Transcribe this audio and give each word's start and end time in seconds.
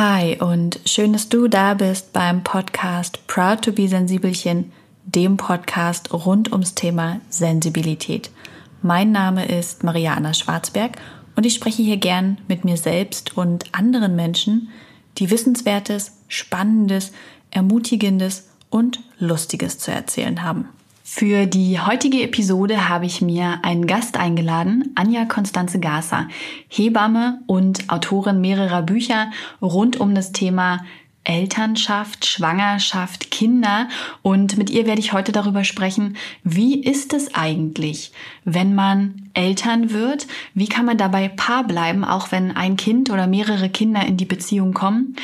Hi 0.00 0.36
und 0.38 0.78
schön, 0.86 1.12
dass 1.12 1.28
du 1.28 1.48
da 1.48 1.74
bist 1.74 2.12
beim 2.12 2.44
Podcast 2.44 3.26
Proud 3.26 3.62
to 3.62 3.72
be 3.72 3.88
Sensibelchen, 3.88 4.70
dem 5.04 5.36
Podcast 5.36 6.14
rund 6.14 6.52
ums 6.52 6.76
Thema 6.76 7.20
Sensibilität. 7.30 8.30
Mein 8.80 9.10
Name 9.10 9.46
ist 9.46 9.82
Maria 9.82 10.14
Anna 10.14 10.34
Schwarzberg 10.34 10.98
und 11.34 11.46
ich 11.46 11.54
spreche 11.54 11.82
hier 11.82 11.96
gern 11.96 12.38
mit 12.46 12.64
mir 12.64 12.76
selbst 12.76 13.36
und 13.36 13.74
anderen 13.74 14.14
Menschen, 14.14 14.68
die 15.16 15.32
Wissenswertes, 15.32 16.12
Spannendes, 16.28 17.10
Ermutigendes 17.50 18.50
und 18.70 19.00
Lustiges 19.18 19.80
zu 19.80 19.90
erzählen 19.90 20.44
haben. 20.44 20.68
Für 21.10 21.46
die 21.46 21.80
heutige 21.80 22.22
Episode 22.22 22.90
habe 22.90 23.06
ich 23.06 23.22
mir 23.22 23.60
einen 23.62 23.86
Gast 23.86 24.18
eingeladen, 24.18 24.92
Anja 24.94 25.24
Konstanze 25.24 25.80
Gasser, 25.80 26.28
Hebamme 26.68 27.40
und 27.46 27.88
Autorin 27.88 28.42
mehrerer 28.42 28.82
Bücher 28.82 29.30
rund 29.62 29.98
um 29.98 30.14
das 30.14 30.32
Thema 30.32 30.84
Elternschaft, 31.24 32.26
Schwangerschaft, 32.26 33.30
Kinder 33.30 33.88
und 34.20 34.58
mit 34.58 34.68
ihr 34.68 34.84
werde 34.84 35.00
ich 35.00 35.14
heute 35.14 35.32
darüber 35.32 35.64
sprechen, 35.64 36.18
wie 36.44 36.78
ist 36.78 37.14
es 37.14 37.34
eigentlich, 37.34 38.12
wenn 38.44 38.74
man 38.74 39.30
Eltern 39.32 39.90
wird? 39.92 40.26
Wie 40.52 40.68
kann 40.68 40.84
man 40.84 40.98
dabei 40.98 41.28
Paar 41.28 41.66
bleiben, 41.66 42.04
auch 42.04 42.32
wenn 42.32 42.54
ein 42.54 42.76
Kind 42.76 43.08
oder 43.08 43.26
mehrere 43.26 43.70
Kinder 43.70 44.04
in 44.04 44.18
die 44.18 44.26
Beziehung 44.26 44.74
kommen? 44.74 45.16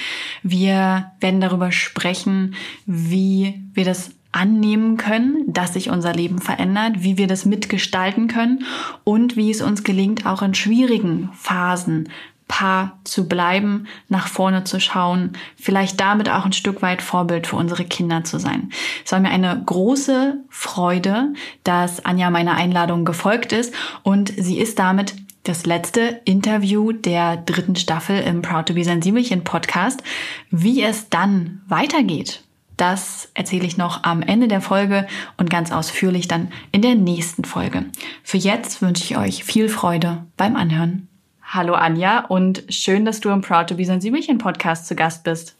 Wir 0.42 1.12
werden 1.20 1.42
darüber 1.42 1.72
sprechen, 1.72 2.54
wie 2.86 3.62
wir 3.74 3.84
das 3.84 4.12
annehmen 4.34 4.96
können, 4.96 5.44
dass 5.46 5.74
sich 5.74 5.90
unser 5.90 6.12
Leben 6.12 6.40
verändert, 6.40 7.02
wie 7.02 7.16
wir 7.16 7.28
das 7.28 7.44
mitgestalten 7.44 8.26
können 8.26 8.64
und 9.04 9.36
wie 9.36 9.50
es 9.50 9.62
uns 9.62 9.84
gelingt, 9.84 10.26
auch 10.26 10.42
in 10.42 10.54
schwierigen 10.54 11.30
Phasen 11.34 12.08
Paar 12.46 12.98
zu 13.04 13.26
bleiben, 13.26 13.86
nach 14.08 14.28
vorne 14.28 14.64
zu 14.64 14.78
schauen, 14.78 15.32
vielleicht 15.56 15.98
damit 15.98 16.28
auch 16.28 16.44
ein 16.44 16.52
Stück 16.52 16.82
weit 16.82 17.00
Vorbild 17.00 17.46
für 17.46 17.56
unsere 17.56 17.84
Kinder 17.84 18.22
zu 18.22 18.38
sein. 18.38 18.70
Es 19.02 19.12
war 19.12 19.20
mir 19.20 19.30
eine 19.30 19.62
große 19.64 20.38
Freude, 20.50 21.32
dass 21.62 22.04
Anja 22.04 22.28
meiner 22.28 22.54
Einladung 22.54 23.06
gefolgt 23.06 23.52
ist 23.52 23.72
und 24.02 24.32
sie 24.36 24.58
ist 24.58 24.78
damit 24.78 25.14
das 25.44 25.64
letzte 25.64 26.20
Interview 26.24 26.92
der 26.92 27.38
dritten 27.38 27.76
Staffel 27.76 28.20
im 28.20 28.42
Proud 28.42 28.66
to 28.66 28.74
be 28.74 28.84
Sensibelchen 28.84 29.42
Podcast. 29.42 30.02
Wie 30.50 30.82
es 30.82 31.08
dann 31.08 31.62
weitergeht, 31.66 32.44
das 32.76 33.28
erzähle 33.34 33.66
ich 33.66 33.76
noch 33.76 34.04
am 34.04 34.22
Ende 34.22 34.48
der 34.48 34.60
Folge 34.60 35.06
und 35.36 35.50
ganz 35.50 35.72
ausführlich 35.72 36.28
dann 36.28 36.52
in 36.72 36.82
der 36.82 36.94
nächsten 36.94 37.44
Folge. 37.44 37.84
Für 38.22 38.38
jetzt 38.38 38.82
wünsche 38.82 39.04
ich 39.04 39.16
euch 39.16 39.44
viel 39.44 39.68
Freude 39.68 40.24
beim 40.36 40.56
Anhören. 40.56 41.08
Hallo 41.42 41.74
Anja 41.74 42.24
und 42.26 42.64
schön, 42.68 43.04
dass 43.04 43.20
du 43.20 43.30
im 43.30 43.42
Proud 43.42 43.68
to 43.68 43.74
be 43.76 43.84
Sensibelchen 43.84 44.38
Podcast 44.38 44.86
zu 44.86 44.96
Gast 44.96 45.24
bist. 45.24 45.54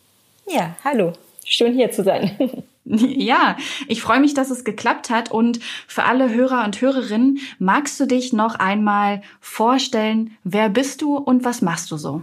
Ja, 0.48 0.74
hallo. 0.84 1.12
Schön 1.44 1.74
hier 1.74 1.90
zu 1.90 2.02
sein. 2.02 2.36
Ja, 2.86 3.56
ich 3.88 4.02
freue 4.02 4.20
mich, 4.20 4.34
dass 4.34 4.50
es 4.50 4.62
geklappt 4.62 5.08
hat. 5.08 5.30
Und 5.30 5.58
für 5.88 6.04
alle 6.04 6.28
Hörer 6.34 6.64
und 6.64 6.78
Hörerinnen, 6.82 7.38
magst 7.58 7.98
du 7.98 8.04
dich 8.04 8.34
noch 8.34 8.56
einmal 8.56 9.22
vorstellen, 9.40 10.36
wer 10.44 10.68
bist 10.68 11.00
du 11.00 11.16
und 11.16 11.46
was 11.46 11.62
machst 11.62 11.90
du 11.90 11.96
so? 11.96 12.20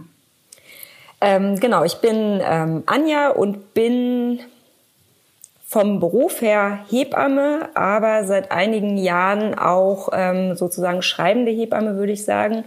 Ähm, 1.20 1.58
genau, 1.58 1.82
ich 1.82 1.94
bin 1.96 2.40
ähm, 2.44 2.84
Anja 2.86 3.30
und 3.30 3.74
bin 3.74 4.38
vom 5.72 6.00
Beruf 6.00 6.42
her 6.42 6.80
Hebamme, 6.90 7.70
aber 7.72 8.24
seit 8.24 8.52
einigen 8.52 8.98
Jahren 8.98 9.58
auch 9.58 10.10
ähm, 10.12 10.54
sozusagen 10.54 11.00
schreibende 11.00 11.50
Hebamme, 11.50 11.96
würde 11.96 12.12
ich 12.12 12.26
sagen. 12.26 12.64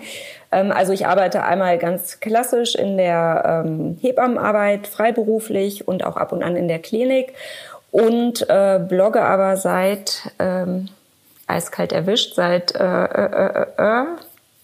Ähm, 0.52 0.72
also 0.72 0.92
ich 0.92 1.06
arbeite 1.06 1.44
einmal 1.44 1.78
ganz 1.78 2.20
klassisch 2.20 2.74
in 2.74 2.98
der 2.98 3.64
ähm, 3.64 4.00
Hebammenarbeit, 4.02 4.88
freiberuflich 4.88 5.88
und 5.88 6.04
auch 6.04 6.18
ab 6.18 6.32
und 6.32 6.42
an 6.42 6.56
in 6.56 6.68
der 6.68 6.80
Klinik 6.80 7.34
und 7.92 8.50
äh, 8.50 8.80
blogge 8.80 9.22
aber 9.22 9.56
seit 9.58 10.32
ähm, 10.40 10.90
eiskalt 11.46 11.94
erwischt, 11.94 12.34
seit 12.34 12.74
äh, 12.74 13.04
äh, 13.04 13.66
äh, 13.78 14.02
äh, 14.02 14.06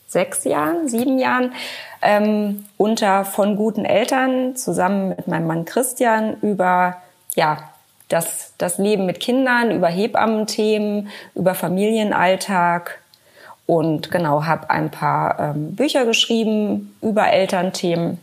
sechs 0.08 0.46
Jahren, 0.46 0.88
sieben 0.88 1.19
Jahren 1.19 1.53
ähm, 2.02 2.66
unter 2.78 3.23
von 3.23 3.56
guten 3.56 3.85
Eltern 3.85 4.56
zusammen 4.56 5.09
mit 5.09 5.28
meinem 5.28 5.46
Mann 5.46 5.66
Christian 5.66 6.38
über 6.41 6.97
ja 7.35 7.71
das, 8.11 8.53
das 8.57 8.77
Leben 8.77 9.05
mit 9.05 9.19
Kindern, 9.19 9.72
über 9.72 9.88
Hebammenthemen, 9.88 11.09
über 11.35 11.55
Familienalltag 11.55 12.99
und 13.66 14.11
genau, 14.11 14.45
habe 14.45 14.69
ein 14.69 14.91
paar 14.91 15.39
ähm, 15.39 15.75
Bücher 15.75 16.05
geschrieben 16.05 16.95
über 17.01 17.27
Elternthemen. 17.27 18.19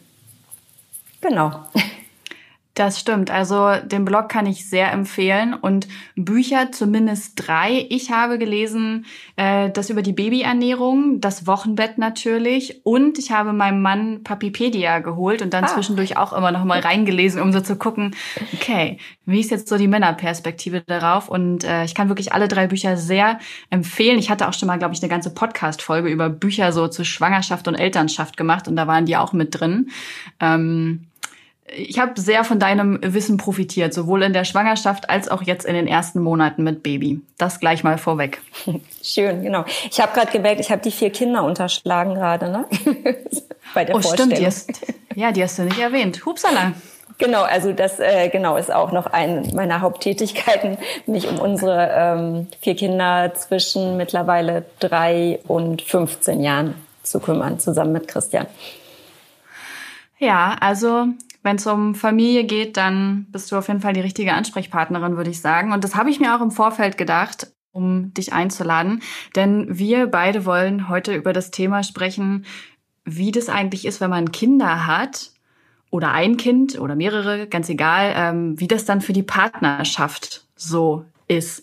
Genau. 1.20 1.52
Das 2.78 3.00
stimmt. 3.00 3.28
Also 3.32 3.72
den 3.84 4.04
Blog 4.04 4.28
kann 4.28 4.46
ich 4.46 4.70
sehr 4.70 4.92
empfehlen 4.92 5.52
und 5.52 5.88
Bücher 6.14 6.70
zumindest 6.70 7.32
drei. 7.34 7.84
Ich 7.90 8.12
habe 8.12 8.38
gelesen 8.38 9.04
äh, 9.34 9.68
das 9.70 9.90
über 9.90 10.00
die 10.00 10.12
Babyernährung, 10.12 11.20
das 11.20 11.48
Wochenbett 11.48 11.98
natürlich 11.98 12.82
und 12.84 13.18
ich 13.18 13.32
habe 13.32 13.52
meinem 13.52 13.82
Mann 13.82 14.22
Papipedia 14.22 15.00
geholt 15.00 15.42
und 15.42 15.54
dann 15.54 15.64
ah. 15.64 15.66
zwischendurch 15.66 16.16
auch 16.16 16.32
immer 16.32 16.52
noch 16.52 16.62
mal 16.62 16.78
reingelesen, 16.78 17.42
um 17.42 17.52
so 17.52 17.60
zu 17.60 17.74
gucken, 17.74 18.14
okay, 18.54 18.98
wie 19.26 19.40
ist 19.40 19.50
jetzt 19.50 19.68
so 19.68 19.76
die 19.76 19.88
Männerperspektive 19.88 20.82
darauf? 20.82 21.28
Und 21.28 21.64
äh, 21.64 21.82
ich 21.82 21.96
kann 21.96 22.08
wirklich 22.08 22.32
alle 22.32 22.46
drei 22.46 22.68
Bücher 22.68 22.96
sehr 22.96 23.40
empfehlen. 23.70 24.20
Ich 24.20 24.30
hatte 24.30 24.46
auch 24.46 24.54
schon 24.54 24.68
mal, 24.68 24.78
glaube 24.78 24.94
ich, 24.94 25.02
eine 25.02 25.10
ganze 25.10 25.34
Podcast-Folge 25.34 26.08
über 26.10 26.28
Bücher 26.28 26.70
so 26.70 26.86
zu 26.86 27.04
Schwangerschaft 27.04 27.66
und 27.66 27.74
Elternschaft 27.74 28.36
gemacht 28.36 28.68
und 28.68 28.76
da 28.76 28.86
waren 28.86 29.04
die 29.04 29.16
auch 29.16 29.32
mit 29.32 29.58
drin. 29.58 29.90
Ähm, 30.38 31.08
ich 31.76 31.98
habe 31.98 32.20
sehr 32.20 32.44
von 32.44 32.58
deinem 32.58 32.98
Wissen 33.02 33.36
profitiert, 33.36 33.92
sowohl 33.92 34.22
in 34.22 34.32
der 34.32 34.44
Schwangerschaft 34.44 35.10
als 35.10 35.28
auch 35.28 35.42
jetzt 35.42 35.64
in 35.66 35.74
den 35.74 35.86
ersten 35.86 36.20
Monaten 36.20 36.62
mit 36.62 36.82
Baby. 36.82 37.20
Das 37.36 37.60
gleich 37.60 37.84
mal 37.84 37.98
vorweg. 37.98 38.40
Schön, 39.02 39.42
genau. 39.42 39.64
Ich 39.90 40.00
habe 40.00 40.12
gerade 40.12 40.30
gemerkt, 40.30 40.60
ich 40.60 40.70
habe 40.70 40.82
die 40.82 40.90
vier 40.90 41.10
Kinder 41.10 41.44
unterschlagen 41.44 42.14
gerade, 42.14 42.50
ne? 42.50 42.66
Bei 43.74 43.84
der 43.84 43.96
oh, 43.96 44.00
Vorstellung. 44.00 44.30
stimmt. 44.30 44.40
Die 44.40 44.46
hast, 44.46 44.70
ja, 45.14 45.32
die 45.32 45.42
hast 45.42 45.58
du 45.58 45.62
nicht 45.62 45.78
erwähnt. 45.78 46.24
Hupsala. 46.24 46.72
Genau, 47.18 47.42
also 47.42 47.72
das 47.72 47.98
äh, 47.98 48.28
genau 48.28 48.56
ist 48.56 48.72
auch 48.72 48.92
noch 48.92 49.06
eine 49.06 49.42
meiner 49.52 49.80
Haupttätigkeiten, 49.80 50.78
mich 51.06 51.28
um 51.28 51.40
unsere 51.40 51.90
ähm, 51.92 52.46
vier 52.60 52.76
Kinder 52.76 53.34
zwischen 53.34 53.96
mittlerweile 53.96 54.64
drei 54.78 55.40
und 55.48 55.82
15 55.82 56.40
Jahren 56.40 56.74
zu 57.02 57.18
kümmern, 57.18 57.58
zusammen 57.58 57.92
mit 57.92 58.06
Christian. 58.06 58.46
Ja, 60.18 60.56
also 60.60 61.06
wenn 61.42 61.56
es 61.56 61.66
um 61.66 61.94
Familie 61.94 62.44
geht, 62.44 62.76
dann 62.76 63.26
bist 63.30 63.50
du 63.50 63.56
auf 63.56 63.68
jeden 63.68 63.80
Fall 63.80 63.92
die 63.92 64.00
richtige 64.00 64.34
Ansprechpartnerin, 64.34 65.16
würde 65.16 65.30
ich 65.30 65.40
sagen. 65.40 65.72
Und 65.72 65.84
das 65.84 65.94
habe 65.94 66.10
ich 66.10 66.20
mir 66.20 66.36
auch 66.36 66.40
im 66.40 66.50
Vorfeld 66.50 66.98
gedacht, 66.98 67.52
um 67.72 68.12
dich 68.14 68.32
einzuladen. 68.32 69.02
Denn 69.36 69.66
wir 69.78 70.08
beide 70.08 70.44
wollen 70.44 70.88
heute 70.88 71.14
über 71.14 71.32
das 71.32 71.50
Thema 71.50 71.82
sprechen, 71.82 72.44
wie 73.04 73.30
das 73.30 73.48
eigentlich 73.48 73.86
ist, 73.86 74.00
wenn 74.00 74.10
man 74.10 74.32
Kinder 74.32 74.86
hat 74.86 75.30
oder 75.90 76.12
ein 76.12 76.36
Kind 76.36 76.78
oder 76.78 76.96
mehrere, 76.96 77.46
ganz 77.46 77.68
egal, 77.68 78.12
ähm, 78.14 78.60
wie 78.60 78.68
das 78.68 78.84
dann 78.84 79.00
für 79.00 79.12
die 79.12 79.22
Partnerschaft 79.22 80.44
so 80.54 81.04
ist. 81.28 81.62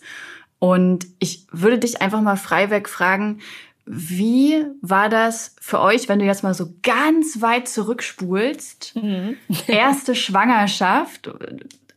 Und 0.58 1.06
ich 1.18 1.46
würde 1.52 1.78
dich 1.78 2.00
einfach 2.00 2.22
mal 2.22 2.36
freiweg 2.36 2.88
fragen, 2.88 3.40
wie 3.86 4.64
war 4.82 5.08
das 5.08 5.54
für 5.60 5.80
euch, 5.80 6.08
wenn 6.08 6.18
du 6.18 6.24
jetzt 6.24 6.42
mal 6.42 6.54
so 6.54 6.74
ganz 6.82 7.40
weit 7.40 7.68
zurückspulst? 7.68 8.96
Mhm. 8.96 9.36
Erste 9.68 10.14
Schwangerschaft, 10.14 11.30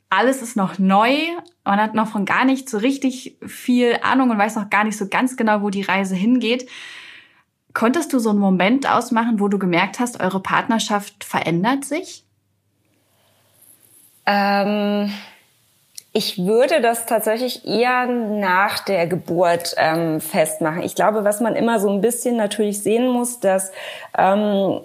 alles 0.10 0.42
ist 0.42 0.56
noch 0.56 0.78
neu, 0.80 1.18
man 1.66 1.80
hat 1.80 1.96
noch 1.96 2.08
von 2.08 2.26
gar 2.26 2.46
nicht 2.46 2.70
so 2.70 2.78
richtig 2.78 3.38
viel 3.46 3.98
Ahnung 4.02 4.30
und 4.30 4.38
weiß 4.38 4.56
noch 4.56 4.70
gar 4.70 4.84
nicht 4.84 4.98
so 4.98 5.08
ganz 5.08 5.36
genau, 5.36 5.62
wo 5.62 5.70
die 5.70 5.82
Reise 5.82 6.16
hingeht. 6.16 6.70
Konntest 7.74 8.14
du 8.14 8.20
so 8.20 8.32
einen 8.32 8.40
Moment 8.40 8.90
ausmachen, 8.90 9.40
wo 9.40 9.48
du 9.48 9.60
gemerkt 9.60 10.00
hast, 10.00 10.20
eure 10.20 10.42
Partnerschaft 10.42 11.24
verändert 11.24 11.86
sich? 11.86 12.24
Ähm 14.26 15.12
ich 16.12 16.44
würde 16.44 16.82
das 16.82 17.06
tatsächlich 17.06 17.68
eher 17.68 18.08
nach 18.08 18.80
der 18.80 19.06
Geburt 19.06 19.76
ähm, 19.78 20.20
festmachen. 20.20 20.82
Ich 20.82 20.96
glaube, 20.96 21.24
was 21.24 21.40
man 21.40 21.56
immer 21.56 21.80
so 21.80 21.90
ein 21.90 22.02
bisschen 22.02 22.36
natürlich 22.36 22.82
sehen 22.82 23.08
muss, 23.10 23.40
dass 23.40 23.72
ähm, 24.18 24.82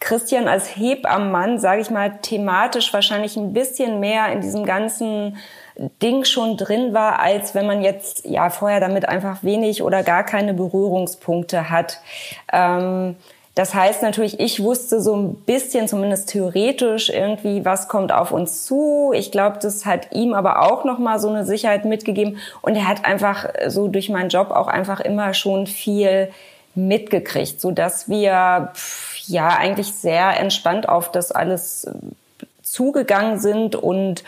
Christian 0.00 0.48
als 0.48 0.76
Hebammenmann, 0.76 1.58
sage 1.58 1.80
ich 1.80 1.90
mal, 1.90 2.18
thematisch 2.22 2.92
wahrscheinlich 2.92 3.36
ein 3.36 3.52
bisschen 3.52 4.00
mehr 4.00 4.32
in 4.32 4.40
diesem 4.40 4.64
ganzen 4.64 5.36
Ding 6.02 6.24
schon 6.24 6.56
drin 6.56 6.92
war, 6.92 7.20
als 7.20 7.54
wenn 7.54 7.66
man 7.66 7.82
jetzt 7.82 8.24
ja 8.24 8.50
vorher 8.50 8.80
damit 8.80 9.08
einfach 9.08 9.44
wenig 9.44 9.82
oder 9.82 10.02
gar 10.02 10.24
keine 10.24 10.54
Berührungspunkte 10.54 11.70
hat. 11.70 12.00
Ähm, 12.52 13.16
das 13.58 13.74
heißt 13.74 14.02
natürlich, 14.02 14.38
ich 14.38 14.62
wusste 14.62 15.00
so 15.00 15.16
ein 15.16 15.34
bisschen, 15.34 15.88
zumindest 15.88 16.28
theoretisch 16.28 17.10
irgendwie, 17.10 17.64
was 17.64 17.88
kommt 17.88 18.12
auf 18.12 18.30
uns 18.30 18.64
zu. 18.64 19.10
Ich 19.12 19.32
glaube, 19.32 19.58
das 19.60 19.84
hat 19.84 20.12
ihm 20.14 20.32
aber 20.32 20.62
auch 20.62 20.84
nochmal 20.84 21.18
so 21.18 21.28
eine 21.28 21.44
Sicherheit 21.44 21.84
mitgegeben. 21.84 22.38
Und 22.62 22.76
er 22.76 22.86
hat 22.86 23.04
einfach 23.04 23.48
so 23.66 23.88
durch 23.88 24.10
meinen 24.10 24.28
Job 24.28 24.52
auch 24.52 24.68
einfach 24.68 25.00
immer 25.00 25.34
schon 25.34 25.66
viel 25.66 26.30
mitgekriegt, 26.76 27.60
so 27.60 27.72
dass 27.72 28.08
wir 28.08 28.70
ja 29.26 29.48
eigentlich 29.48 29.92
sehr 29.92 30.38
entspannt 30.38 30.88
auf 30.88 31.10
das 31.10 31.32
alles 31.32 31.82
äh, 31.82 31.94
zugegangen 32.62 33.40
sind 33.40 33.74
und 33.74 34.22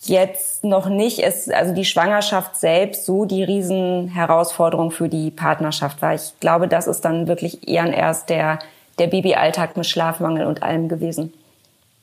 jetzt 0.00 0.64
noch 0.64 0.88
nicht 0.88 1.18
ist, 1.18 1.52
also 1.52 1.74
die 1.74 1.84
Schwangerschaft 1.84 2.56
selbst 2.56 3.04
so 3.04 3.24
die 3.24 3.42
Riesenherausforderung 3.42 4.90
für 4.90 5.08
die 5.08 5.30
Partnerschaft 5.30 6.00
war. 6.02 6.14
Ich 6.14 6.34
glaube, 6.40 6.68
das 6.68 6.86
ist 6.86 7.04
dann 7.04 7.26
wirklich 7.26 7.66
eher 7.68 7.92
erst 7.92 8.30
der, 8.30 8.60
der 8.98 9.08
Babyalltag 9.08 9.76
mit 9.76 9.86
Schlafmangel 9.86 10.46
und 10.46 10.62
allem 10.62 10.88
gewesen. 10.88 11.32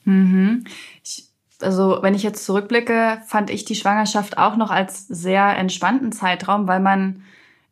Mhm. 0.04 0.64
Ich, 1.02 1.24
also 1.60 1.98
wenn 2.02 2.14
ich 2.14 2.22
jetzt 2.22 2.44
zurückblicke, 2.44 3.22
fand 3.26 3.48
ich 3.48 3.64
die 3.64 3.74
Schwangerschaft 3.74 4.36
auch 4.36 4.56
noch 4.56 4.70
als 4.70 5.08
sehr 5.08 5.56
entspannten 5.56 6.12
Zeitraum, 6.12 6.68
weil 6.68 6.80
man 6.80 7.22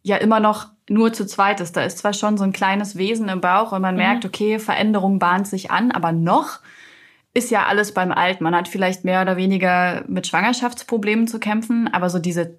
ja 0.03 0.17
immer 0.17 0.41
noch 0.41 0.69
nur 0.89 1.13
zu 1.13 1.27
zweit 1.27 1.61
ist. 1.61 1.77
Da 1.77 1.83
ist 1.83 1.99
zwar 1.99 2.15
schon 2.15 2.39
so 2.39 2.45
ein 2.45 2.53
kleines 2.53 2.97
Wesen 2.97 3.29
im 3.29 3.41
Bauch 3.41 3.73
und 3.73 3.83
man 3.83 3.95
mhm. 3.95 4.01
merkt, 4.01 4.25
okay, 4.25 4.59
Veränderung 4.59 5.19
bahnt 5.19 5.47
sich 5.47 5.71
an, 5.71 5.91
aber 5.91 6.13
noch 6.13 6.61
ist 7.35 7.51
ja 7.51 7.67
alles 7.67 7.93
beim 7.93 8.13
Alten. 8.13 8.45
Man 8.45 8.55
hat 8.55 8.69
vielleicht 8.69 9.05
mehr 9.05 9.21
oder 9.21 9.37
weniger 9.37 10.05
mit 10.07 10.27
Schwangerschaftsproblemen 10.27 11.27
zu 11.27 11.41
kämpfen, 11.41 11.93
aber 11.93 12.09
so 12.09 12.21
diese 12.21 12.59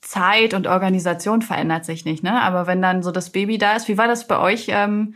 Zeit 0.00 0.54
und 0.54 0.66
Organisation 0.66 1.42
verändert 1.42 1.84
sich 1.84 2.04
nicht. 2.04 2.22
Ne? 2.22 2.40
Aber 2.40 2.66
wenn 2.66 2.80
dann 2.80 3.02
so 3.02 3.10
das 3.10 3.30
Baby 3.30 3.58
da 3.58 3.74
ist, 3.74 3.88
wie 3.88 3.98
war 3.98 4.06
das 4.06 4.28
bei 4.28 4.38
euch, 4.38 4.66
ähm, 4.68 5.14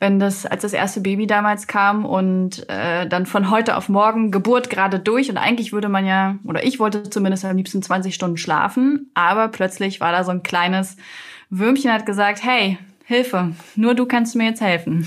wenn 0.00 0.18
das 0.18 0.46
als 0.46 0.62
das 0.62 0.72
erste 0.72 1.00
Baby 1.00 1.26
damals 1.26 1.66
kam 1.66 2.04
und 2.04 2.68
äh, 2.68 3.06
dann 3.06 3.26
von 3.26 3.50
heute 3.50 3.76
auf 3.76 3.88
morgen 3.88 4.30
Geburt 4.30 4.70
gerade 4.70 4.98
durch 4.98 5.30
und 5.30 5.36
eigentlich 5.36 5.72
würde 5.72 5.90
man 5.90 6.06
ja 6.06 6.36
oder 6.44 6.64
ich 6.64 6.80
wollte 6.80 7.10
zumindest 7.10 7.44
am 7.44 7.56
liebsten 7.56 7.82
20 7.82 8.14
Stunden 8.14 8.38
schlafen, 8.38 9.10
aber 9.12 9.48
plötzlich 9.48 10.00
war 10.00 10.10
da 10.10 10.24
so 10.24 10.30
ein 10.30 10.42
kleines 10.42 10.96
Würmchen 11.50 11.92
hat 11.92 12.06
gesagt, 12.06 12.42
hey 12.42 12.78
Hilfe, 13.04 13.52
nur 13.76 13.94
du 13.94 14.06
kannst 14.06 14.36
mir 14.36 14.44
jetzt 14.44 14.62
helfen. 14.62 15.06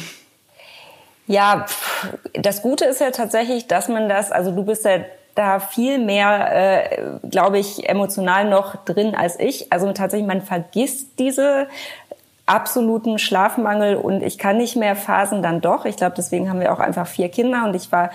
Ja, 1.27 1.65
das 2.33 2.61
Gute 2.61 2.85
ist 2.85 2.99
ja 2.99 3.11
tatsächlich, 3.11 3.67
dass 3.67 3.87
man 3.87 4.09
das, 4.09 4.31
also 4.31 4.51
du 4.51 4.63
bist 4.63 4.85
ja 4.85 4.99
da 5.35 5.59
viel 5.59 5.97
mehr, 5.97 6.91
äh, 6.91 7.27
glaube 7.29 7.57
ich, 7.59 7.89
emotional 7.89 8.49
noch 8.49 8.75
drin 8.85 9.15
als 9.15 9.39
ich. 9.39 9.71
Also 9.71 9.91
tatsächlich, 9.93 10.27
man 10.27 10.41
vergisst 10.41 11.19
diese 11.19 11.67
absoluten 12.45 13.19
Schlafmangel 13.19 13.95
und 13.95 14.21
ich 14.21 14.37
kann 14.37 14.57
nicht 14.57 14.75
mehr 14.75 14.95
Phasen 14.95 15.41
dann 15.41 15.61
doch. 15.61 15.85
Ich 15.85 15.95
glaube, 15.95 16.13
deswegen 16.17 16.49
haben 16.49 16.59
wir 16.59 16.73
auch 16.73 16.79
einfach 16.79 17.07
vier 17.07 17.29
Kinder 17.29 17.63
und 17.65 17.75
ich 17.75 17.91
war 17.91 18.11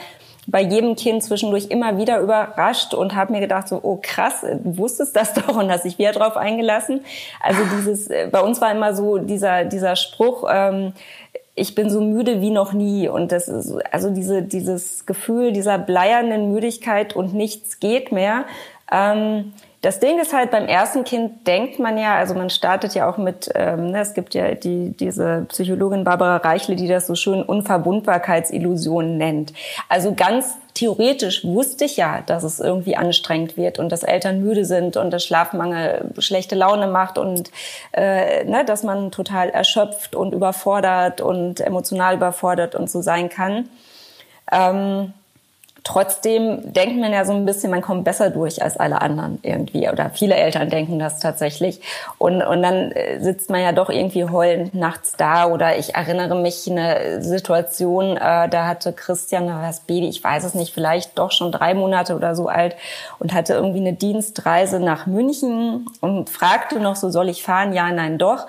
bei 0.47 0.63
jedem 0.63 0.97
Kind 0.97 1.23
zwischendurch 1.23 1.67
immer 1.69 1.99
wieder 1.99 2.21
überrascht 2.21 2.95
und 2.95 3.15
habe 3.15 3.33
mir 3.33 3.41
gedacht 3.41 3.69
so, 3.69 3.81
oh 3.83 3.99
krass, 4.01 4.41
du 4.43 4.79
wusstest 4.79 5.15
das 5.17 5.33
doch 5.35 5.57
und 5.57 5.71
hast 5.71 5.85
dich 5.85 5.99
wieder 5.99 6.13
drauf 6.13 6.37
eingelassen. 6.37 7.05
Also 7.41 7.61
dieses, 7.77 8.09
äh, 8.09 8.29
bei 8.31 8.41
uns 8.41 8.61
war 8.61 8.71
immer 8.71 8.95
so 8.95 9.19
dieser 9.19 9.65
dieser 9.65 9.97
Spruch, 9.97 10.49
ähm, 10.51 10.93
ich 11.59 11.75
bin 11.75 11.91
so 11.91 12.01
müde 12.01 12.41
wie 12.41 12.51
noch 12.51 12.73
nie. 12.73 13.09
Und 13.09 13.33
das 13.33 13.49
ist 13.49 13.75
also 13.93 14.11
diese, 14.11 14.43
dieses 14.43 15.07
Gefühl 15.07 15.53
dieser 15.53 15.79
bleiernen 15.79 16.53
Müdigkeit 16.53 17.15
und 17.15 17.35
nichts 17.35 17.81
geht 17.81 18.13
mehr. 18.13 18.45
Ähm, 18.91 19.53
das 19.89 20.01
Ding 20.01 20.19
ist 20.21 20.35
halt 20.35 20.51
beim 20.51 20.67
ersten 20.67 21.03
Kind 21.03 21.47
denkt 21.47 21.79
man 21.79 21.97
ja, 21.97 22.17
also 22.17 22.35
man 22.35 22.51
startet 22.51 22.95
ja 22.95 23.09
auch 23.09 23.17
mit, 23.17 23.49
ähm, 23.55 23.93
ne, 23.93 24.01
es 24.01 24.13
gibt 24.13 24.35
ja 24.35 24.55
die, 24.55 24.91
diese 24.91 25.47
Psychologin 25.49 26.05
Barbara 26.05 26.37
Reichle, 26.37 26.77
die 26.77 26.89
das 26.89 27.07
so 27.07 27.15
schön 27.15 27.43
Unverwundbarkeitsillusion 27.43 29.17
nennt. 29.17 29.55
Also 29.89 30.13
ganz 30.15 30.59
theoretisch 30.75 31.43
wusste 31.43 31.87
ich 31.87 31.97
ja, 31.97 32.21
dass 32.27 32.45
es 32.45 32.61
irgendwie 32.61 32.97
anstrengend 32.99 33.57
wird 33.57 33.79
und 33.79 33.91
dass 33.91 34.03
Eltern 34.03 34.43
müde 34.43 34.67
sind 34.67 34.99
und 34.99 35.11
dass 35.11 35.25
Schlafmangel 35.25 36.11
schlechte 36.19 36.55
Laune 36.55 36.89
macht 36.89 37.17
und 37.17 37.51
äh, 37.93 38.45
ne, 38.45 38.67
dass 38.67 38.83
man 38.83 39.11
total 39.11 39.49
erschöpft 39.49 40.15
und 40.15 40.35
überfordert 40.35 41.23
und 41.23 41.63
emotional 41.63 42.17
überfordert 42.17 42.75
und 42.75 42.91
so 42.91 43.01
sein 43.01 43.31
kann. 43.31 43.71
Ähm, 44.53 45.15
Trotzdem 45.89 46.75
denkt 46.75 47.01
man 47.01 47.15
ja 47.15 47.25
so 47.25 47.33
ein 47.33 47.47
bisschen, 47.47 47.71
man 47.71 47.81
kommt 47.81 48.05
besser 48.05 48.29
durch 48.29 48.63
als 48.63 48.77
alle 48.77 49.01
anderen 49.01 49.39
irgendwie. 49.43 49.89
Oder 49.89 50.11
viele 50.11 50.35
Eltern 50.35 50.69
denken 50.69 50.99
das 50.99 51.19
tatsächlich. 51.19 51.81
Und, 52.19 52.43
und 52.43 52.61
dann 52.63 52.93
äh, 52.93 53.19
sitzt 53.21 53.49
man 53.49 53.63
ja 53.63 53.73
doch 53.73 53.89
irgendwie 53.89 54.27
heulend 54.27 54.75
nachts 54.75 55.15
da. 55.17 55.47
Oder 55.47 55.79
ich 55.79 55.95
erinnere 55.95 56.35
mich 56.35 56.71
eine 56.71 57.23
Situation, 57.23 58.19
äh, 58.19 58.51
da 58.51 58.67
hatte 58.67 58.93
Christian, 58.93 59.47
das 59.47 59.81
Baby, 59.81 60.11
ich 60.11 60.23
weiß 60.23 60.45
es 60.45 60.53
nicht, 60.53 60.75
vielleicht 60.75 61.19
doch 61.19 61.33
schon 61.33 61.53
drei 61.53 61.73
Monate 61.73 62.15
oder 62.15 62.37
so 62.37 62.49
alt 62.49 62.77
und 63.19 63.33
hatte 63.33 63.55
irgendwie 63.55 63.81
eine 63.81 63.95
Dienstreise 63.95 64.81
nach 64.81 65.07
München 65.07 65.87
und 66.03 66.29
fragte 66.29 66.81
noch 66.81 66.97
so, 66.97 67.09
soll 67.09 67.31
ich 67.31 67.43
fahren? 67.43 67.73
Ja, 67.73 67.91
nein, 67.91 68.19
doch. 68.19 68.47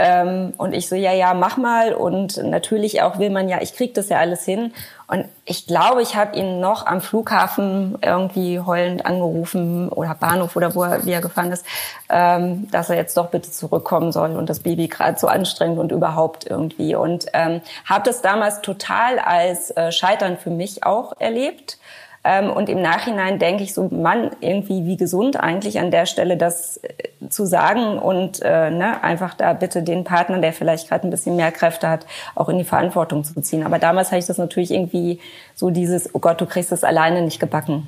Ähm, 0.00 0.54
und 0.56 0.72
ich 0.72 0.88
so, 0.88 0.96
ja, 0.96 1.12
ja, 1.12 1.34
mach 1.34 1.56
mal. 1.56 1.92
Und 1.92 2.42
natürlich 2.42 3.02
auch 3.02 3.18
will 3.18 3.30
man 3.30 3.48
ja, 3.48 3.60
ich 3.60 3.74
krieg 3.74 3.92
das 3.94 4.08
ja 4.08 4.18
alles 4.18 4.44
hin. 4.44 4.72
Und 5.10 5.26
ich 5.44 5.66
glaube, 5.66 6.02
ich 6.02 6.14
habe 6.14 6.38
ihn 6.38 6.60
noch 6.60 6.86
am 6.86 7.00
Flughafen 7.00 7.98
irgendwie 8.00 8.60
heulend 8.60 9.04
angerufen 9.04 9.88
oder 9.88 10.14
Bahnhof 10.14 10.54
oder 10.54 10.76
wo 10.76 10.84
er, 10.84 11.04
wie 11.04 11.10
er 11.10 11.20
gefahren 11.20 11.50
ist, 11.50 11.66
ähm, 12.08 12.70
dass 12.70 12.90
er 12.90 12.96
jetzt 12.96 13.16
doch 13.16 13.26
bitte 13.26 13.50
zurückkommen 13.50 14.12
soll 14.12 14.36
und 14.36 14.48
das 14.48 14.60
Baby 14.60 14.86
gerade 14.86 15.18
so 15.18 15.26
anstrengend 15.26 15.80
und 15.80 15.90
überhaupt 15.90 16.46
irgendwie. 16.48 16.94
Und 16.94 17.26
ähm, 17.32 17.60
habe 17.86 18.04
das 18.04 18.22
damals 18.22 18.62
total 18.62 19.18
als 19.18 19.72
äh, 19.72 19.90
Scheitern 19.90 20.38
für 20.38 20.50
mich 20.50 20.84
auch 20.84 21.14
erlebt. 21.18 21.79
Ähm, 22.22 22.50
und 22.50 22.68
im 22.68 22.82
Nachhinein 22.82 23.38
denke 23.38 23.62
ich 23.62 23.72
so, 23.72 23.88
Mann, 23.88 24.30
irgendwie 24.40 24.84
wie 24.84 24.98
gesund 24.98 25.40
eigentlich 25.40 25.80
an 25.80 25.90
der 25.90 26.04
Stelle 26.04 26.36
das 26.36 26.76
äh, 26.78 27.28
zu 27.30 27.46
sagen 27.46 27.98
und 27.98 28.42
äh, 28.42 28.70
ne, 28.70 29.02
einfach 29.02 29.32
da 29.32 29.54
bitte 29.54 29.82
den 29.82 30.04
Partner, 30.04 30.38
der 30.38 30.52
vielleicht 30.52 30.88
gerade 30.88 31.06
ein 31.06 31.10
bisschen 31.10 31.36
mehr 31.36 31.50
Kräfte 31.50 31.88
hat, 31.88 32.04
auch 32.34 32.50
in 32.50 32.58
die 32.58 32.64
Verantwortung 32.64 33.24
zu 33.24 33.40
ziehen. 33.40 33.64
Aber 33.64 33.78
damals 33.78 34.08
habe 34.10 34.18
ich 34.18 34.26
das 34.26 34.36
natürlich 34.36 34.70
irgendwie 34.70 35.18
so 35.54 35.70
dieses, 35.70 36.14
oh 36.14 36.18
Gott, 36.18 36.40
du 36.42 36.46
kriegst 36.46 36.72
das 36.72 36.84
alleine 36.84 37.22
nicht 37.22 37.40
gebacken, 37.40 37.86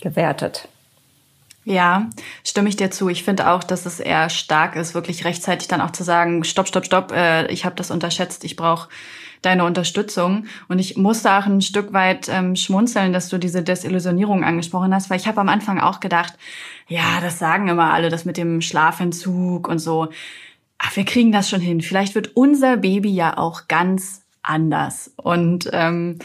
gewertet. 0.00 0.66
Ja, 1.66 2.08
stimme 2.42 2.70
ich 2.70 2.76
dir 2.76 2.90
zu. 2.90 3.08
Ich 3.08 3.22
finde 3.22 3.50
auch, 3.50 3.64
dass 3.64 3.84
es 3.84 4.00
eher 4.00 4.30
stark 4.30 4.76
ist, 4.76 4.94
wirklich 4.94 5.26
rechtzeitig 5.26 5.68
dann 5.68 5.80
auch 5.82 5.92
zu 5.92 6.04
sagen, 6.04 6.44
stopp, 6.44 6.68
stopp, 6.68 6.86
stopp, 6.86 7.12
äh, 7.12 7.46
ich 7.46 7.66
habe 7.66 7.74
das 7.74 7.90
unterschätzt, 7.90 8.44
ich 8.44 8.56
brauche 8.56 8.88
deine 9.44 9.64
Unterstützung. 9.64 10.46
Und 10.68 10.78
ich 10.78 10.96
musste 10.96 11.32
auch 11.32 11.46
ein 11.46 11.60
Stück 11.60 11.92
weit 11.92 12.28
ähm, 12.28 12.56
schmunzeln, 12.56 13.12
dass 13.12 13.28
du 13.28 13.38
diese 13.38 13.62
Desillusionierung 13.62 14.44
angesprochen 14.44 14.94
hast, 14.94 15.10
weil 15.10 15.18
ich 15.18 15.26
habe 15.26 15.40
am 15.40 15.48
Anfang 15.48 15.80
auch 15.80 16.00
gedacht, 16.00 16.34
ja, 16.88 17.20
das 17.20 17.38
sagen 17.38 17.68
immer 17.68 17.92
alle, 17.92 18.10
das 18.10 18.24
mit 18.24 18.36
dem 18.36 18.60
Schlafentzug 18.60 19.68
und 19.68 19.78
so. 19.78 20.08
Ach, 20.78 20.96
wir 20.96 21.04
kriegen 21.04 21.32
das 21.32 21.48
schon 21.48 21.60
hin. 21.60 21.80
Vielleicht 21.80 22.14
wird 22.14 22.36
unser 22.36 22.76
Baby 22.76 23.10
ja 23.10 23.38
auch 23.38 23.68
ganz 23.68 24.22
anders. 24.42 25.12
Und 25.16 25.68
ähm, 25.72 26.18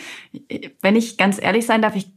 wenn 0.81 0.95
ich 0.95 1.17
ganz 1.17 1.41
ehrlich 1.41 1.65
sein 1.65 1.81
darf, 1.81 1.95
ich, 1.95 2.11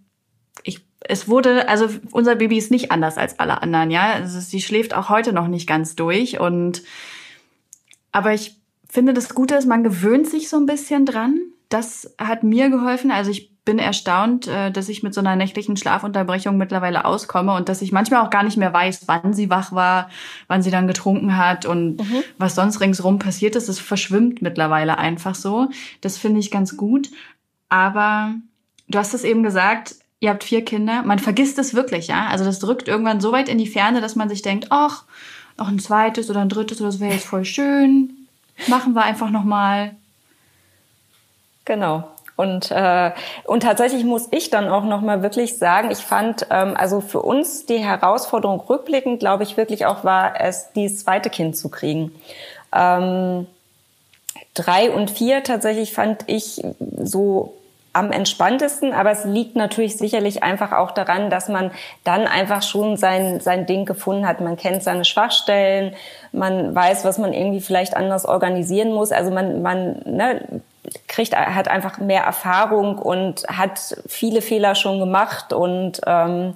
ich 0.64 0.84
es 1.00 1.28
wurde, 1.28 1.68
also 1.68 1.88
unser 2.12 2.36
Baby 2.36 2.58
ist 2.58 2.70
nicht 2.70 2.92
anders 2.92 3.18
als 3.18 3.38
alle 3.38 3.62
anderen, 3.62 3.90
ja. 3.90 4.12
Also 4.12 4.40
sie 4.40 4.60
schläft 4.60 4.94
auch 4.94 5.08
heute 5.08 5.32
noch 5.32 5.48
nicht 5.48 5.66
ganz 5.66 5.94
durch 5.94 6.38
und 6.40 6.82
aber 8.12 8.34
ich 8.34 8.61
finde, 8.92 9.14
das 9.14 9.34
Gute 9.34 9.54
ist, 9.54 9.66
man 9.66 9.82
gewöhnt 9.82 10.28
sich 10.28 10.50
so 10.50 10.58
ein 10.58 10.66
bisschen 10.66 11.06
dran. 11.06 11.40
Das 11.70 12.14
hat 12.18 12.42
mir 12.42 12.68
geholfen. 12.68 13.10
Also 13.10 13.30
ich 13.30 13.50
bin 13.64 13.78
erstaunt, 13.78 14.46
äh, 14.48 14.70
dass 14.70 14.90
ich 14.90 15.02
mit 15.02 15.14
so 15.14 15.20
einer 15.20 15.34
nächtlichen 15.34 15.78
Schlafunterbrechung 15.78 16.58
mittlerweile 16.58 17.06
auskomme 17.06 17.54
und 17.54 17.70
dass 17.70 17.80
ich 17.80 17.90
manchmal 17.90 18.20
auch 18.20 18.28
gar 18.28 18.42
nicht 18.42 18.58
mehr 18.58 18.72
weiß, 18.72 19.04
wann 19.06 19.32
sie 19.32 19.48
wach 19.48 19.72
war, 19.72 20.10
wann 20.46 20.62
sie 20.62 20.70
dann 20.70 20.88
getrunken 20.88 21.38
hat 21.38 21.64
und 21.64 22.00
mhm. 22.00 22.22
was 22.36 22.54
sonst 22.54 22.80
ringsrum 22.80 23.18
passiert 23.18 23.56
ist. 23.56 23.68
Es 23.68 23.78
verschwimmt 23.78 24.42
mittlerweile 24.42 24.98
einfach 24.98 25.34
so. 25.34 25.70
Das 26.02 26.18
finde 26.18 26.40
ich 26.40 26.50
ganz 26.50 26.76
gut. 26.76 27.08
Aber 27.70 28.34
du 28.88 28.98
hast 28.98 29.14
es 29.14 29.24
eben 29.24 29.42
gesagt, 29.42 29.94
ihr 30.20 30.28
habt 30.28 30.44
vier 30.44 30.66
Kinder. 30.66 31.02
Man 31.02 31.18
vergisst 31.18 31.58
es 31.58 31.72
wirklich, 31.72 32.08
ja. 32.08 32.26
Also 32.26 32.44
das 32.44 32.58
drückt 32.58 32.88
irgendwann 32.88 33.22
so 33.22 33.32
weit 33.32 33.48
in 33.48 33.56
die 33.56 33.66
Ferne, 33.66 34.02
dass 34.02 34.16
man 34.16 34.28
sich 34.28 34.42
denkt, 34.42 34.66
ach, 34.68 35.04
noch 35.56 35.68
ein 35.68 35.78
zweites 35.78 36.28
oder 36.28 36.40
ein 36.40 36.50
drittes 36.50 36.80
oder 36.80 36.90
das 36.90 37.00
wäre 37.00 37.14
jetzt 37.14 37.26
voll 37.26 37.46
schön 37.46 38.21
machen 38.68 38.94
wir 38.94 39.02
einfach 39.02 39.30
nochmal. 39.30 39.94
Genau. 41.64 42.04
Und, 42.36 42.70
äh, 42.70 43.12
und 43.44 43.62
tatsächlich 43.62 44.04
muss 44.04 44.28
ich 44.30 44.50
dann 44.50 44.68
auch 44.68 44.84
nochmal 44.84 45.22
wirklich 45.22 45.58
sagen, 45.58 45.90
ich 45.90 45.98
fand, 45.98 46.46
ähm, 46.50 46.76
also 46.76 47.00
für 47.00 47.20
uns 47.22 47.66
die 47.66 47.78
Herausforderung 47.78 48.60
rückblickend, 48.60 49.20
glaube 49.20 49.42
ich, 49.42 49.56
wirklich 49.56 49.86
auch 49.86 50.02
war 50.02 50.40
es, 50.40 50.72
dieses 50.72 51.04
zweite 51.04 51.30
Kind 51.30 51.56
zu 51.56 51.68
kriegen. 51.68 52.12
Ähm, 52.74 53.46
drei 54.54 54.90
und 54.90 55.10
vier 55.10 55.44
tatsächlich 55.44 55.92
fand 55.92 56.24
ich 56.26 56.62
so 56.98 57.54
am 57.92 58.10
entspanntesten, 58.10 58.92
aber 58.94 59.10
es 59.10 59.24
liegt 59.24 59.54
natürlich 59.54 59.98
sicherlich 59.98 60.42
einfach 60.42 60.72
auch 60.72 60.92
daran, 60.92 61.28
dass 61.28 61.48
man 61.48 61.70
dann 62.04 62.26
einfach 62.26 62.62
schon 62.62 62.96
sein, 62.96 63.40
sein 63.40 63.66
Ding 63.66 63.84
gefunden 63.84 64.26
hat. 64.26 64.40
Man 64.40 64.56
kennt 64.56 64.82
seine 64.82 65.04
Schwachstellen, 65.04 65.94
man 66.32 66.74
weiß, 66.74 67.04
was 67.04 67.18
man 67.18 67.34
irgendwie 67.34 67.60
vielleicht 67.60 67.94
anders 67.94 68.24
organisieren 68.24 68.92
muss. 68.92 69.12
Also 69.12 69.30
man, 69.30 69.60
man 69.60 70.00
ne, 70.06 70.62
kriegt, 71.06 71.36
hat 71.36 71.68
einfach 71.68 71.98
mehr 71.98 72.22
Erfahrung 72.22 72.98
und 72.98 73.44
hat 73.46 73.96
viele 74.06 74.40
Fehler 74.40 74.74
schon 74.74 74.98
gemacht 74.98 75.52
und 75.52 76.00
ähm, 76.06 76.54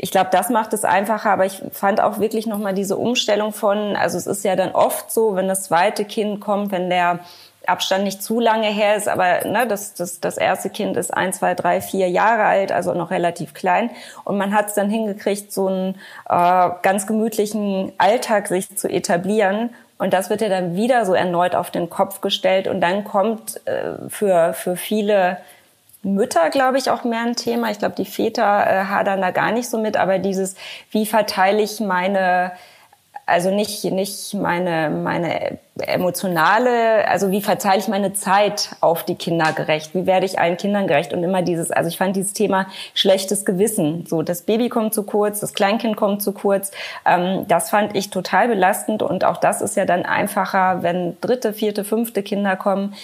ich 0.00 0.12
glaube, 0.12 0.28
das 0.30 0.48
macht 0.48 0.72
es 0.74 0.84
einfacher, 0.84 1.30
aber 1.30 1.44
ich 1.44 1.60
fand 1.72 2.00
auch 2.00 2.20
wirklich 2.20 2.46
nochmal 2.46 2.72
diese 2.72 2.96
Umstellung 2.96 3.52
von, 3.52 3.96
also 3.96 4.16
es 4.16 4.28
ist 4.28 4.44
ja 4.44 4.54
dann 4.54 4.72
oft 4.72 5.10
so, 5.10 5.34
wenn 5.34 5.48
das 5.48 5.64
zweite 5.64 6.04
Kind 6.04 6.40
kommt, 6.40 6.70
wenn 6.70 6.88
der 6.88 7.18
Abstand 7.68 8.04
nicht 8.04 8.22
zu 8.22 8.40
lange 8.40 8.68
her 8.68 8.96
ist, 8.96 9.08
aber 9.08 9.44
ne, 9.44 9.66
das, 9.66 9.94
das, 9.94 10.20
das 10.20 10.36
erste 10.36 10.70
Kind 10.70 10.96
ist 10.96 11.12
ein, 11.12 11.32
zwei, 11.32 11.54
drei, 11.54 11.80
vier 11.80 12.08
Jahre 12.08 12.44
alt, 12.44 12.72
also 12.72 12.94
noch 12.94 13.10
relativ 13.10 13.54
klein. 13.54 13.90
Und 14.24 14.38
man 14.38 14.54
hat 14.54 14.68
es 14.68 14.74
dann 14.74 14.90
hingekriegt, 14.90 15.52
so 15.52 15.68
einen 15.68 15.94
äh, 16.28 16.70
ganz 16.82 17.06
gemütlichen 17.06 17.92
Alltag 17.98 18.48
sich 18.48 18.76
zu 18.76 18.88
etablieren. 18.88 19.70
Und 19.98 20.12
das 20.12 20.30
wird 20.30 20.40
ja 20.40 20.48
dann 20.48 20.76
wieder 20.76 21.04
so 21.04 21.14
erneut 21.14 21.54
auf 21.54 21.70
den 21.70 21.90
Kopf 21.90 22.20
gestellt. 22.20 22.68
Und 22.68 22.80
dann 22.80 23.04
kommt 23.04 23.60
äh, 23.66 24.08
für, 24.08 24.52
für 24.54 24.76
viele 24.76 25.38
Mütter, 26.02 26.50
glaube 26.50 26.78
ich, 26.78 26.90
auch 26.90 27.04
mehr 27.04 27.22
ein 27.22 27.36
Thema. 27.36 27.70
Ich 27.70 27.78
glaube, 27.78 27.96
die 27.96 28.04
Väter 28.04 28.42
äh, 28.42 28.84
hadern 28.84 29.20
da 29.20 29.30
gar 29.32 29.50
nicht 29.50 29.68
so 29.68 29.78
mit, 29.78 29.96
aber 29.96 30.18
dieses, 30.18 30.54
wie 30.90 31.06
verteile 31.06 31.60
ich 31.60 31.80
meine 31.80 32.52
also 33.28 33.50
nicht, 33.50 33.84
nicht 33.84 34.32
meine, 34.32 34.88
meine 34.88 35.58
emotionale, 35.76 37.06
also 37.06 37.30
wie 37.30 37.42
verteile 37.42 37.78
ich 37.78 37.86
meine 37.86 38.14
Zeit 38.14 38.70
auf 38.80 39.04
die 39.04 39.16
Kinder 39.16 39.52
gerecht? 39.52 39.94
Wie 39.94 40.06
werde 40.06 40.24
ich 40.24 40.38
allen 40.38 40.56
Kindern 40.56 40.86
gerecht? 40.86 41.12
Und 41.12 41.22
immer 41.22 41.42
dieses, 41.42 41.70
also 41.70 41.88
ich 41.88 41.98
fand 41.98 42.16
dieses 42.16 42.32
Thema 42.32 42.66
schlechtes 42.94 43.44
Gewissen. 43.44 44.06
So, 44.06 44.22
das 44.22 44.42
Baby 44.42 44.70
kommt 44.70 44.94
zu 44.94 45.02
kurz, 45.02 45.40
das 45.40 45.52
Kleinkind 45.52 45.96
kommt 45.96 46.22
zu 46.22 46.32
kurz. 46.32 46.70
Ähm, 47.04 47.44
das 47.48 47.68
fand 47.68 47.94
ich 47.94 48.08
total 48.08 48.48
belastend. 48.48 49.02
Und 49.02 49.24
auch 49.24 49.36
das 49.36 49.60
ist 49.60 49.76
ja 49.76 49.84
dann 49.84 50.06
einfacher, 50.06 50.82
wenn 50.82 51.18
dritte, 51.20 51.52
vierte, 51.52 51.84
fünfte 51.84 52.22
Kinder 52.22 52.56
kommen 52.56 52.94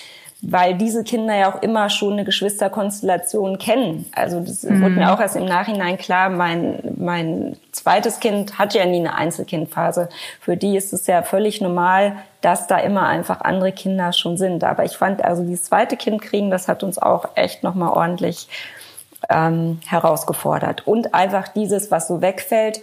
weil 0.46 0.74
diese 0.74 1.04
Kinder 1.04 1.34
ja 1.34 1.52
auch 1.52 1.62
immer 1.62 1.88
schon 1.90 2.14
eine 2.14 2.24
Geschwisterkonstellation 2.24 3.58
kennen. 3.58 4.06
Also 4.14 4.40
das 4.40 4.62
mhm. 4.62 4.82
wurde 4.82 4.94
mir 4.94 5.12
auch 5.12 5.20
erst 5.20 5.36
im 5.36 5.44
Nachhinein 5.44 5.96
klar, 5.96 6.28
mein, 6.28 6.94
mein 6.96 7.56
zweites 7.72 8.20
Kind 8.20 8.58
hat 8.58 8.74
ja 8.74 8.84
nie 8.84 9.00
eine 9.00 9.14
Einzelkindphase. 9.14 10.08
Für 10.40 10.56
die 10.56 10.76
ist 10.76 10.92
es 10.92 11.06
ja 11.06 11.22
völlig 11.22 11.60
normal, 11.60 12.16
dass 12.40 12.66
da 12.66 12.78
immer 12.78 13.06
einfach 13.06 13.40
andere 13.40 13.72
Kinder 13.72 14.12
schon 14.12 14.36
sind. 14.36 14.64
Aber 14.64 14.84
ich 14.84 14.96
fand 14.96 15.24
also 15.24 15.42
dieses 15.42 15.64
zweite 15.64 15.96
Kind 15.96 16.20
kriegen, 16.20 16.50
das 16.50 16.68
hat 16.68 16.82
uns 16.82 16.98
auch 16.98 17.28
echt 17.36 17.62
nochmal 17.62 17.90
ordentlich 17.90 18.48
ähm, 19.30 19.80
herausgefordert. 19.86 20.86
Und 20.86 21.14
einfach 21.14 21.48
dieses, 21.48 21.90
was 21.90 22.08
so 22.08 22.20
wegfällt, 22.20 22.80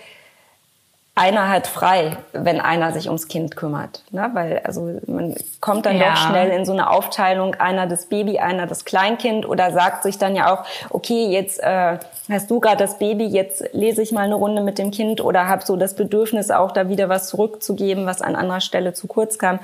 einer 1.14 1.50
hat 1.50 1.68
frei, 1.68 2.18
wenn 2.32 2.62
einer 2.62 2.94
sich 2.94 3.08
ums 3.08 3.28
Kind 3.28 3.58
kümmert. 3.58 4.04
Ne? 4.12 4.30
Weil 4.34 4.62
also 4.64 5.00
man 5.08 5.36
kommt 5.60 5.86
dann 5.86 5.98
ja. 5.98 6.12
doch 6.12 6.30
schnell 6.30 6.50
in 6.52 6.66
so 6.66 6.72
eine 6.72 6.90
Aufteilung, 6.90 7.56
einer 7.56 7.86
das 7.86 8.06
Baby, 8.06 8.40
einer 8.40 8.66
das 8.66 8.86
Kleinkind 8.86 9.46
oder 9.46 9.72
sagt 9.72 10.04
sich 10.04 10.18
dann 10.18 10.36
ja 10.36 10.54
auch, 10.54 10.64
okay, 10.90 11.28
jetzt 11.28 11.62
äh, 11.62 11.98
hast 12.30 12.50
du 12.50 12.62
gerade 12.62 12.78
das 12.78 12.98
Baby, 12.98 13.26
jetzt 13.26 13.64
lese 13.74 14.02
ich 14.02 14.14
mal 14.14 14.22
eine 14.22 14.36
Runde 14.36 14.62
mit 14.62 14.78
dem 14.78 14.92
Kind 14.92 15.20
oder 15.20 15.48
habe 15.48 15.66
so 15.66 15.76
das 15.76 15.96
Bedürfnis 15.96 16.50
auch 16.50 16.72
da 16.72 16.88
wieder 16.88 17.10
was 17.10 17.28
zurückzugeben, 17.28 18.06
was 18.06 18.22
an 18.22 18.36
anderer 18.36 18.62
Stelle 18.62 18.94
zu 18.94 19.08
kurz 19.08 19.38
kam. 19.38 19.60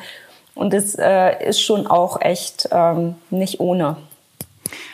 Und 0.53 0.73
das 0.73 0.95
äh, 0.95 1.47
ist 1.47 1.61
schon 1.61 1.87
auch 1.87 2.19
echt 2.19 2.67
ähm, 2.71 3.15
nicht 3.29 3.61
ohne. 3.61 3.95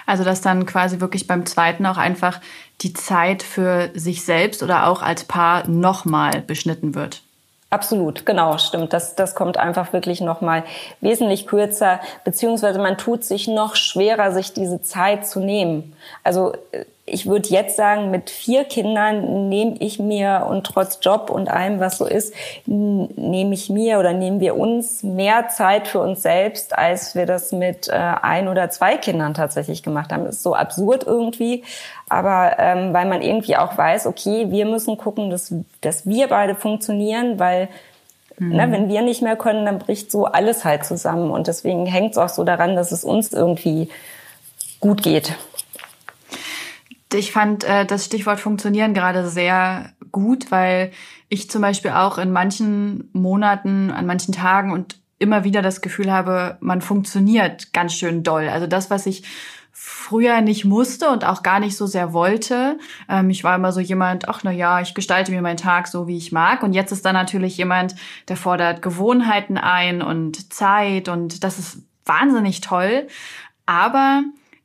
Also 0.06 0.24
dass 0.24 0.42
dann 0.42 0.65
quasi 0.65 1.00
wirklich 1.00 1.27
beim 1.27 1.46
zweiten 1.46 1.86
auch 1.86 1.98
einfach 1.98 2.39
die 2.82 2.94
Zeit 2.94 3.44
für 3.44 3.92
sich 3.94 4.24
selbst 4.25 4.63
oder 4.63 4.88
auch 4.88 5.01
als 5.01 5.24
Paar 5.24 5.68
nochmal 5.68 6.42
beschnitten 6.42 6.96
wird. 6.96 7.22
Absolut, 7.74 8.27
genau, 8.27 8.60
stimmt. 8.60 8.94
Das, 8.94 9.15
das 9.15 9.34
kommt 9.34 9.58
einfach 9.58 9.94
wirklich 9.94 10.22
nochmal 10.22 10.63
wesentlich 11.01 11.48
kürzer, 11.48 12.00
beziehungsweise 12.24 12.77
man 12.77 13.00
tut 13.00 13.24
sich 13.24 13.48
noch 13.48 13.75
schwerer, 13.75 14.32
sich 14.32 14.53
diese 14.53 14.84
Zeit 14.84 15.25
zu 15.27 15.39
nehmen. 15.39 15.96
Also 16.24 16.53
äh, 16.72 16.86
ich 17.05 17.25
würde 17.25 17.50
jetzt 17.50 17.75
sagen, 17.75 18.12
mit 18.12 18.29
vier 18.29 18.63
Kindern 18.63 19.50
nehme 19.50 19.75
ich 19.79 20.00
mir 20.00 20.45
und 20.50 20.65
trotz 20.65 21.00
Job 21.01 21.29
und 21.29 21.50
allem, 21.50 21.81
was 21.81 21.98
so 21.98 22.05
ist, 22.05 22.33
nehme 22.65 23.53
ich 23.53 23.69
mir 23.69 24.00
oder 24.00 24.13
nehmen 24.13 24.39
wir 24.39 24.55
uns 24.55 25.03
mehr 25.03 25.50
Zeit 25.50 25.89
für 25.89 26.00
uns 26.00 26.22
selbst, 26.22 26.77
als 26.77 27.13
wir 27.13 27.25
das 27.25 27.51
mit 27.51 27.89
äh, 27.89 27.91
ein 27.91 28.48
oder 28.48 28.69
zwei 28.69 28.95
Kindern 28.95 29.33
tatsächlich 29.33 29.83
gemacht 29.83 30.13
haben. 30.13 30.24
Das 30.24 30.36
ist 30.36 30.43
so 30.43 30.55
absurd 30.55 31.03
irgendwie, 31.05 31.65
aber 32.07 32.55
ähm, 32.57 32.93
weil 32.93 33.05
man 33.05 33.22
irgendwie 33.22 33.57
auch 33.57 33.77
weiß, 33.77 34.07
okay, 34.07 34.50
wir 34.50 34.65
müssen 34.65 34.95
gucken, 34.95 35.29
dass, 35.29 35.53
dass 35.81 36.05
wir 36.05 36.27
beide 36.27 36.55
funktionieren, 36.55 37.38
weil 37.38 37.67
mhm. 38.38 38.55
ne, 38.55 38.72
wenn 38.72 38.88
wir 38.88 39.01
nicht 39.01 39.22
mehr 39.22 39.36
können, 39.36 39.65
dann 39.65 39.79
bricht 39.79 40.10
so 40.10 40.24
alles 40.24 40.63
halt 40.63 40.86
zusammen 40.86 41.31
und 41.31 41.48
deswegen 41.48 41.86
hängt 41.86 42.12
es 42.12 42.17
auch 42.17 42.29
so 42.29 42.45
daran, 42.45 42.77
dass 42.77 42.93
es 42.93 43.03
uns 43.03 43.33
irgendwie 43.33 43.89
gut 44.79 45.03
geht 45.03 45.33
ich 47.13 47.32
fand 47.32 47.63
äh, 47.63 47.86
das 47.86 48.05
Stichwort 48.05 48.39
funktionieren 48.39 48.93
gerade 48.93 49.27
sehr 49.27 49.93
gut, 50.12 50.51
weil 50.51 50.91
ich 51.29 51.50
zum 51.50 51.62
Beispiel 51.62 51.91
auch 51.91 52.17
in 52.17 52.32
manchen 52.32 53.10
Monaten, 53.13 53.91
an 53.91 54.05
manchen 54.05 54.34
Tagen 54.34 54.72
und 54.72 55.00
immer 55.20 55.43
wieder 55.43 55.62
das 55.62 55.82
Gefühl 55.82 56.12
habe, 56.12 56.58
man 56.60 56.82
funktioniert 56.82 57.74
ganz 57.74 57.93
schön 57.93 58.24
doll. 58.24 58.50
Also 58.50 58.67
das, 58.67 58.89
was 58.89 59.05
ich 59.05 59.24
früher 59.72 60.41
nicht 60.41 60.65
musste 60.65 61.10
und 61.10 61.25
auch 61.25 61.41
gar 61.41 61.60
nicht 61.60 61.75
so 61.75 61.88
sehr 61.88 62.13
wollte. 62.13 62.77
Ähm, 63.10 63.29
ich 63.29 63.43
war 63.43 63.55
immer 63.55 63.72
so 63.72 63.79
jemand, 63.79 64.29
ach 64.29 64.41
na 64.43 64.51
ja, 64.51 64.79
ich 64.82 64.93
gestalte 64.93 65.32
mir 65.32 65.41
meinen 65.41 65.58
Tag 65.58 65.88
so, 65.88 66.08
wie 66.08 66.17
ich 66.17 66.32
mag. 66.32 66.62
Und 66.62 66.74
jetzt 66.74 66.91
ist 66.91 67.05
da 67.05 67.12
natürlich 67.12 67.58
jemand, 67.58 67.96
der 68.27 68.38
fordert 68.38 68.82
Gewohnheiten 68.82 69.58
ein 69.58 70.01
und 70.01 70.53
Zeit 70.53 71.10
und 71.10 71.43
das 71.43 71.58
ist 71.58 71.79
wahnsinnig 72.05 72.62
toll. 72.62 73.08
Aber 73.65 74.24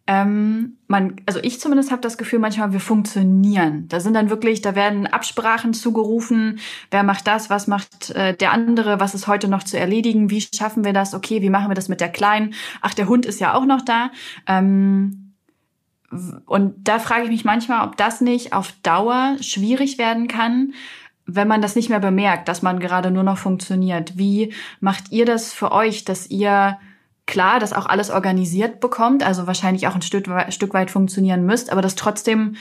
ähm, 0.09 0.79
man, 0.87 1.17
also 1.27 1.39
ich 1.43 1.61
zumindest 1.61 1.91
habe 1.91 2.01
das 2.01 2.17
Gefühl, 2.17 2.39
manchmal 2.39 2.73
wir 2.73 2.81
funktionieren. 2.81 3.87
Da 3.89 4.01
sind 4.01 4.15
dann 4.15 4.31
wirklich, 4.31 4.63
da 4.63 4.75
werden 4.75 5.07
Absprachen 5.07 5.75
zugerufen, 5.75 6.61
wer 6.91 7.03
macht 7.03 7.27
das, 7.27 7.51
was 7.51 7.67
macht 7.67 8.11
äh, 8.13 8.35
der 8.35 8.53
andere, 8.53 9.01
was 9.01 9.15
ist 9.15 9.27
heute 9.27 9.49
noch 9.49 9.65
zu 9.65 9.79
erledigen, 9.79 10.31
wie 10.31 10.41
schaffen 10.41 10.83
wir 10.83 10.95
das, 10.95 11.13
okay, 11.13 11.43
wie 11.43 11.51
machen 11.51 11.69
wir 11.69 11.75
das 11.75 11.91
mit 11.91 12.01
der 12.01 12.09
Kleinen? 12.09 12.55
Ach, 12.81 12.95
der 12.95 13.07
Hund 13.07 13.27
ist 13.27 13.39
ja 13.39 13.53
auch 13.53 13.67
noch 13.67 13.83
da. 13.83 14.11
Ähm, 14.47 15.35
und 16.47 16.89
da 16.89 17.01
frage 17.01 17.25
ich 17.25 17.31
mich 17.31 17.45
manchmal, 17.45 17.87
ob 17.87 17.99
das 17.99 18.23
nicht 18.23 18.55
auf 18.55 18.73
Dauer 18.83 19.37
schwierig 19.43 19.99
werden 19.99 20.27
kann, 20.27 20.73
wenn 21.27 21.49
man 21.49 21.61
das 21.61 21.77
nicht 21.77 21.91
mehr 21.91 22.01
bemerkt, 22.01 22.49
dass 22.49 22.63
man 22.63 22.81
gerade 22.81 23.11
nur 23.11 23.25
noch 23.25 23.37
funktioniert. 23.37 24.17
Wie 24.17 24.55
macht 24.81 25.13
ihr 25.13 25.27
das 25.27 25.53
für 25.53 25.71
euch, 25.71 26.07
dass 26.07 26.31
ihr 26.31 26.79
klar 27.29 27.61
das 27.61 27.73
auch 27.73 27.87
alles 27.87 28.11
organisiert 28.11 28.81
bekommt, 28.81 29.23
also 29.23 29.47
wahrscheinlich 29.47 29.87
auch 29.87 29.95
ein 29.95 30.03
Stück, 30.03 30.27
Stück 30.49 30.75
weit 30.75 30.91
funktionieren 30.91 31.47
müsst, 31.47 31.71
aber 31.71 31.83
dass 31.83 31.95
trotzdem 31.95 32.57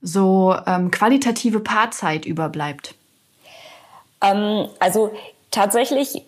so 0.00 0.56
ähm, 0.66 0.90
qualitative 0.90 1.60
Paarzeit 1.60 2.24
überbleibt? 2.24 2.94
Ähm, 4.22 4.68
also 4.78 5.12
tatsächlich 5.50 6.24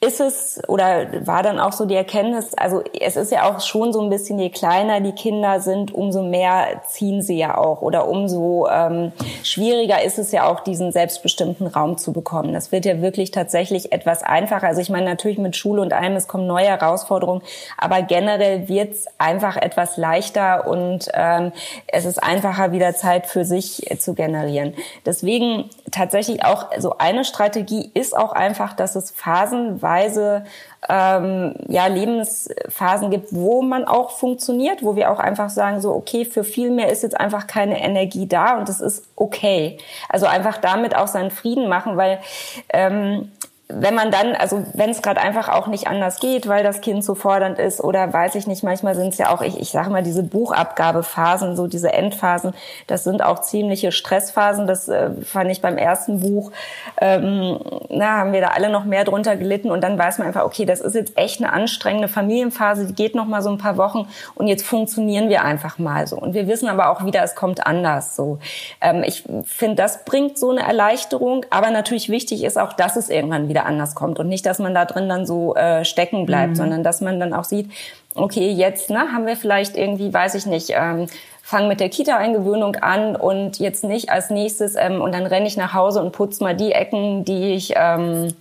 ist 0.00 0.20
es 0.20 0.60
oder 0.68 1.26
war 1.26 1.42
dann 1.42 1.58
auch 1.58 1.72
so 1.72 1.84
die 1.84 1.96
Erkenntnis, 1.96 2.54
also 2.54 2.84
es 3.00 3.16
ist 3.16 3.32
ja 3.32 3.50
auch 3.50 3.60
schon 3.60 3.92
so 3.92 4.00
ein 4.00 4.10
bisschen, 4.10 4.38
je 4.38 4.50
kleiner 4.50 5.00
die 5.00 5.10
Kinder 5.10 5.60
sind, 5.60 5.92
umso 5.92 6.22
mehr 6.22 6.82
ziehen 6.86 7.20
sie 7.20 7.36
ja 7.36 7.58
auch 7.58 7.82
oder 7.82 8.06
umso 8.06 8.68
ähm, 8.68 9.10
schwieriger 9.42 10.00
ist 10.04 10.20
es 10.20 10.30
ja 10.30 10.46
auch, 10.46 10.60
diesen 10.60 10.92
selbstbestimmten 10.92 11.66
Raum 11.66 11.98
zu 11.98 12.12
bekommen. 12.12 12.52
Das 12.52 12.70
wird 12.70 12.84
ja 12.84 13.02
wirklich 13.02 13.32
tatsächlich 13.32 13.90
etwas 13.90 14.22
einfacher. 14.22 14.68
Also 14.68 14.80
ich 14.80 14.88
meine 14.88 15.06
natürlich 15.06 15.38
mit 15.38 15.56
Schule 15.56 15.82
und 15.82 15.92
allem, 15.92 16.14
es 16.14 16.28
kommen 16.28 16.46
neue 16.46 16.66
Herausforderungen, 16.66 17.42
aber 17.76 18.02
generell 18.02 18.68
wird 18.68 18.92
es 18.92 19.06
einfach 19.18 19.56
etwas 19.56 19.96
leichter 19.96 20.68
und 20.68 21.08
ähm, 21.12 21.50
es 21.88 22.04
ist 22.04 22.22
einfacher, 22.22 22.70
wieder 22.70 22.94
Zeit 22.94 23.26
für 23.26 23.44
sich 23.44 23.84
zu 23.98 24.14
generieren. 24.14 24.74
Deswegen 25.04 25.70
tatsächlich 25.90 26.44
auch 26.44 26.66
so 26.78 26.98
eine 26.98 27.24
Strategie 27.24 27.90
ist 27.94 28.16
auch 28.16 28.30
einfach, 28.30 28.74
dass 28.74 28.94
es 28.94 29.10
Phasen 29.10 29.82
Weise 29.88 30.44
ähm, 30.88 31.54
ja, 31.66 31.86
Lebensphasen 31.86 33.10
gibt, 33.10 33.34
wo 33.34 33.62
man 33.62 33.84
auch 33.84 34.10
funktioniert, 34.10 34.82
wo 34.82 34.96
wir 34.96 35.10
auch 35.10 35.18
einfach 35.18 35.48
sagen, 35.48 35.80
so, 35.80 35.94
okay, 35.94 36.24
für 36.24 36.44
viel 36.44 36.70
mehr 36.70 36.90
ist 36.90 37.02
jetzt 37.02 37.18
einfach 37.18 37.46
keine 37.46 37.80
Energie 37.80 38.28
da 38.28 38.58
und 38.58 38.68
das 38.68 38.80
ist 38.80 39.04
okay. 39.16 39.78
Also 40.08 40.26
einfach 40.26 40.58
damit 40.58 40.94
auch 40.94 41.08
seinen 41.08 41.30
Frieden 41.30 41.68
machen, 41.68 41.96
weil 41.96 42.20
ähm, 42.68 43.32
wenn 43.70 43.94
man 43.94 44.10
dann, 44.10 44.34
also 44.34 44.64
wenn 44.72 44.88
es 44.88 45.02
gerade 45.02 45.20
einfach 45.20 45.50
auch 45.50 45.66
nicht 45.66 45.88
anders 45.88 46.20
geht, 46.20 46.48
weil 46.48 46.64
das 46.64 46.80
Kind 46.80 47.04
so 47.04 47.14
fordernd 47.14 47.58
ist 47.58 47.82
oder 47.82 48.10
weiß 48.10 48.34
ich 48.36 48.46
nicht, 48.46 48.62
manchmal 48.62 48.94
sind 48.94 49.08
es 49.08 49.18
ja 49.18 49.30
auch, 49.30 49.42
ich, 49.42 49.60
ich 49.60 49.68
sage 49.70 49.90
mal, 49.90 50.02
diese 50.02 50.22
Buchabgabephasen, 50.22 51.54
so 51.54 51.66
diese 51.66 51.92
Endphasen, 51.92 52.54
das 52.86 53.04
sind 53.04 53.22
auch 53.22 53.42
ziemliche 53.42 53.92
Stressphasen. 53.92 54.66
Das 54.66 54.88
äh, 54.88 55.10
fand 55.22 55.50
ich 55.50 55.60
beim 55.60 55.76
ersten 55.76 56.20
Buch, 56.20 56.50
ähm, 56.98 57.60
na, 57.90 58.16
haben 58.16 58.32
wir 58.32 58.40
da 58.40 58.48
alle 58.48 58.70
noch 58.70 58.86
mehr 58.86 59.04
drunter 59.04 59.36
gelitten 59.36 59.70
und 59.70 59.82
dann 59.82 59.98
weiß 59.98 60.16
man 60.16 60.28
einfach, 60.28 60.44
okay, 60.44 60.64
das 60.64 60.80
ist 60.80 60.94
jetzt 60.94 61.18
echt 61.18 61.42
eine 61.42 61.52
anstrengende 61.52 62.08
Familienphase, 62.08 62.86
die 62.86 62.94
geht 62.94 63.14
noch 63.14 63.26
mal 63.26 63.42
so 63.42 63.50
ein 63.50 63.58
paar 63.58 63.76
Wochen 63.76 64.08
und 64.34 64.46
jetzt 64.46 64.64
funktionieren 64.64 65.28
wir 65.28 65.44
einfach 65.44 65.78
mal 65.78 66.06
so. 66.06 66.16
Und 66.16 66.32
wir 66.32 66.48
wissen 66.48 66.68
aber 66.68 66.88
auch 66.88 67.04
wieder, 67.04 67.22
es 67.22 67.34
kommt 67.34 67.66
anders 67.66 68.16
so. 68.16 68.38
Ähm, 68.80 69.02
ich 69.04 69.24
finde, 69.44 69.76
das 69.76 70.06
bringt 70.06 70.38
so 70.38 70.50
eine 70.50 70.62
Erleichterung, 70.62 71.44
aber 71.50 71.70
natürlich 71.70 72.08
wichtig 72.08 72.44
ist 72.44 72.58
auch, 72.58 72.72
dass 72.72 72.96
es 72.96 73.10
irgendwann 73.10 73.48
wieder 73.50 73.57
wieder 73.58 73.66
anders 73.66 73.94
kommt 73.94 74.18
und 74.18 74.28
nicht, 74.28 74.46
dass 74.46 74.58
man 74.58 74.74
da 74.74 74.84
drin 74.84 75.08
dann 75.08 75.26
so 75.26 75.54
äh, 75.56 75.84
stecken 75.84 76.26
bleibt, 76.26 76.50
mhm. 76.50 76.56
sondern 76.56 76.82
dass 76.82 77.00
man 77.00 77.18
dann 77.18 77.32
auch 77.32 77.44
sieht, 77.44 77.70
okay, 78.14 78.50
jetzt 78.50 78.90
ne, 78.90 79.12
haben 79.12 79.26
wir 79.26 79.36
vielleicht 79.36 79.76
irgendwie, 79.76 80.12
weiß 80.12 80.34
ich 80.34 80.46
nicht, 80.46 80.70
ähm, 80.70 81.06
fangen 81.42 81.68
mit 81.68 81.80
der 81.80 81.88
Kita-Eingewöhnung 81.88 82.76
an 82.76 83.16
und 83.16 83.58
jetzt 83.58 83.82
nicht 83.82 84.10
als 84.10 84.30
nächstes 84.30 84.76
ähm, 84.76 85.00
und 85.00 85.12
dann 85.12 85.26
renne 85.26 85.46
ich 85.46 85.56
nach 85.56 85.74
Hause 85.74 86.00
und 86.00 86.12
putze 86.12 86.42
mal 86.42 86.54
die 86.54 86.72
Ecken, 86.72 87.24
die 87.24 87.54
ich 87.54 87.72
ähm, 87.76 88.32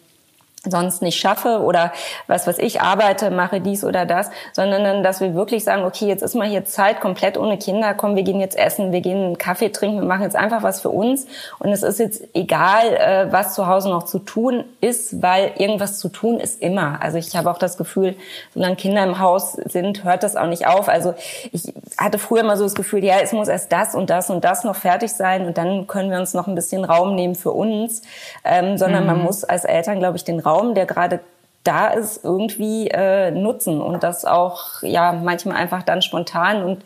sonst 0.64 1.02
nicht 1.02 1.20
schaffe 1.20 1.62
oder 1.62 1.92
was 2.28 2.48
was 2.48 2.58
ich 2.58 2.82
arbeite, 2.82 3.32
mache 3.32 3.62
dies 3.62 3.84
oder 3.84 4.06
das, 4.06 4.30
sondern 4.54 5.04
dass 5.04 5.22
wir 5.22 5.34
wirklich 5.34 5.64
sagen, 5.64 5.84
okay, 5.84 6.08
jetzt 6.08 6.24
ist 6.24 6.36
mal 6.36 6.48
hier 6.48 6.66
Zeit 6.66 7.00
komplett 7.00 7.38
ohne 7.38 7.58
Kinder, 7.58 7.94
komm, 7.94 8.16
wir 8.16 8.24
gehen 8.24 8.40
jetzt 8.40 8.58
essen, 8.58 8.92
wir 8.92 9.02
gehen 9.02 9.18
einen 9.18 9.38
Kaffee 9.38 9.70
trinken, 9.70 10.02
wir 10.02 10.08
machen 10.08 10.24
jetzt 10.24 10.36
einfach 10.36 10.64
was 10.64 10.82
für 10.82 10.90
uns 10.90 11.28
und 11.60 11.72
es 11.72 11.84
ist 11.84 12.00
jetzt 12.00 12.24
egal, 12.34 12.88
äh, 12.94 13.32
was 13.32 13.54
zu 13.54 13.68
Hause 13.68 13.90
noch 13.90 14.04
zu 14.04 14.20
tun 14.20 14.66
ist, 14.82 15.22
weil 15.22 15.52
irgendwas 15.58 16.00
zu 16.00 16.10
tun 16.10 16.40
ist 16.40 16.62
immer. 16.62 17.00
Also 17.02 17.18
ich 17.18 17.36
habe 17.36 17.50
auch 17.50 17.58
das 17.58 17.78
Gefühl, 17.78 18.16
solange 18.54 18.76
Kinder 18.76 19.04
im 19.04 19.20
Haus 19.20 19.54
sind, 19.54 20.04
hört 20.04 20.24
das 20.24 20.36
auch 20.36 20.48
nicht 20.48 20.68
auf. 20.68 20.90
Also 20.90 21.14
ich 21.52 21.74
hatte 21.98 22.18
früher 22.18 22.42
immer 22.42 22.58
so 22.58 22.64
das 22.64 22.76
Gefühl, 22.76 23.04
ja, 23.04 23.16
es 23.22 23.32
muss 23.32 23.48
erst 23.48 23.72
das 23.72 23.96
und 23.96 24.10
das 24.10 24.30
und 24.30 24.44
das 24.44 24.64
noch 24.64 24.76
fertig 24.76 25.12
sein 25.14 25.46
und 25.46 25.58
dann 25.58 25.88
können 25.88 26.12
wir 26.12 26.18
uns 26.18 26.34
noch 26.34 26.48
ein 26.48 26.56
bisschen 26.56 26.84
Raum 26.84 27.16
nehmen 27.16 27.36
für 27.36 27.52
uns, 27.52 28.02
ähm, 28.44 28.78
sondern 28.78 29.02
mhm. 29.02 29.08
man 29.08 29.24
muss 29.24 29.44
als 29.44 29.66
Eltern, 29.66 30.00
glaube 30.00 30.18
ich, 30.18 30.24
den 30.24 30.40
Raum, 30.48 30.74
der 30.74 30.86
gerade 30.86 31.20
da 31.64 31.88
ist, 31.88 32.24
irgendwie 32.24 32.88
äh, 32.88 33.32
nutzen 33.32 33.82
und 33.82 34.04
das 34.04 34.24
auch 34.24 34.82
ja 34.82 35.12
manchmal 35.12 35.58
einfach 35.58 35.84
dann 35.84 36.02
spontan 36.02 36.64
und 36.64 36.84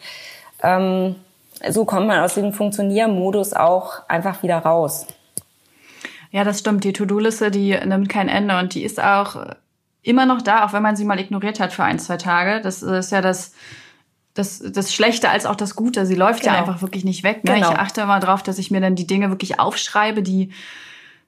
ähm, 0.64 1.16
so 1.70 1.86
kommt 1.86 2.08
man 2.08 2.20
aus 2.20 2.34
dem 2.34 2.54
Funktioniermodus 2.54 3.54
auch 3.54 4.08
einfach 4.08 4.42
wieder 4.42 4.58
raus. 4.58 5.06
Ja, 6.32 6.44
das 6.44 6.60
stimmt. 6.60 6.84
Die 6.84 6.94
To-Do-Liste, 6.94 7.52
die 7.52 7.78
nimmt 7.86 8.10
kein 8.10 8.30
Ende 8.30 8.58
und 8.58 8.74
die 8.74 8.84
ist 8.84 9.02
auch 9.02 9.46
immer 10.02 10.26
noch 10.26 10.42
da, 10.42 10.66
auch 10.66 10.74
wenn 10.74 10.82
man 10.82 10.96
sie 10.96 11.06
mal 11.06 11.20
ignoriert 11.20 11.60
hat 11.60 11.74
für 11.74 11.84
ein, 11.84 12.00
zwei 12.00 12.18
Tage. 12.18 12.62
Das 12.62 12.82
ist 12.82 13.12
ja 13.12 13.22
das, 13.22 13.54
das, 14.34 14.64
das 14.66 14.94
Schlechte 14.94 15.30
als 15.30 15.46
auch 15.46 15.56
das 15.56 15.76
Gute. 15.76 16.06
Sie 16.06 16.16
läuft 16.16 16.42
genau. 16.42 16.54
ja 16.54 16.60
einfach 16.60 16.82
wirklich 16.82 17.04
nicht 17.04 17.24
weg. 17.24 17.44
Ne? 17.44 17.56
Genau. 17.56 17.72
Ich 17.72 17.78
achte 17.78 18.02
immer 18.02 18.20
darauf, 18.20 18.44
dass 18.44 18.58
ich 18.58 18.72
mir 18.72 18.82
dann 18.82 18.96
die 18.96 19.08
Dinge 19.08 19.30
wirklich 19.30 19.60
aufschreibe, 19.60 20.24
die 20.24 20.52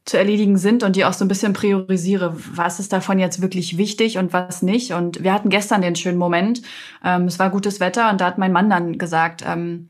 zu 0.06 0.18
erledigen 0.18 0.58
sind 0.58 0.84
und 0.84 0.96
die 0.96 1.06
auch 1.06 1.14
so 1.14 1.24
ein 1.24 1.30
bisschen 1.30 1.54
priorisiere, 1.54 2.36
was 2.56 2.80
ist 2.80 2.92
davon 2.92 3.20
jetzt 3.20 3.42
wirklich 3.42 3.78
wichtig 3.78 4.18
und 4.18 4.34
was 4.34 4.62
nicht. 4.62 4.92
Und 4.92 5.24
wir 5.24 5.34
hatten 5.34 5.50
gestern 5.50 5.82
den 5.82 5.96
schönen 5.96 6.18
Moment, 6.18 6.62
ähm, 7.04 7.26
es 7.26 7.40
war 7.40 7.50
gutes 7.50 7.80
Wetter 7.80 8.10
und 8.10 8.20
da 8.20 8.26
hat 8.26 8.38
mein 8.38 8.52
Mann 8.52 8.70
dann 8.70 8.98
gesagt, 8.98 9.44
ähm, 9.48 9.88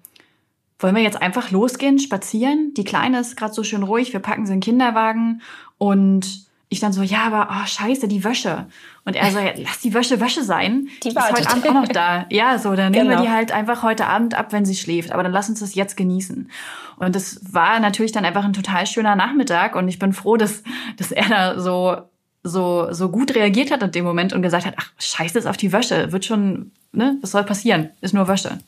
wollen 0.78 0.96
wir 0.96 1.02
jetzt 1.02 1.22
einfach 1.22 1.50
losgehen, 1.50 1.98
spazieren? 1.98 2.74
Die 2.76 2.84
Kleine 2.84 3.22
ist 3.22 3.38
gerade 3.38 3.54
so 3.54 3.64
schön 3.64 3.84
ruhig, 3.84 4.14
wir 4.14 4.20
packen 4.20 4.46
sie 4.46 4.54
in 4.54 4.60
den 4.60 4.64
Kinderwagen 4.64 5.42
und 5.78 6.46
ich 6.74 6.80
dann 6.80 6.94
so, 6.94 7.02
ja, 7.02 7.24
aber 7.24 7.48
oh, 7.50 7.66
scheiße, 7.66 8.08
die 8.08 8.24
Wäsche. 8.24 8.66
Und 9.06 9.16
er 9.16 9.32
so, 9.32 9.40
ja, 9.40 9.52
lass 9.58 9.80
die 9.80 9.94
Wäsche 9.94 10.20
Wäsche 10.20 10.44
sein. 10.44 10.90
Die, 11.04 11.10
die 11.10 11.16
ist 11.16 11.32
heute 11.32 11.50
Abend 11.50 11.68
auch 11.68 11.74
noch 11.74 11.88
da. 11.88 12.26
Ja, 12.30 12.58
so, 12.58 12.76
dann 12.76 12.92
nehmen 12.92 13.10
genau. 13.10 13.22
wir 13.22 13.28
die 13.28 13.34
halt 13.34 13.52
einfach 13.52 13.84
heute 13.84 14.08
Abend 14.08 14.34
ab, 14.34 14.52
wenn 14.52 14.66
sie 14.66 14.76
schläft. 14.76 15.12
Aber 15.12 15.24
dann 15.24 15.32
lass 15.32 15.50
uns 15.50 15.60
das 15.60 15.76
jetzt 15.76 15.98
genießen. 15.98 16.50
Und 16.98 17.16
das 17.16 17.40
war 17.54 17.80
natürlich 17.80 18.12
dann 18.12 18.26
einfach 18.26 18.44
ein 18.44 18.54
total 18.54 18.86
schöner 18.86 19.16
Nachmittag. 19.16 19.76
Und 19.76 19.88
ich 19.88 20.00
bin 20.00 20.14
froh, 20.14 20.38
dass, 20.38 20.64
dass 20.98 21.12
er 21.12 21.30
da 21.30 21.60
so, 21.60 21.98
so, 22.44 22.92
so 22.92 23.10
gut 23.10 23.36
reagiert 23.36 23.72
hat 23.72 23.84
in 23.84 23.92
dem 23.92 24.06
Moment 24.06 24.34
und 24.34 24.42
gesagt 24.42 24.66
hat, 24.66 24.76
ach, 24.78 24.92
scheiß 25.00 25.36
es 25.36 25.46
auf 25.46 25.58
die 25.58 25.72
Wäsche. 25.72 26.12
Wird 26.12 26.26
schon, 26.26 26.72
ne, 26.92 27.18
was 27.22 27.32
soll 27.32 27.44
passieren? 27.44 27.90
Ist 28.02 28.14
nur 28.14 28.28
Wäsche. 28.28 28.60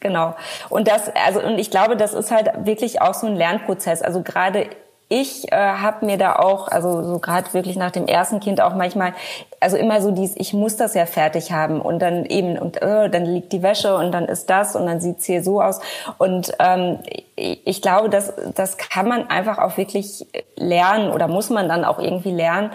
Genau. 0.00 0.34
Und 0.68 0.88
das, 0.88 1.10
also, 1.26 1.40
und 1.40 1.58
ich 1.58 1.70
glaube, 1.70 1.96
das 1.96 2.12
ist 2.12 2.30
halt 2.30 2.50
wirklich 2.64 3.00
auch 3.00 3.14
so 3.14 3.28
ein 3.28 3.36
Lernprozess. 3.36 4.02
Also 4.02 4.22
gerade 4.22 4.68
ich 5.12 5.52
äh, 5.52 5.56
habe 5.56 6.06
mir 6.06 6.16
da 6.16 6.36
auch, 6.36 6.68
also 6.68 7.02
so 7.02 7.18
gerade 7.18 7.52
wirklich 7.52 7.76
nach 7.76 7.90
dem 7.90 8.06
ersten 8.06 8.40
Kind 8.40 8.62
auch 8.62 8.74
manchmal, 8.74 9.12
also 9.60 9.76
immer 9.76 10.00
so 10.00 10.10
dies, 10.10 10.34
ich 10.36 10.54
muss 10.54 10.76
das 10.76 10.94
ja 10.94 11.04
fertig 11.04 11.52
haben. 11.52 11.82
Und 11.82 11.98
dann 11.98 12.24
eben 12.24 12.56
und 12.56 12.80
äh, 12.80 13.10
dann 13.10 13.26
liegt 13.26 13.52
die 13.52 13.62
Wäsche 13.62 13.94
und 13.94 14.12
dann 14.12 14.24
ist 14.24 14.48
das 14.48 14.74
und 14.74 14.86
dann 14.86 15.02
sieht's 15.02 15.26
hier 15.26 15.42
so 15.42 15.60
aus. 15.60 15.80
Und 16.16 16.52
ähm, 16.58 17.00
ich 17.36 17.82
glaube, 17.82 18.08
dass 18.08 18.32
das 18.54 18.78
kann 18.78 19.06
man 19.06 19.28
einfach 19.28 19.58
auch 19.58 19.76
wirklich 19.76 20.26
lernen 20.56 21.12
oder 21.12 21.28
muss 21.28 21.50
man 21.50 21.68
dann 21.68 21.84
auch 21.84 21.98
irgendwie 21.98 22.32
lernen 22.32 22.70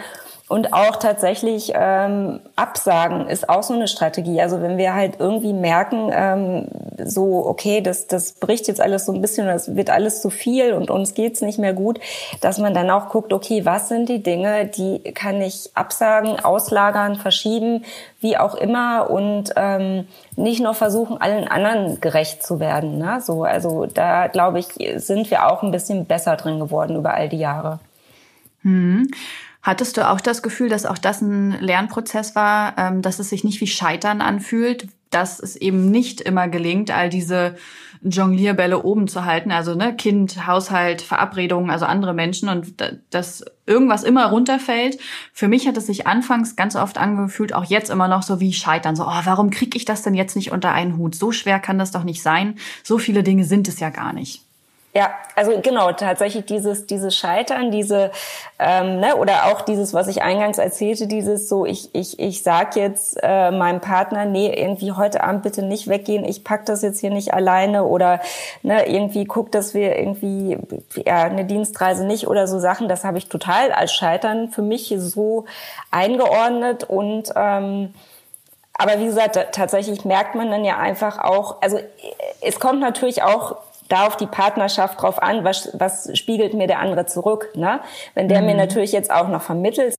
und 0.50 0.72
auch 0.72 0.96
tatsächlich 0.96 1.74
ähm, 1.76 2.40
Absagen 2.56 3.28
ist 3.28 3.50
auch 3.50 3.64
so 3.64 3.74
eine 3.74 3.90
Strategie. 3.90 4.40
Also 4.42 4.62
wenn 4.62 4.78
wir 4.78 4.94
halt 4.94 5.16
irgendwie 5.20 5.52
merken, 5.52 6.10
ähm, 6.14 6.68
so, 7.04 7.46
okay, 7.46 7.82
das, 7.82 8.08
das 8.08 8.32
bricht 8.32 8.70
jetzt 8.70 8.80
alles 8.80 9.06
so 9.06 9.12
ein 9.12 9.20
bisschen, 9.20 9.46
das 9.46 9.76
wird 9.76 9.90
alles 9.90 10.22
zu 10.22 10.30
viel 10.30 10.72
und 10.72 10.90
uns 10.90 11.14
geht's 11.14 11.42
nicht 11.42 11.60
mehr 11.60 11.74
gut, 11.74 12.00
dass 12.40 12.60
man 12.60 12.74
dann 12.74 12.90
auch 12.90 13.10
guckt, 13.10 13.34
okay, 13.34 13.66
was 13.66 13.90
sind 13.90 14.08
die 14.08 14.24
Dinge, 14.24 14.68
die 14.68 15.00
kann 15.14 15.42
ich 15.42 15.72
absagen, 15.74 16.40
auslagern, 16.40 17.16
verschieben, 17.16 17.84
wie 18.22 18.38
auch 18.38 18.56
immer 18.56 19.10
und 19.10 19.52
ähm, 19.58 20.08
nicht 20.38 20.62
nur 20.62 20.76
versuchen, 20.76 21.20
allen 21.20 21.50
anderen 21.50 22.00
gerecht 22.00 22.42
zu 22.42 22.62
werden. 22.62 22.98
Ne? 22.98 23.20
So, 23.20 23.44
also 23.44 23.86
da 23.86 24.28
glaube 24.28 24.60
ich, 24.60 24.68
sind 24.96 25.30
wir 25.30 25.46
auch 25.46 25.62
ein 25.62 25.72
bisschen 25.72 26.06
besser 26.06 26.38
drin 26.38 26.60
geworden 26.60 26.96
über 26.96 27.14
all 27.14 27.28
die 27.28 27.38
Jahre. 27.38 27.80
Hm. 28.62 29.12
Hattest 29.68 29.98
du 29.98 30.10
auch 30.10 30.22
das 30.22 30.42
Gefühl, 30.44 30.70
dass 30.70 30.86
auch 30.86 30.98
das 30.98 31.20
ein 31.20 31.52
Lernprozess 31.60 32.36
war, 32.36 32.78
ähm, 32.78 33.02
dass 33.02 33.20
es 33.20 33.28
sich 33.28 33.44
nicht 33.44 33.60
wie 33.60 33.68
Scheitern 33.68 34.22
anfühlt, 34.22 34.88
dass 35.10 35.42
es 35.42 35.58
eben 35.58 35.92
nicht 35.92 36.22
immer 36.22 36.48
gelingt, 36.48 36.90
all 36.90 37.10
diese 37.10 37.58
Jonglierbälle 38.02 38.82
oben 38.82 39.10
zu 39.10 39.26
halten, 39.26 39.52
also 39.52 39.76
ne, 39.76 39.94
Kind, 39.94 40.48
Haushalt, 40.48 41.02
Verabredungen, 41.02 41.70
also 41.70 41.84
andere 41.84 42.14
Menschen 42.14 42.48
und 42.48 42.82
dass 43.10 43.44
irgendwas 43.66 44.04
immer 44.04 44.28
runterfällt. 44.28 45.00
Für 45.34 45.50
mich 45.50 45.68
hat 45.68 45.76
es 45.76 45.88
sich 45.88 46.08
anfangs 46.08 46.56
ganz 46.56 46.78
oft 46.78 46.98
angefühlt, 46.98 47.52
auch 47.52 47.66
jetzt 47.66 47.90
immer 47.90 48.08
noch 48.08 48.24
so 48.24 48.40
wie 48.40 48.54
Scheitern, 48.54 48.96
so, 48.96 49.04
oh, 49.04 49.22
warum 49.26 49.50
kriege 49.50 49.76
ich 49.76 49.84
das 49.84 50.02
denn 50.02 50.14
jetzt 50.14 50.38
nicht 50.38 50.54
unter 50.54 50.72
einen 50.72 50.96
Hut? 50.96 51.14
So 51.14 51.34
schwer 51.34 51.60
kann 51.60 51.78
das 51.78 51.92
doch 51.92 52.06
nicht 52.06 52.22
sein. 52.22 52.56
So 52.84 53.00
viele 53.00 53.22
Dinge 53.22 53.44
sind 53.44 53.68
es 53.68 53.82
ja 53.82 53.90
gar 53.90 54.14
nicht. 54.14 54.47
Ja, 54.94 55.12
also 55.36 55.60
genau, 55.62 55.92
tatsächlich 55.92 56.46
dieses, 56.46 56.88
dieses 56.88 57.16
Scheitern, 57.16 57.70
diese, 57.70 58.10
ähm, 58.58 59.00
ne, 59.00 59.16
oder 59.16 59.46
auch 59.46 59.62
dieses, 59.62 59.94
was 59.94 60.08
ich 60.08 60.24
eingangs 60.24 60.58
erzählte, 60.58 61.06
dieses 61.06 61.48
so, 61.48 61.68
ich, 61.68 61.94
ich, 61.94 62.20
ich 62.20 62.42
sag 62.42 62.76
jetzt 62.76 63.16
äh, 63.22 63.52
meinem 63.52 63.80
Partner, 63.80 64.26
nee, 64.26 64.52
irgendwie 64.52 64.94
heute 64.94 65.24
Abend 65.24 65.44
bitte 65.44 65.62
nicht 65.62 65.88
weggehen, 65.88 66.26
ich 66.26 66.44
pack 66.44 66.66
das 66.66 66.82
jetzt 66.82 67.00
hier 67.00 67.12
nicht 67.12 67.32
alleine 67.34 67.84
oder 67.84 68.22
ne, 68.64 68.88
irgendwie 68.88 69.26
guck, 69.26 69.52
dass 69.52 69.76
wir 69.76 69.96
irgendwie 70.00 70.58
ja, 71.06 71.26
eine 71.26 71.46
Dienstreise 71.46 72.04
nicht 72.04 72.28
oder 72.28 72.48
so 72.48 72.58
Sachen, 72.58 72.88
das 72.88 73.04
habe 73.04 73.20
ich 73.20 73.30
total 73.30 73.72
als 73.72 73.94
Scheitern 73.94 74.50
für 74.50 74.64
mich 74.64 74.92
so 74.98 75.46
eingeordnet 75.92 76.86
und 76.86 77.32
ähm, 77.36 77.94
aber 78.80 79.00
wie 79.00 79.06
gesagt, 79.06 79.40
tatsächlich 79.54 80.06
merkt 80.06 80.36
man 80.36 80.52
dann 80.52 80.64
ja 80.64 80.78
einfach 80.78 81.20
auch, 81.20 81.62
also 81.62 81.80
es 82.42 82.60
kommt 82.60 82.80
natürlich 82.80 83.24
auch 83.24 83.58
da 83.90 84.08
auf 84.08 84.18
die 84.18 84.28
Partnerschaft 84.28 85.02
drauf 85.02 85.22
an, 85.22 85.44
was, 85.44 85.70
was 85.74 86.18
spiegelt 86.18 86.54
mir 86.54 86.68
der 86.68 86.80
andere 86.80 87.06
zurück. 87.06 87.50
Ne? 87.56 87.80
Wenn 88.14 88.28
der 88.28 88.42
mhm. 88.42 88.48
mir 88.48 88.56
natürlich 88.56 88.92
jetzt 88.92 89.12
auch 89.12 89.28
noch 89.28 89.42
vermittelt, 89.42 89.96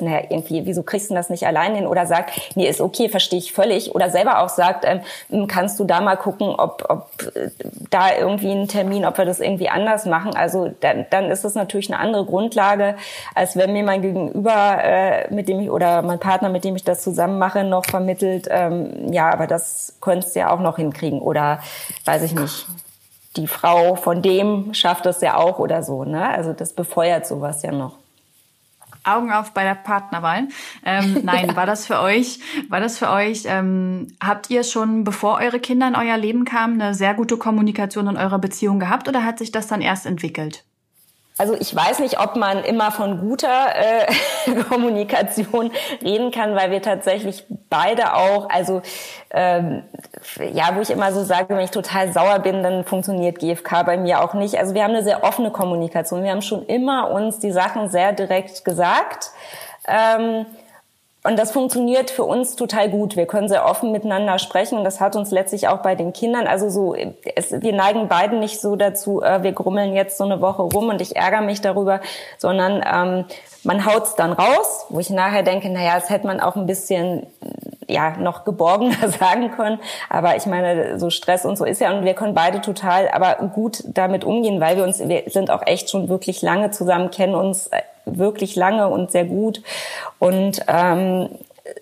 naja, 0.00 0.22
irgendwie, 0.30 0.64
wieso 0.64 0.82
kriegst 0.82 1.10
du 1.10 1.14
das 1.14 1.28
nicht 1.28 1.46
allein 1.46 1.74
hin? 1.74 1.86
Oder 1.86 2.06
sagt, 2.06 2.56
nee, 2.56 2.66
ist 2.66 2.80
okay, 2.80 3.10
verstehe 3.10 3.38
ich 3.38 3.52
völlig. 3.52 3.94
Oder 3.94 4.08
selber 4.08 4.42
auch 4.42 4.48
sagt, 4.48 4.86
ähm, 4.86 5.00
hm, 5.28 5.46
kannst 5.46 5.78
du 5.78 5.84
da 5.84 6.00
mal 6.00 6.16
gucken, 6.16 6.48
ob, 6.48 6.86
ob 6.88 7.10
äh, 7.36 7.50
da 7.90 8.16
irgendwie 8.16 8.52
ein 8.52 8.68
Termin, 8.68 9.04
ob 9.04 9.18
wir 9.18 9.26
das 9.26 9.38
irgendwie 9.38 9.68
anders 9.68 10.06
machen. 10.06 10.34
Also 10.34 10.72
dann, 10.80 11.04
dann 11.10 11.30
ist 11.30 11.44
das 11.44 11.54
natürlich 11.54 11.92
eine 11.92 12.00
andere 12.00 12.24
Grundlage, 12.24 12.96
als 13.34 13.54
wenn 13.54 13.74
mir 13.74 13.84
mein 13.84 14.00
Gegenüber, 14.00 14.78
äh, 14.82 15.32
mit 15.32 15.46
dem 15.48 15.60
ich, 15.60 15.70
oder 15.70 16.00
mein 16.00 16.18
Partner, 16.18 16.48
mit 16.48 16.64
dem 16.64 16.74
ich 16.74 16.84
das 16.84 17.02
zusammen 17.02 17.38
mache, 17.38 17.62
noch 17.62 17.84
vermittelt, 17.84 18.48
ähm, 18.50 19.12
ja, 19.12 19.30
aber 19.30 19.46
das 19.46 19.96
könntest 20.00 20.34
du 20.34 20.40
ja 20.40 20.50
auch 20.50 20.60
noch 20.60 20.76
hinkriegen. 20.76 21.20
Oder 21.20 21.60
weiß 22.06 22.22
ich 22.22 22.34
nicht 22.34 22.66
die 23.36 23.46
Frau 23.46 23.96
von 23.96 24.22
dem 24.22 24.74
schafft 24.74 25.06
das 25.06 25.20
ja 25.20 25.36
auch 25.36 25.58
oder 25.58 25.82
so. 25.82 26.04
Ne? 26.04 26.28
Also 26.28 26.52
das 26.52 26.72
befeuert 26.72 27.26
sowas 27.26 27.62
ja 27.62 27.72
noch. 27.72 27.96
Augen 29.04 29.32
auf 29.32 29.52
bei 29.52 29.64
der 29.64 29.74
Partnerwahl. 29.74 30.48
Ähm, 30.84 31.20
nein, 31.24 31.48
ja. 31.48 31.56
war 31.56 31.66
das 31.66 31.86
für 31.86 32.00
euch, 32.00 32.38
war 32.68 32.80
das 32.80 32.98
für 32.98 33.10
euch, 33.10 33.44
ähm, 33.46 34.08
habt 34.22 34.50
ihr 34.50 34.62
schon, 34.62 35.04
bevor 35.04 35.38
eure 35.38 35.58
Kinder 35.58 35.88
in 35.88 35.96
euer 35.96 36.16
Leben 36.16 36.44
kamen, 36.44 36.80
eine 36.80 36.94
sehr 36.94 37.14
gute 37.14 37.36
Kommunikation 37.36 38.06
in 38.06 38.16
eurer 38.16 38.38
Beziehung 38.38 38.78
gehabt 38.78 39.08
oder 39.08 39.24
hat 39.24 39.38
sich 39.38 39.50
das 39.50 39.66
dann 39.66 39.80
erst 39.80 40.06
entwickelt? 40.06 40.64
Also 41.38 41.54
ich 41.58 41.74
weiß 41.74 42.00
nicht, 42.00 42.20
ob 42.20 42.36
man 42.36 42.62
immer 42.62 42.92
von 42.92 43.20
guter 43.20 43.68
äh, 43.74 44.62
Kommunikation 44.68 45.70
reden 46.02 46.30
kann, 46.30 46.54
weil 46.54 46.70
wir 46.70 46.82
tatsächlich 46.82 47.44
beide 47.70 48.14
auch, 48.14 48.50
also 48.50 48.82
ähm, 49.30 49.82
ja, 50.52 50.76
wo 50.76 50.82
ich 50.82 50.90
immer 50.90 51.12
so 51.12 51.24
sage, 51.24 51.48
wenn 51.48 51.64
ich 51.64 51.70
total 51.70 52.12
sauer 52.12 52.38
bin, 52.40 52.62
dann 52.62 52.84
funktioniert 52.84 53.38
GFK 53.38 53.82
bei 53.84 53.96
mir 53.96 54.22
auch 54.22 54.34
nicht. 54.34 54.58
Also 54.58 54.74
wir 54.74 54.84
haben 54.84 54.90
eine 54.90 55.02
sehr 55.02 55.24
offene 55.24 55.50
Kommunikation. 55.50 56.22
Wir 56.22 56.32
haben 56.32 56.42
schon 56.42 56.66
immer 56.66 57.10
uns 57.10 57.38
die 57.38 57.52
Sachen 57.52 57.88
sehr 57.88 58.12
direkt 58.12 58.64
gesagt. 58.64 59.30
Ähm, 59.88 60.46
und 61.24 61.38
das 61.38 61.52
funktioniert 61.52 62.10
für 62.10 62.24
uns 62.24 62.56
total 62.56 62.90
gut. 62.90 63.16
Wir 63.16 63.26
können 63.26 63.48
sehr 63.48 63.64
offen 63.64 63.92
miteinander 63.92 64.38
sprechen 64.38 64.82
das 64.82 65.00
hat 65.00 65.14
uns 65.14 65.30
letztlich 65.30 65.68
auch 65.68 65.78
bei 65.78 65.94
den 65.94 66.12
Kindern, 66.12 66.46
also 66.46 66.68
so, 66.68 66.94
es, 67.36 67.52
wir 67.52 67.72
neigen 67.72 68.08
beiden 68.08 68.40
nicht 68.40 68.60
so 68.60 68.74
dazu, 68.74 69.22
äh, 69.22 69.42
wir 69.42 69.52
grummeln 69.52 69.94
jetzt 69.94 70.18
so 70.18 70.24
eine 70.24 70.40
Woche 70.40 70.62
rum 70.62 70.88
und 70.88 71.00
ich 71.00 71.14
ärgere 71.14 71.42
mich 71.42 71.60
darüber, 71.60 72.00
sondern 72.38 72.82
ähm, 72.84 73.24
man 73.62 73.86
haut's 73.86 74.16
dann 74.16 74.32
raus, 74.32 74.86
wo 74.88 74.98
ich 74.98 75.10
nachher 75.10 75.44
denke, 75.44 75.70
naja, 75.70 75.94
das 75.94 76.10
hätte 76.10 76.26
man 76.26 76.40
auch 76.40 76.56
ein 76.56 76.66
bisschen 76.66 77.26
ja 77.86 78.16
noch 78.16 78.44
geborgener 78.44 79.08
sagen 79.20 79.52
können. 79.52 79.78
Aber 80.10 80.36
ich 80.36 80.46
meine, 80.46 80.98
so 80.98 81.10
Stress 81.10 81.44
und 81.44 81.56
so 81.56 81.64
ist 81.64 81.80
ja 81.80 81.96
und 81.96 82.04
wir 82.04 82.14
können 82.14 82.34
beide 82.34 82.60
total 82.60 83.08
aber 83.08 83.36
gut 83.48 83.84
damit 83.86 84.24
umgehen, 84.24 84.60
weil 84.60 84.76
wir 84.76 84.84
uns, 84.84 84.98
wir 84.98 85.22
sind 85.26 85.50
auch 85.50 85.64
echt 85.66 85.90
schon 85.90 86.08
wirklich 86.08 86.42
lange 86.42 86.72
zusammen, 86.72 87.10
kennen 87.10 87.34
uns 87.34 87.70
wirklich 88.04 88.56
lange 88.56 88.88
und 88.88 89.10
sehr 89.10 89.24
gut 89.24 89.62
und 90.18 90.64
ähm, 90.66 91.28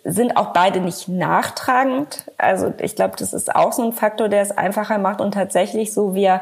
sind 0.04 0.36
auch 0.36 0.52
beide 0.52 0.80
nicht 0.80 1.08
nachtragend. 1.08 2.24
Also 2.38 2.72
ich 2.80 2.96
glaube, 2.96 3.14
das 3.18 3.32
ist 3.32 3.54
auch 3.54 3.72
so 3.72 3.82
ein 3.82 3.92
Faktor, 3.92 4.28
der 4.28 4.42
es 4.42 4.50
einfacher 4.50 4.98
macht 4.98 5.20
und 5.20 5.32
tatsächlich 5.32 5.92
so 5.92 6.14
wir 6.14 6.40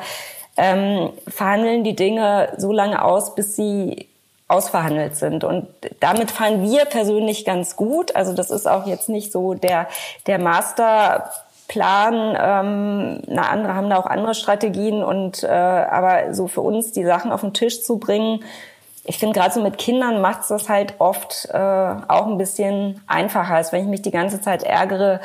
ähm, 0.56 1.10
verhandeln 1.28 1.84
die 1.84 1.96
Dinge 1.96 2.52
so 2.56 2.72
lange 2.72 3.02
aus, 3.04 3.34
bis 3.34 3.54
sie 3.56 4.08
ausverhandelt 4.48 5.16
sind. 5.16 5.44
Und 5.44 5.68
damit 6.00 6.30
fahren 6.30 6.62
wir 6.62 6.86
persönlich 6.86 7.44
ganz 7.44 7.76
gut. 7.76 8.16
Also 8.16 8.32
das 8.32 8.50
ist 8.50 8.66
auch 8.66 8.86
jetzt 8.86 9.08
nicht 9.08 9.30
so 9.30 9.54
der, 9.54 9.86
der 10.26 10.38
Masterplan. 10.38 12.36
Ähm, 12.40 13.22
na, 13.26 13.42
andere 13.50 13.74
haben 13.74 13.90
da 13.90 13.98
auch 13.98 14.06
andere 14.06 14.34
Strategien. 14.34 15.04
Und 15.04 15.44
äh, 15.44 15.48
aber 15.48 16.34
so 16.34 16.48
für 16.48 16.62
uns 16.62 16.92
die 16.92 17.04
Sachen 17.04 17.30
auf 17.30 17.42
den 17.42 17.52
Tisch 17.52 17.82
zu 17.82 17.98
bringen, 17.98 18.42
ich 19.08 19.16
finde 19.16 19.38
gerade 19.38 19.54
so 19.54 19.62
mit 19.62 19.78
Kindern 19.78 20.20
macht 20.20 20.42
es 20.42 20.48
das 20.48 20.68
halt 20.68 20.94
oft 20.98 21.48
äh, 21.50 21.56
auch 21.56 22.26
ein 22.26 22.36
bisschen 22.36 23.00
einfacher, 23.06 23.54
als 23.54 23.72
wenn 23.72 23.82
ich 23.82 23.88
mich 23.88 24.02
die 24.02 24.10
ganze 24.10 24.40
Zeit 24.42 24.62
ärgere, 24.62 25.20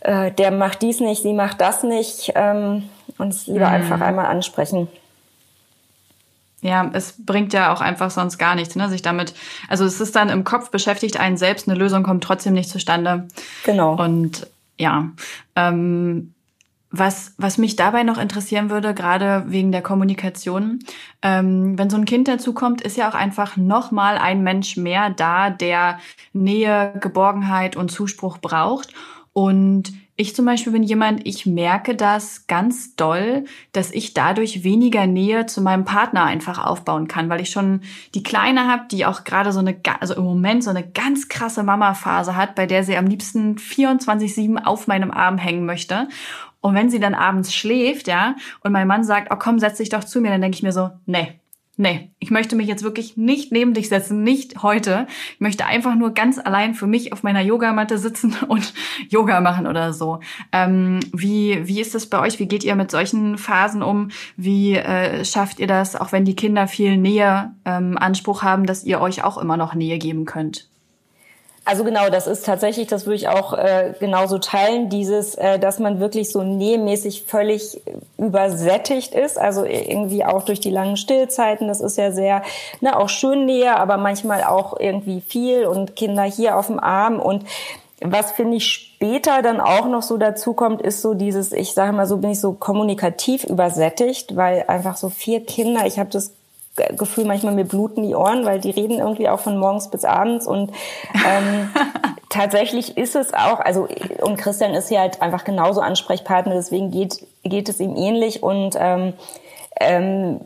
äh, 0.00 0.32
der 0.32 0.50
macht 0.50 0.80
dies 0.80 1.00
nicht, 1.00 1.20
sie 1.22 1.34
macht 1.34 1.60
das 1.60 1.82
nicht. 1.82 2.32
Ähm, 2.34 2.88
und 3.18 3.28
es 3.28 3.46
lieber 3.46 3.68
mhm. 3.68 3.74
einfach 3.74 4.00
einmal 4.00 4.24
ansprechen. 4.24 4.88
Ja, 6.62 6.90
es 6.94 7.14
bringt 7.18 7.52
ja 7.52 7.74
auch 7.74 7.82
einfach 7.82 8.10
sonst 8.10 8.38
gar 8.38 8.54
nichts, 8.54 8.74
ne? 8.76 8.88
Sich 8.88 9.02
damit, 9.02 9.34
also 9.68 9.84
es 9.84 10.00
ist 10.00 10.16
dann 10.16 10.30
im 10.30 10.44
Kopf 10.44 10.70
beschäftigt 10.70 11.20
einen 11.20 11.36
selbst, 11.36 11.68
eine 11.68 11.78
Lösung 11.78 12.02
kommt 12.02 12.24
trotzdem 12.24 12.54
nicht 12.54 12.70
zustande. 12.70 13.28
Genau. 13.64 13.96
Und 13.96 14.46
ja, 14.78 15.10
ähm, 15.56 16.32
was, 16.90 17.34
was 17.38 17.56
mich 17.56 17.76
dabei 17.76 18.02
noch 18.02 18.18
interessieren 18.18 18.68
würde, 18.68 18.94
gerade 18.94 19.44
wegen 19.46 19.70
der 19.70 19.82
Kommunikation, 19.82 20.80
ähm, 21.22 21.78
wenn 21.78 21.90
so 21.90 21.96
ein 21.96 22.04
Kind 22.04 22.26
dazukommt, 22.26 22.80
ist 22.80 22.96
ja 22.96 23.08
auch 23.08 23.14
einfach 23.14 23.56
nochmal 23.56 24.18
ein 24.18 24.42
Mensch 24.42 24.76
mehr 24.76 25.10
da, 25.10 25.50
der 25.50 26.00
Nähe, 26.32 26.94
Geborgenheit 27.00 27.76
und 27.76 27.90
Zuspruch 27.90 28.38
braucht. 28.38 28.92
Und 29.32 29.92
ich 30.16 30.36
zum 30.36 30.44
Beispiel 30.44 30.72
bin 30.72 30.82
jemand, 30.82 31.26
ich 31.26 31.46
merke 31.46 31.96
das 31.96 32.46
ganz 32.46 32.94
doll, 32.94 33.44
dass 33.72 33.90
ich 33.90 34.12
dadurch 34.12 34.64
weniger 34.64 35.06
Nähe 35.06 35.46
zu 35.46 35.62
meinem 35.62 35.86
Partner 35.86 36.24
einfach 36.24 36.62
aufbauen 36.62 37.08
kann, 37.08 37.30
weil 37.30 37.40
ich 37.40 37.48
schon 37.48 37.80
die 38.14 38.22
Kleine 38.22 38.66
habe, 38.66 38.82
die 38.90 39.06
auch 39.06 39.24
gerade 39.24 39.52
so 39.52 39.60
eine, 39.60 39.80
also 40.00 40.14
im 40.14 40.24
Moment 40.24 40.62
so 40.62 40.68
eine 40.68 40.86
ganz 40.86 41.28
krasse 41.28 41.62
Mama-Phase 41.62 42.36
hat, 42.36 42.54
bei 42.54 42.66
der 42.66 42.84
sie 42.84 42.98
am 42.98 43.06
liebsten 43.06 43.56
24-7 43.56 44.62
auf 44.64 44.88
meinem 44.88 45.10
Arm 45.10 45.38
hängen 45.38 45.64
möchte. 45.64 46.08
Und 46.60 46.74
wenn 46.74 46.90
sie 46.90 47.00
dann 47.00 47.14
abends 47.14 47.54
schläft, 47.54 48.06
ja, 48.06 48.36
und 48.62 48.72
mein 48.72 48.86
Mann 48.86 49.04
sagt, 49.04 49.32
oh 49.32 49.36
komm, 49.38 49.58
setz 49.58 49.78
dich 49.78 49.88
doch 49.88 50.04
zu 50.04 50.20
mir, 50.20 50.30
dann 50.30 50.42
denke 50.42 50.56
ich 50.56 50.62
mir 50.62 50.72
so, 50.72 50.90
nee, 51.06 51.40
nee, 51.80 52.10
ich 52.18 52.30
möchte 52.30 52.56
mich 52.56 52.68
jetzt 52.68 52.82
wirklich 52.82 53.16
nicht 53.16 53.52
neben 53.52 53.72
dich 53.72 53.88
setzen, 53.88 54.22
nicht 54.22 54.62
heute. 54.62 55.06
Ich 55.34 55.40
möchte 55.40 55.64
einfach 55.64 55.94
nur 55.94 56.12
ganz 56.12 56.38
allein 56.38 56.74
für 56.74 56.86
mich 56.86 57.12
auf 57.12 57.22
meiner 57.22 57.40
Yogamatte 57.40 57.98
sitzen 57.98 58.36
und 58.48 58.74
Yoga 59.08 59.40
machen 59.40 59.66
oder 59.66 59.92
so. 59.92 60.20
Ähm, 60.52 61.00
wie, 61.12 61.66
wie 61.66 61.80
ist 61.80 61.94
das 61.94 62.06
bei 62.06 62.20
euch? 62.20 62.38
Wie 62.38 62.46
geht 62.46 62.64
ihr 62.64 62.76
mit 62.76 62.90
solchen 62.90 63.38
Phasen 63.38 63.82
um? 63.82 64.10
Wie 64.36 64.74
äh, 64.74 65.24
schafft 65.24 65.58
ihr 65.58 65.66
das, 65.66 65.96
auch 65.96 66.12
wenn 66.12 66.24
die 66.24 66.36
Kinder 66.36 66.68
viel 66.68 66.96
Nähe 66.96 67.54
ähm, 67.64 67.96
Anspruch 67.98 68.42
haben, 68.42 68.66
dass 68.66 68.84
ihr 68.84 69.00
euch 69.00 69.24
auch 69.24 69.38
immer 69.38 69.56
noch 69.56 69.74
Nähe 69.74 69.98
geben 69.98 70.26
könnt? 70.26 70.69
Also 71.64 71.84
genau, 71.84 72.08
das 72.08 72.26
ist 72.26 72.46
tatsächlich, 72.46 72.88
das 72.88 73.04
würde 73.04 73.16
ich 73.16 73.28
auch 73.28 73.52
äh, 73.52 73.92
genauso 74.00 74.38
teilen, 74.38 74.88
dieses, 74.88 75.34
äh, 75.34 75.58
dass 75.58 75.78
man 75.78 76.00
wirklich 76.00 76.32
so 76.32 76.42
nähmäßig 76.42 77.24
völlig 77.26 77.82
übersättigt 78.16 79.14
ist, 79.14 79.38
also 79.38 79.64
irgendwie 79.64 80.24
auch 80.24 80.42
durch 80.42 80.60
die 80.60 80.70
langen 80.70 80.96
Stillzeiten, 80.96 81.68
das 81.68 81.80
ist 81.80 81.98
ja 81.98 82.12
sehr, 82.12 82.42
ne, 82.80 82.98
auch 82.98 83.10
schön 83.10 83.44
Nähe, 83.44 83.76
aber 83.76 83.98
manchmal 83.98 84.42
auch 84.42 84.80
irgendwie 84.80 85.20
viel 85.20 85.66
und 85.66 85.96
Kinder 85.96 86.22
hier 86.22 86.56
auf 86.56 86.68
dem 86.68 86.80
Arm. 86.80 87.20
Und 87.20 87.44
was 88.00 88.32
finde 88.32 88.56
ich 88.56 88.66
später 88.66 89.42
dann 89.42 89.60
auch 89.60 89.86
noch 89.86 90.02
so 90.02 90.16
dazu 90.16 90.54
kommt, 90.54 90.80
ist 90.80 91.02
so 91.02 91.12
dieses, 91.12 91.52
ich 91.52 91.74
sage 91.74 91.92
mal 91.92 92.06
so, 92.06 92.16
bin 92.16 92.30
ich 92.30 92.40
so 92.40 92.52
kommunikativ 92.54 93.44
übersättigt, 93.44 94.34
weil 94.34 94.64
einfach 94.66 94.96
so 94.96 95.10
vier 95.10 95.44
Kinder, 95.44 95.86
ich 95.86 95.98
habe 95.98 96.08
das 96.10 96.32
Gefühl, 96.96 97.24
manchmal 97.24 97.54
mir 97.54 97.64
bluten 97.64 98.02
die 98.02 98.14
Ohren, 98.14 98.44
weil 98.44 98.60
die 98.60 98.70
reden 98.70 98.98
irgendwie 98.98 99.28
auch 99.28 99.40
von 99.40 99.58
morgens 99.58 99.88
bis 99.88 100.04
abends 100.04 100.46
und 100.46 100.70
ähm, 101.14 101.70
tatsächlich 102.28 102.96
ist 102.96 103.16
es 103.16 103.34
auch, 103.34 103.60
also 103.60 103.88
und 104.22 104.36
Christian 104.36 104.74
ist 104.74 104.90
ja 104.90 105.00
halt 105.00 105.22
einfach 105.22 105.44
genauso 105.44 105.80
Ansprechpartner, 105.80 106.54
deswegen 106.54 106.90
geht, 106.90 107.24
geht 107.42 107.68
es 107.68 107.80
ihm 107.80 107.96
ähnlich 107.96 108.42
und 108.42 108.76
ähm, 108.78 109.14
ähm, 109.80 110.40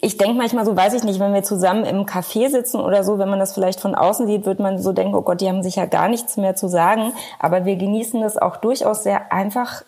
ich 0.00 0.16
denke 0.16 0.34
manchmal 0.34 0.64
so, 0.64 0.76
weiß 0.76 0.94
ich 0.94 1.04
nicht, 1.04 1.20
wenn 1.20 1.34
wir 1.34 1.42
zusammen 1.42 1.84
im 1.84 2.06
Café 2.06 2.48
sitzen 2.50 2.80
oder 2.80 3.04
so, 3.04 3.18
wenn 3.18 3.28
man 3.28 3.38
das 3.38 3.52
vielleicht 3.52 3.80
von 3.80 3.94
außen 3.94 4.26
sieht, 4.26 4.46
wird 4.46 4.58
man 4.58 4.78
so 4.78 4.92
denken, 4.92 5.14
oh 5.14 5.22
Gott, 5.22 5.40
die 5.40 5.48
haben 5.48 5.62
sich 5.62 5.76
ja 5.76 5.86
gar 5.86 6.08
nichts 6.08 6.36
mehr 6.36 6.56
zu 6.56 6.68
sagen. 6.68 7.12
Aber 7.38 7.64
wir 7.64 7.76
genießen 7.76 8.22
es 8.22 8.36
auch 8.36 8.56
durchaus 8.56 9.04
sehr 9.04 9.32
einfach 9.32 9.82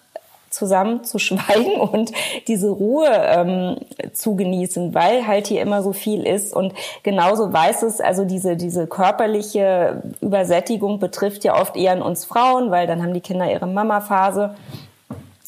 zusammen 0.59 1.05
zu 1.05 1.19
schweigen 1.19 1.81
und 1.93 2.13
diese 2.49 2.69
Ruhe 2.69 3.09
ähm, 3.09 3.77
zu 4.13 4.37
genießen, 4.37 4.95
weil 4.95 5.27
halt 5.27 5.47
hier 5.47 5.63
immer 5.63 5.83
so 5.83 5.93
viel 5.93 6.27
ist 6.27 6.55
und 6.55 6.75
genauso 7.03 7.53
weiß 7.53 7.83
es, 7.83 8.01
also 8.01 8.25
diese 8.25 8.57
diese 8.57 8.87
körperliche 8.87 10.03
Übersättigung 10.21 10.99
betrifft 10.99 11.45
ja 11.45 11.61
oft 11.61 11.77
eher 11.77 12.05
uns 12.05 12.25
Frauen, 12.25 12.71
weil 12.71 12.87
dann 12.87 13.03
haben 13.03 13.15
die 13.15 13.21
Kinder 13.21 13.51
ihre 13.51 13.67
Mama-Phase 13.67 14.55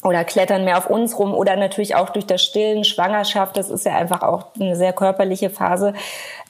oder 0.03 0.23
klettern 0.23 0.65
mehr 0.65 0.77
auf 0.77 0.89
uns 0.89 1.17
rum 1.17 1.33
oder 1.33 1.55
natürlich 1.55 1.95
auch 1.95 2.09
durch 2.09 2.25
das 2.25 2.43
Stillen, 2.43 2.83
Schwangerschaft, 2.83 3.57
das 3.57 3.69
ist 3.69 3.85
ja 3.85 3.95
einfach 3.95 4.21
auch 4.23 4.47
eine 4.59 4.75
sehr 4.75 4.93
körperliche 4.93 5.49
Phase. 5.49 5.93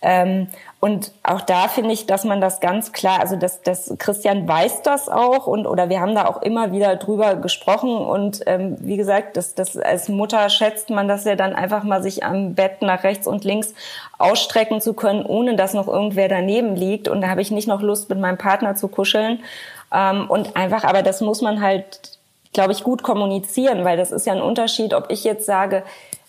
Ähm, 0.01 0.47
und 0.81 1.11
auch 1.21 1.41
da 1.41 1.67
finde 1.67 1.91
ich, 1.91 2.07
dass 2.07 2.23
man 2.23 2.41
das 2.41 2.59
ganz 2.59 2.91
klar, 2.91 3.19
also 3.19 3.35
dass, 3.35 3.61
dass 3.61 3.93
Christian 3.99 4.47
weiß 4.47 4.81
das 4.81 5.09
auch 5.09 5.45
und 5.45 5.67
oder 5.67 5.89
wir 5.89 6.01
haben 6.01 6.15
da 6.15 6.25
auch 6.25 6.41
immer 6.41 6.71
wieder 6.71 6.95
drüber 6.95 7.35
gesprochen 7.35 7.95
und 7.95 8.41
ähm, 8.47 8.77
wie 8.79 8.97
gesagt, 8.97 9.37
das, 9.37 9.53
das 9.53 9.77
als 9.77 10.09
Mutter 10.09 10.49
schätzt 10.49 10.89
man 10.89 11.07
das 11.07 11.23
ja 11.23 11.35
dann 11.35 11.53
einfach 11.53 11.83
mal 11.83 12.01
sich 12.01 12.23
am 12.23 12.55
Bett 12.55 12.81
nach 12.81 13.03
rechts 13.03 13.27
und 13.27 13.43
links 13.43 13.75
ausstrecken 14.17 14.81
zu 14.81 14.95
können, 14.95 15.23
ohne 15.23 15.55
dass 15.55 15.75
noch 15.75 15.87
irgendwer 15.87 16.27
daneben 16.27 16.75
liegt. 16.75 17.07
Und 17.07 17.21
da 17.21 17.29
habe 17.29 17.41
ich 17.41 17.51
nicht 17.51 17.67
noch 17.67 17.81
Lust 17.81 18.09
mit 18.09 18.19
meinem 18.19 18.39
Partner 18.39 18.75
zu 18.75 18.87
kuscheln. 18.87 19.43
Ähm, 19.93 20.31
und 20.31 20.55
einfach, 20.55 20.83
aber 20.83 21.03
das 21.03 21.21
muss 21.21 21.41
man 21.41 21.61
halt 21.61 22.17
glaube 22.53 22.71
ich, 22.71 22.83
gut 22.83 23.03
kommunizieren, 23.03 23.85
weil 23.85 23.97
das 23.97 24.11
ist 24.11 24.25
ja 24.25 24.33
ein 24.33 24.41
Unterschied, 24.41 24.93
ob 24.93 25.09
ich 25.09 25.23
jetzt 25.23 25.45
sage, 25.45 25.83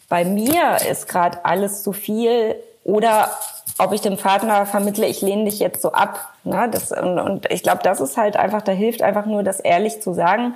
bei 0.08 0.24
mir 0.24 0.76
ist 0.90 1.08
gerade 1.08 1.44
alles 1.44 1.82
zu 1.82 1.92
viel 1.92 2.54
oder 2.84 3.30
ob 3.82 3.92
ich 3.92 4.00
dem 4.00 4.16
Partner 4.16 4.66
vermittle, 4.66 5.06
ich 5.06 5.20
lehne 5.20 5.44
dich 5.44 5.58
jetzt 5.58 5.82
so 5.82 5.92
ab. 5.92 6.32
Ne? 6.44 6.68
Das, 6.70 6.92
und, 6.92 7.18
und 7.18 7.50
ich 7.50 7.62
glaube, 7.62 7.80
das 7.82 8.00
ist 8.00 8.16
halt 8.16 8.36
einfach, 8.36 8.62
da 8.62 8.72
hilft 8.72 9.02
einfach 9.02 9.26
nur, 9.26 9.42
das 9.42 9.60
ehrlich 9.60 10.00
zu 10.00 10.12
sagen. 10.12 10.54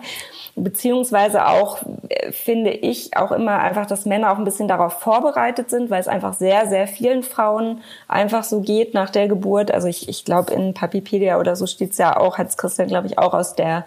Beziehungsweise 0.54 1.46
auch, 1.46 1.78
äh, 2.08 2.32
finde 2.32 2.70
ich, 2.70 3.16
auch 3.16 3.32
immer 3.32 3.58
einfach, 3.58 3.86
dass 3.86 4.06
Männer 4.06 4.32
auch 4.32 4.38
ein 4.38 4.44
bisschen 4.44 4.68
darauf 4.68 4.94
vorbereitet 5.00 5.68
sind, 5.70 5.90
weil 5.90 6.00
es 6.00 6.08
einfach 6.08 6.34
sehr, 6.34 6.66
sehr 6.66 6.86
vielen 6.86 7.22
Frauen 7.22 7.82
einfach 8.08 8.44
so 8.44 8.60
geht 8.60 8.94
nach 8.94 9.10
der 9.10 9.28
Geburt. 9.28 9.70
Also 9.70 9.88
ich, 9.88 10.08
ich 10.08 10.24
glaube, 10.24 10.52
in 10.52 10.72
Papipedia 10.72 11.38
oder 11.38 11.56
so 11.56 11.66
steht's 11.66 11.98
ja 11.98 12.16
auch, 12.16 12.38
hat 12.38 12.56
Christian, 12.56 12.88
glaube 12.88 13.06
ich, 13.06 13.18
auch 13.18 13.34
aus 13.34 13.54
der 13.54 13.84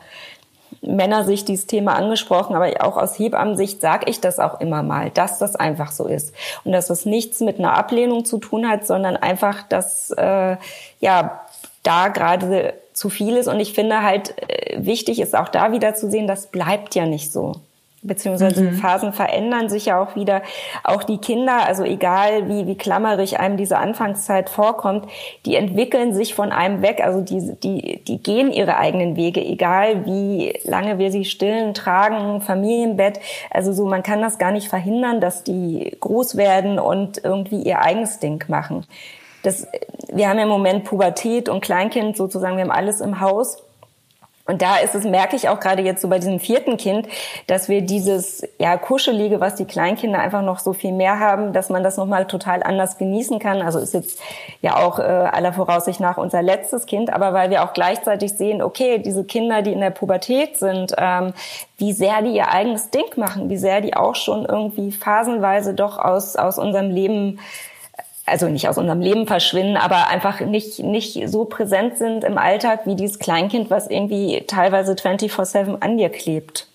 Männersicht 0.81 1.47
dieses 1.47 1.67
Thema 1.67 1.95
angesprochen, 1.95 2.55
aber 2.55 2.67
auch 2.85 2.97
aus 2.97 3.17
Hebammensicht 3.19 3.81
sage 3.81 4.09
ich 4.09 4.21
das 4.21 4.39
auch 4.39 4.61
immer 4.61 4.83
mal, 4.83 5.09
dass 5.09 5.39
das 5.39 5.55
einfach 5.55 5.91
so 5.91 6.07
ist. 6.07 6.33
Und 6.63 6.71
dass 6.71 6.87
das 6.87 7.05
nichts 7.05 7.41
mit 7.41 7.59
einer 7.59 7.77
Ablehnung 7.77 8.25
zu 8.25 8.37
tun 8.37 8.67
hat, 8.67 8.87
sondern 8.87 9.17
einfach, 9.17 9.63
dass 9.63 10.11
äh, 10.11 10.57
ja 10.99 11.41
da 11.83 12.07
gerade 12.09 12.73
zu 12.93 13.09
viel 13.09 13.37
ist. 13.37 13.47
Und 13.47 13.59
ich 13.59 13.73
finde 13.73 14.03
halt 14.03 14.35
äh, 14.49 14.85
wichtig 14.85 15.19
ist 15.19 15.35
auch 15.35 15.49
da 15.49 15.71
wieder 15.71 15.95
zu 15.95 16.09
sehen, 16.09 16.27
das 16.27 16.47
bleibt 16.47 16.95
ja 16.95 17.05
nicht 17.05 17.31
so 17.31 17.55
beziehungsweise 18.01 18.61
mhm. 18.61 18.69
die 18.69 18.75
Phasen 18.75 19.13
verändern 19.13 19.69
sich 19.69 19.87
ja 19.87 20.01
auch 20.01 20.15
wieder. 20.15 20.41
Auch 20.83 21.03
die 21.03 21.17
Kinder, 21.17 21.65
also 21.65 21.83
egal 21.83 22.47
wie, 22.47 22.67
wie 22.67 22.77
klammerig 22.77 23.39
einem 23.39 23.57
diese 23.57 23.77
Anfangszeit 23.77 24.49
vorkommt, 24.49 25.05
die 25.45 25.55
entwickeln 25.55 26.13
sich 26.13 26.33
von 26.33 26.51
einem 26.51 26.81
weg. 26.81 27.01
Also 27.03 27.21
die, 27.21 27.55
die, 27.61 28.03
die 28.03 28.21
gehen 28.21 28.51
ihre 28.51 28.77
eigenen 28.77 29.15
Wege, 29.15 29.43
egal 29.43 30.05
wie 30.05 30.53
lange 30.63 30.97
wir 30.97 31.11
sie 31.11 31.25
stillen, 31.25 31.73
tragen, 31.73 32.41
Familienbett. 32.41 33.19
Also 33.49 33.73
so, 33.73 33.85
man 33.85 34.03
kann 34.03 34.21
das 34.21 34.37
gar 34.37 34.51
nicht 34.51 34.69
verhindern, 34.69 35.21
dass 35.21 35.43
die 35.43 35.97
groß 35.99 36.37
werden 36.37 36.79
und 36.79 37.23
irgendwie 37.23 37.61
ihr 37.61 37.81
eigenes 37.81 38.19
Ding 38.19 38.43
machen. 38.47 38.85
Das, 39.43 39.67
wir 40.11 40.27
haben 40.27 40.37
ja 40.37 40.43
im 40.43 40.49
Moment 40.49 40.83
Pubertät 40.83 41.47
und 41.47 41.61
Kleinkind 41.61 42.17
sozusagen, 42.17 42.57
wir 42.57 42.63
haben 42.63 42.71
alles 42.71 43.01
im 43.01 43.21
Haus. 43.21 43.63
Und 44.49 44.63
da 44.63 44.77
ist 44.77 44.95
es, 44.95 45.03
merke 45.03 45.35
ich 45.35 45.47
auch 45.47 45.59
gerade 45.59 45.83
jetzt 45.83 46.01
so 46.01 46.07
bei 46.07 46.17
diesem 46.17 46.39
vierten 46.39 46.77
Kind, 46.77 47.07
dass 47.45 47.69
wir 47.69 47.83
dieses 47.83 48.41
ja 48.57 48.77
kuschelige, 48.77 49.39
was 49.39 49.53
die 49.53 49.65
Kleinkinder 49.65 50.17
einfach 50.17 50.41
noch 50.41 50.57
so 50.57 50.73
viel 50.73 50.91
mehr 50.91 51.19
haben, 51.19 51.53
dass 51.53 51.69
man 51.69 51.83
das 51.83 51.97
nochmal 51.97 52.25
total 52.25 52.63
anders 52.63 52.97
genießen 52.97 53.37
kann. 53.37 53.61
Also 53.61 53.77
ist 53.77 53.93
jetzt 53.93 54.19
ja 54.61 54.77
auch 54.77 54.97
äh, 54.97 55.03
aller 55.03 55.53
Voraussicht 55.53 55.99
nach 55.99 56.17
unser 56.17 56.41
letztes 56.41 56.87
Kind, 56.87 57.13
aber 57.13 57.31
weil 57.31 57.51
wir 57.51 57.63
auch 57.63 57.73
gleichzeitig 57.73 58.33
sehen, 58.33 58.63
okay, 58.63 58.97
diese 58.97 59.23
Kinder, 59.23 59.61
die 59.61 59.71
in 59.71 59.81
der 59.81 59.91
Pubertät 59.91 60.57
sind, 60.57 60.95
ähm, 60.97 61.33
wie 61.77 61.93
sehr 61.93 62.23
die 62.23 62.31
ihr 62.31 62.49
eigenes 62.49 62.89
Ding 62.89 63.05
machen, 63.17 63.51
wie 63.51 63.57
sehr 63.57 63.81
die 63.81 63.95
auch 63.95 64.15
schon 64.15 64.45
irgendwie 64.45 64.91
phasenweise 64.91 65.75
doch 65.75 65.99
aus 65.99 66.35
aus 66.35 66.57
unserem 66.57 66.89
Leben 66.89 67.39
also 68.29 68.47
nicht 68.47 68.67
aus 68.69 68.77
unserem 68.77 69.01
Leben 69.01 69.27
verschwinden, 69.27 69.77
aber 69.77 70.07
einfach 70.07 70.39
nicht, 70.41 70.79
nicht 70.79 71.27
so 71.27 71.45
präsent 71.45 71.97
sind 71.97 72.23
im 72.23 72.37
Alltag 72.37 72.85
wie 72.85 72.95
dieses 72.95 73.19
Kleinkind, 73.19 73.69
was 73.69 73.87
irgendwie 73.87 74.43
teilweise 74.47 74.93
24-7 74.93 75.81
an 75.81 75.97
dir 75.97 76.09
klebt. 76.09 76.69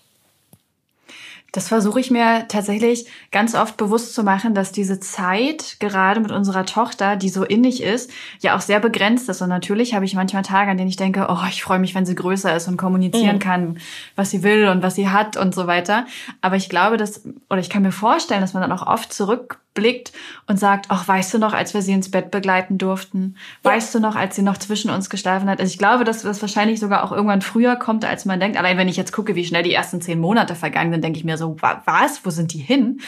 Das 1.55 1.69
versuche 1.69 2.01
ich 2.01 2.11
mir 2.11 2.47
tatsächlich 2.49 3.07
ganz 3.31 3.55
oft 3.55 3.77
bewusst 3.77 4.13
zu 4.13 4.25
machen, 4.25 4.55
dass 4.55 4.73
diese 4.73 4.99
Zeit 4.99 5.77
gerade 5.79 6.19
mit 6.19 6.33
unserer 6.33 6.67
Tochter, 6.67 7.15
die 7.15 7.29
so 7.29 7.45
innig 7.45 7.81
ist, 7.81 8.11
ja 8.41 8.57
auch 8.57 8.61
sehr 8.61 8.81
begrenzt 8.81 9.29
ist. 9.29 9.41
Und 9.41 9.51
natürlich 9.51 9.95
habe 9.95 10.05
ich 10.05 10.17
manchmal 10.17 10.43
Tage, 10.43 10.73
an 10.73 10.79
denen 10.79 10.89
ich 10.89 10.97
denke, 10.97 11.29
oh, 11.31 11.47
ich 11.49 11.63
freue 11.63 11.79
mich, 11.79 11.95
wenn 11.95 12.07
sie 12.07 12.17
größer 12.17 12.57
ist 12.57 12.67
und 12.67 12.77
kommunizieren 12.77 13.37
mhm. 13.37 13.41
kann, 13.41 13.79
was 14.17 14.33
sie 14.33 14.43
will 14.43 14.67
und 14.67 14.83
was 14.83 14.97
sie 14.97 15.11
hat 15.11 15.37
und 15.37 15.55
so 15.55 15.69
weiter. 15.69 16.07
Aber 16.41 16.57
ich 16.57 16.69
glaube, 16.69 16.97
dass, 16.97 17.23
oder 17.49 17.61
ich 17.61 17.71
kann 17.71 17.83
mir 17.83 17.93
vorstellen, 17.93 18.41
dass 18.41 18.53
man 18.53 18.69
dann 18.69 18.73
auch 18.73 18.89
oft 18.89 19.13
zurück 19.13 19.61
blickt 19.75 20.13
und 20.47 20.59
sagt, 20.59 20.87
ach, 20.89 21.07
weißt 21.07 21.35
du 21.35 21.39
noch, 21.39 21.53
als 21.53 21.75
wir 21.75 21.83
sie 21.83 21.93
ins 21.93 22.11
Bett 22.11 22.31
begleiten 22.31 22.79
durften? 22.79 23.37
Ja. 23.65 23.73
Weißt 23.73 23.95
du 23.95 24.01
noch, 24.01 24.17
als 24.17 24.37
sie 24.37 24.43
noch 24.43 24.57
zwischen 24.57 24.91
uns 24.91 25.11
geschlafen 25.11 25.49
hat? 25.51 25.61
Also 25.61 25.71
ich 25.71 25.79
glaube, 25.79 26.05
dass 26.05 26.23
das 26.23 26.41
wahrscheinlich 26.41 26.81
sogar 26.81 27.05
auch 27.05 27.13
irgendwann 27.13 27.43
früher 27.43 27.77
kommt, 27.77 28.05
als 28.05 28.25
man 28.25 28.41
denkt. 28.41 28.57
Allein 28.57 28.79
wenn 28.79 28.89
ich 28.89 28.97
jetzt 28.97 29.13
gucke, 29.13 29.35
wie 29.35 29.45
schnell 29.45 29.63
die 29.63 29.75
ersten 29.75 30.01
zehn 30.01 30.21
Monate 30.21 30.55
vergangen 30.55 30.93
sind, 30.93 31.05
denke 31.05 31.19
ich 31.19 31.25
mir 31.25 31.37
so, 31.37 31.57
was? 31.61 32.25
Wo 32.25 32.31
sind 32.31 32.53
die 32.53 32.59
hin? 32.59 33.01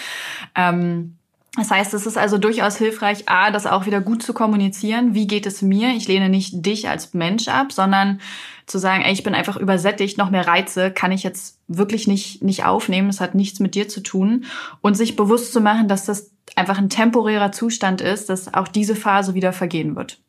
Ähm, 0.54 1.16
das 1.56 1.70
heißt, 1.70 1.94
es 1.94 2.04
ist 2.04 2.18
also 2.18 2.36
durchaus 2.36 2.76
hilfreich, 2.76 3.28
A, 3.28 3.50
das 3.50 3.66
auch 3.66 3.86
wieder 3.86 4.02
gut 4.02 4.22
zu 4.22 4.34
kommunizieren. 4.34 5.14
Wie 5.14 5.26
geht 5.26 5.46
es 5.46 5.62
mir? 5.62 5.94
Ich 5.94 6.06
lehne 6.06 6.28
nicht 6.28 6.66
dich 6.66 6.88
als 6.88 7.14
Mensch 7.14 7.48
ab, 7.48 7.72
sondern 7.72 8.20
zu 8.66 8.78
sagen, 8.78 9.02
ey, 9.02 9.12
ich 9.12 9.22
bin 9.22 9.34
einfach 9.34 9.56
übersättigt, 9.56 10.18
noch 10.18 10.30
mehr 10.30 10.46
Reize 10.46 10.90
kann 10.90 11.12
ich 11.12 11.22
jetzt 11.22 11.58
wirklich 11.66 12.06
nicht, 12.06 12.42
nicht 12.42 12.64
aufnehmen. 12.64 13.08
Es 13.08 13.22
hat 13.22 13.34
nichts 13.34 13.58
mit 13.58 13.74
dir 13.74 13.88
zu 13.88 14.02
tun. 14.02 14.44
Und 14.82 14.96
sich 14.96 15.16
bewusst 15.16 15.52
zu 15.52 15.62
machen, 15.62 15.88
dass 15.88 16.04
das 16.04 16.30
einfach 16.54 16.78
ein 16.78 16.88
temporärer 16.88 17.52
Zustand 17.52 18.00
ist, 18.00 18.28
dass 18.28 18.54
auch 18.54 18.68
diese 18.68 18.94
Phase 18.94 19.34
wieder 19.34 19.52
vergehen 19.52 19.96
wird. 19.96 20.20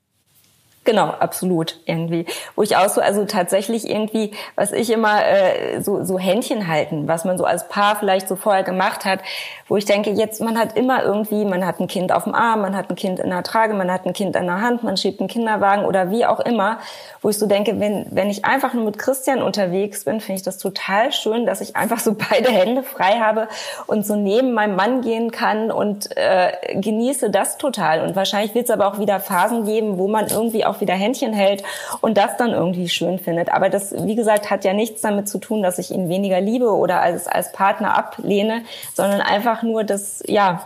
Genau, 0.87 1.07
absolut 1.07 1.81
irgendwie. 1.83 2.25
Wo 2.55 2.63
ich 2.63 2.77
auch 2.77 2.87
so, 2.87 3.01
also 3.01 3.25
tatsächlich 3.25 3.89
irgendwie, 3.89 4.31
was 4.55 4.71
ich 4.71 4.89
immer 4.89 5.19
äh, 5.27 5.81
so 5.81 6.05
so 6.05 6.17
Händchen 6.17 6.69
halten, 6.69 7.09
was 7.09 7.25
man 7.25 7.37
so 7.37 7.43
als 7.43 7.67
Paar 7.67 7.97
vielleicht 7.97 8.29
so 8.29 8.37
vorher 8.37 8.63
gemacht 8.63 9.03
hat, 9.03 9.19
wo 9.67 9.75
ich 9.75 9.83
denke, 9.83 10.11
jetzt 10.11 10.39
man 10.39 10.57
hat 10.57 10.77
immer 10.77 11.03
irgendwie, 11.03 11.43
man 11.43 11.65
hat 11.65 11.81
ein 11.81 11.87
Kind 11.87 12.13
auf 12.13 12.23
dem 12.23 12.33
Arm, 12.33 12.61
man 12.61 12.73
hat 12.73 12.89
ein 12.89 12.95
Kind 12.95 13.19
in 13.19 13.31
der 13.31 13.43
Trage, 13.43 13.73
man 13.73 13.91
hat 13.91 14.05
ein 14.05 14.13
Kind 14.13 14.37
in 14.37 14.45
der 14.45 14.61
Hand, 14.61 14.81
man 14.83 14.95
schiebt 14.95 15.19
einen 15.19 15.27
Kinderwagen 15.27 15.83
oder 15.83 16.09
wie 16.09 16.25
auch 16.25 16.39
immer, 16.39 16.79
wo 17.21 17.27
ich 17.27 17.37
so 17.37 17.47
denke, 17.47 17.81
wenn 17.81 18.05
wenn 18.11 18.29
ich 18.29 18.45
einfach 18.45 18.73
nur 18.73 18.85
mit 18.85 18.97
Christian 18.97 19.41
unterwegs 19.41 20.05
bin, 20.05 20.21
finde 20.21 20.37
ich 20.37 20.43
das 20.43 20.57
total 20.57 21.11
schön, 21.11 21.45
dass 21.45 21.59
ich 21.59 21.75
einfach 21.75 21.99
so 21.99 22.15
beide 22.29 22.49
Hände 22.49 22.83
frei 22.83 23.19
habe 23.19 23.49
und 23.87 24.05
so 24.05 24.15
neben 24.15 24.53
meinem 24.53 24.77
Mann 24.77 25.01
gehen 25.01 25.31
kann 25.31 25.69
und 25.69 26.15
äh, 26.15 26.79
genieße 26.79 27.29
das 27.29 27.57
total. 27.57 28.07
Und 28.07 28.15
wahrscheinlich 28.15 28.55
wird 28.55 28.65
es 28.65 28.71
aber 28.71 28.87
auch 28.87 28.99
wieder 28.99 29.19
Phasen 29.19 29.65
geben, 29.65 29.97
wo 29.97 30.07
man 30.07 30.27
irgendwie 30.27 30.63
auch 30.63 30.76
wieder 30.81 30.93
Händchen 30.93 31.33
hält 31.33 31.63
und 32.01 32.17
das 32.17 32.37
dann 32.37 32.51
irgendwie 32.51 32.89
schön 32.89 33.19
findet. 33.19 33.53
Aber 33.53 33.69
das, 33.69 33.93
wie 34.05 34.15
gesagt, 34.15 34.49
hat 34.49 34.63
ja 34.63 34.73
nichts 34.73 35.01
damit 35.01 35.27
zu 35.27 35.37
tun, 35.39 35.63
dass 35.63 35.79
ich 35.79 35.91
ihn 35.91 36.09
weniger 36.09 36.41
liebe 36.41 36.71
oder 36.71 37.01
als, 37.01 37.27
als 37.27 37.51
Partner 37.51 37.97
ablehne, 37.97 38.63
sondern 38.93 39.21
einfach 39.21 39.63
nur, 39.63 39.83
dass, 39.83 40.23
ja, 40.27 40.65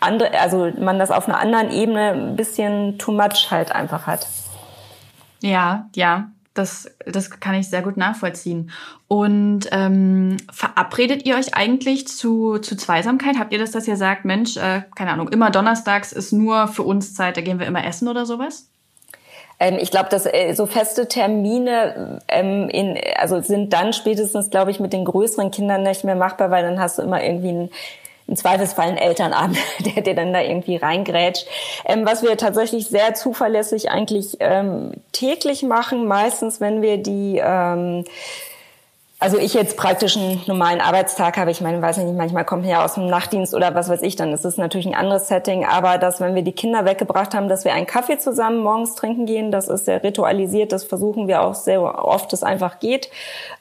andere, 0.00 0.38
also 0.38 0.70
man 0.78 0.98
das 0.98 1.10
auf 1.10 1.28
einer 1.28 1.38
anderen 1.38 1.70
Ebene 1.70 2.12
ein 2.12 2.36
bisschen 2.36 2.98
too 2.98 3.12
much 3.12 3.50
halt 3.50 3.72
einfach 3.72 4.06
hat. 4.06 4.26
Ja, 5.40 5.88
ja, 5.94 6.28
das, 6.54 6.90
das 7.04 7.30
kann 7.30 7.54
ich 7.54 7.68
sehr 7.68 7.82
gut 7.82 7.96
nachvollziehen. 7.96 8.70
Und 9.08 9.68
ähm, 9.72 10.38
verabredet 10.50 11.24
ihr 11.26 11.36
euch 11.36 11.54
eigentlich 11.54 12.08
zu, 12.08 12.58
zu 12.58 12.76
Zweisamkeit? 12.76 13.38
Habt 13.38 13.52
ihr 13.52 13.58
das, 13.58 13.70
dass 13.70 13.86
ihr 13.86 13.96
sagt, 13.96 14.24
Mensch, 14.24 14.56
äh, 14.56 14.82
keine 14.94 15.12
Ahnung, 15.12 15.28
immer 15.28 15.50
donnerstags 15.50 16.12
ist 16.12 16.32
nur 16.32 16.68
für 16.68 16.82
uns 16.82 17.14
Zeit, 17.14 17.36
da 17.36 17.40
gehen 17.40 17.58
wir 17.58 17.66
immer 17.66 17.84
essen 17.84 18.08
oder 18.08 18.26
sowas? 18.26 18.68
Ähm, 19.58 19.78
ich 19.80 19.90
glaube, 19.90 20.08
dass 20.10 20.26
äh, 20.26 20.52
so 20.54 20.66
feste 20.66 21.08
Termine 21.08 22.20
ähm, 22.28 22.68
in, 22.68 22.98
also 23.16 23.40
sind 23.40 23.72
dann 23.72 23.92
spätestens, 23.92 24.50
glaube 24.50 24.70
ich, 24.70 24.80
mit 24.80 24.92
den 24.92 25.04
größeren 25.04 25.50
Kindern 25.50 25.82
nicht 25.82 26.04
mehr 26.04 26.16
machbar, 26.16 26.50
weil 26.50 26.62
dann 26.62 26.80
hast 26.80 26.98
du 26.98 27.02
immer 27.02 27.22
irgendwie 27.22 27.48
einen 27.48 27.70
im 28.28 28.34
Zweifelsfall 28.34 28.88
ein 28.88 28.96
Elternabend, 28.96 29.58
der 29.78 30.02
dir 30.02 30.14
dann 30.14 30.32
da 30.32 30.40
irgendwie 30.40 30.76
reingrätscht. 30.76 31.46
Ähm, 31.84 32.04
was 32.04 32.22
wir 32.22 32.36
tatsächlich 32.36 32.88
sehr 32.88 33.14
zuverlässig 33.14 33.90
eigentlich 33.90 34.36
ähm, 34.40 34.92
täglich 35.12 35.62
machen, 35.62 36.06
meistens 36.06 36.60
wenn 36.60 36.82
wir 36.82 36.98
die 36.98 37.40
ähm, 37.42 38.04
also 39.18 39.38
ich 39.38 39.54
jetzt 39.54 39.78
praktisch 39.78 40.14
einen 40.18 40.42
normalen 40.46 40.82
Arbeitstag 40.82 41.38
habe, 41.38 41.50
ich 41.50 41.62
meine, 41.62 41.80
weiß 41.80 41.96
nicht, 41.96 42.14
manchmal 42.14 42.44
kommt 42.44 42.62
man 42.62 42.70
ja 42.70 42.84
aus 42.84 42.94
dem 42.94 43.06
Nachtdienst 43.06 43.54
oder 43.54 43.74
was 43.74 43.88
weiß 43.88 44.02
ich, 44.02 44.14
dann 44.14 44.30
ist 44.30 44.44
es 44.44 44.58
natürlich 44.58 44.86
ein 44.86 44.94
anderes 44.94 45.28
Setting, 45.28 45.64
aber 45.64 45.96
dass, 45.96 46.20
wenn 46.20 46.34
wir 46.34 46.42
die 46.42 46.52
Kinder 46.52 46.84
weggebracht 46.84 47.34
haben, 47.34 47.48
dass 47.48 47.64
wir 47.64 47.72
einen 47.72 47.86
Kaffee 47.86 48.18
zusammen 48.18 48.58
morgens 48.58 48.94
trinken 48.94 49.24
gehen, 49.24 49.50
das 49.50 49.68
ist 49.68 49.86
sehr 49.86 50.02
ritualisiert, 50.02 50.70
das 50.70 50.84
versuchen 50.84 51.28
wir 51.28 51.40
auch 51.40 51.54
sehr 51.54 51.80
oft, 51.80 52.30
es 52.34 52.42
einfach 52.42 52.78
geht, 52.78 53.08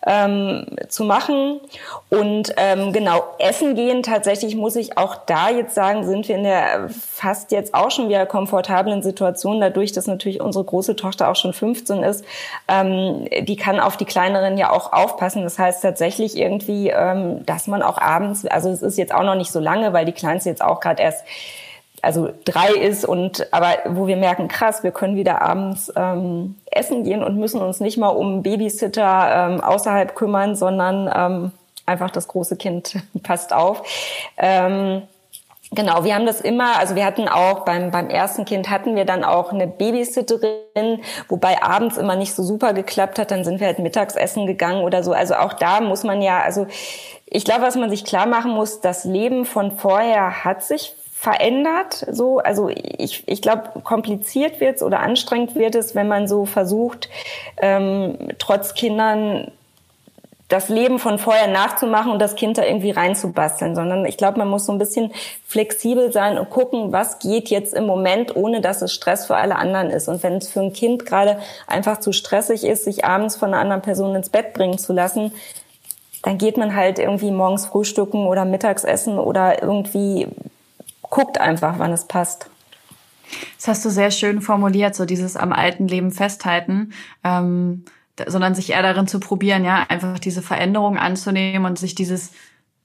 ähm, 0.05 0.65
zu 0.89 1.05
machen. 1.05 1.61
Und 2.09 2.53
ähm, 2.57 2.91
genau, 2.91 3.23
essen 3.39 3.75
gehen, 3.75 4.03
tatsächlich 4.03 4.57
muss 4.57 4.75
ich 4.75 4.97
auch 4.97 5.15
da 5.15 5.49
jetzt 5.49 5.73
sagen, 5.73 6.05
sind 6.05 6.27
wir 6.27 6.35
in 6.35 6.43
der 6.43 6.89
fast 6.89 7.53
jetzt 7.53 7.73
auch 7.73 7.91
schon 7.91 8.09
wieder 8.09 8.25
komfortablen 8.25 9.01
Situation, 9.01 9.61
dadurch, 9.61 9.93
dass 9.93 10.05
natürlich 10.05 10.41
unsere 10.41 10.65
große 10.65 10.97
Tochter 10.97 11.29
auch 11.29 11.37
schon 11.37 11.53
15 11.53 12.03
ist, 12.03 12.25
ähm, 12.67 13.25
die 13.41 13.55
kann 13.55 13.79
auf 13.79 13.95
die 13.95 14.05
kleineren 14.05 14.57
ja 14.57 14.69
auch 14.69 14.91
aufpassen, 14.91 15.44
das 15.45 15.57
heißt 15.57 15.81
tatsächlich 15.81 16.37
irgendwie, 16.37 16.89
ähm, 16.89 17.45
dass 17.45 17.67
man 17.67 17.81
auch 17.81 17.97
abends, 17.97 18.45
also 18.45 18.69
es 18.69 18.81
ist 18.81 18.97
jetzt 18.97 19.13
auch 19.13 19.23
noch 19.23 19.35
nicht 19.35 19.51
so 19.51 19.59
lange, 19.59 19.93
weil 19.93 20.05
die 20.05 20.11
Kleinste 20.11 20.49
jetzt 20.49 20.61
auch 20.61 20.79
gerade 20.79 21.01
erst 21.01 21.23
also 22.01 22.29
drei 22.45 22.69
ist 22.69 23.03
und 23.03 23.51
aber 23.51 23.69
wo 23.85 24.05
wir 24.05 24.15
merken, 24.15 24.47
krass, 24.47 24.83
wir 24.83 24.91
können 24.91 25.15
wieder 25.15 25.41
abends 25.41 25.91
ähm, 25.95 26.55
essen 26.69 27.03
gehen 27.03 27.23
und 27.23 27.37
müssen 27.37 27.61
uns 27.61 27.79
nicht 27.79 27.97
mal 27.97 28.09
um 28.09 28.43
Babysitter 28.43 29.49
ähm, 29.49 29.61
außerhalb 29.61 30.13
kümmern, 30.13 30.55
sondern 30.55 31.11
ähm, 31.13 31.51
einfach 31.87 32.11
das 32.11 32.27
große 32.27 32.57
Kind 32.57 32.97
passt 33.23 33.53
auf. 33.53 33.81
Ähm, 34.37 35.01
Genau, 35.71 36.03
wir 36.03 36.13
haben 36.13 36.25
das 36.25 36.41
immer, 36.41 36.77
also 36.77 36.95
wir 36.95 37.05
hatten 37.05 37.27
auch 37.27 37.65
beim, 37.65 37.89
beim 37.89 38.09
ersten 38.09 38.45
Kind 38.45 38.69
hatten 38.69 38.95
wir 38.95 39.05
dann 39.05 39.23
auch 39.23 39.51
eine 39.51 39.67
Babysitterin, 39.67 41.01
wobei 41.27 41.61
abends 41.63 41.97
immer 41.97 42.15
nicht 42.15 42.33
so 42.33 42.43
super 42.43 42.73
geklappt 42.73 43.17
hat, 43.17 43.31
dann 43.31 43.43
sind 43.43 43.59
wir 43.59 43.67
halt 43.67 43.79
Mittagsessen 43.79 44.45
gegangen 44.45 44.83
oder 44.83 45.03
so. 45.03 45.11
Also 45.11 45.35
auch 45.35 45.53
da 45.53 45.81
muss 45.81 46.03
man 46.03 46.21
ja, 46.21 46.41
also 46.41 46.67
ich 47.25 47.45
glaube, 47.45 47.63
was 47.63 47.75
man 47.75 47.89
sich 47.89 48.05
klar 48.05 48.27
machen 48.27 48.51
muss, 48.51 48.79
das 48.79 49.05
Leben 49.05 49.45
von 49.45 49.71
vorher 49.71 50.45
hat 50.45 50.63
sich 50.63 50.95
verändert. 51.15 52.05
So, 52.11 52.37
also 52.37 52.69
ich, 52.69 53.27
ich 53.27 53.41
glaube, 53.41 53.81
kompliziert 53.83 54.59
wird's 54.59 54.83
oder 54.83 54.99
anstrengend 54.99 55.55
wird 55.55 55.73
es, 55.73 55.95
wenn 55.95 56.07
man 56.07 56.27
so 56.27 56.45
versucht, 56.45 57.09
ähm, 57.57 58.17
trotz 58.37 58.75
Kindern 58.75 59.51
das 60.47 60.69
Leben 60.69 60.99
von 60.99 61.17
vorher 61.17 61.47
nachzumachen 61.47 62.11
und 62.11 62.19
das 62.19 62.35
Kind 62.35 62.57
da 62.57 62.63
irgendwie 62.63 62.91
reinzubasteln, 62.91 63.73
sondern 63.73 64.05
ich 64.05 64.15
glaube, 64.15 64.37
man 64.37 64.47
muss 64.47 64.67
so 64.67 64.71
ein 64.71 64.77
bisschen 64.77 65.11
flexibel 65.47 66.11
sein 66.11 66.37
und 66.37 66.51
gucken, 66.51 66.91
was 66.91 67.17
geht 67.17 67.49
jetzt 67.49 67.73
im 67.73 67.85
Moment, 67.85 68.35
ohne 68.35 68.61
dass 68.61 68.83
es 68.83 68.93
Stress 68.93 69.25
für 69.25 69.35
alle 69.37 69.55
anderen 69.55 69.89
ist. 69.89 70.07
Und 70.07 70.21
wenn 70.21 70.33
es 70.35 70.49
für 70.49 70.61
ein 70.61 70.73
Kind 70.73 71.05
gerade 71.05 71.39
einfach 71.65 71.99
zu 71.99 72.11
stressig 72.11 72.63
ist, 72.63 72.83
sich 72.83 73.05
abends 73.05 73.35
von 73.35 73.53
einer 73.53 73.61
anderen 73.61 73.81
Person 73.81 74.15
ins 74.15 74.29
Bett 74.29 74.53
bringen 74.53 74.77
zu 74.77 74.93
lassen, 74.93 75.31
dann 76.21 76.37
geht 76.37 76.57
man 76.57 76.75
halt 76.75 76.99
irgendwie 76.99 77.31
morgens 77.31 77.65
frühstücken 77.65 78.27
oder 78.27 78.45
Mittagsessen 78.45 79.17
oder 79.17 79.63
irgendwie 79.63 80.27
guckt 81.01 81.39
einfach, 81.39 81.79
wann 81.79 81.91
es 81.91 82.05
passt. 82.05 82.49
Das 83.57 83.67
hast 83.67 83.85
du 83.85 83.89
sehr 83.89 84.11
schön 84.11 84.41
formuliert, 84.41 84.95
so 84.95 85.05
dieses 85.05 85.35
am 85.37 85.51
alten 85.51 85.87
Leben 85.87 86.11
festhalten. 86.11 86.93
Ähm 87.23 87.85
sondern 88.27 88.55
sich 88.55 88.71
eher 88.71 88.81
darin 88.81 89.07
zu 89.07 89.19
probieren, 89.19 89.65
ja, 89.65 89.85
einfach 89.89 90.19
diese 90.19 90.41
Veränderung 90.41 90.97
anzunehmen 90.97 91.65
und 91.65 91.77
sich 91.77 91.95
dieses 91.95 92.31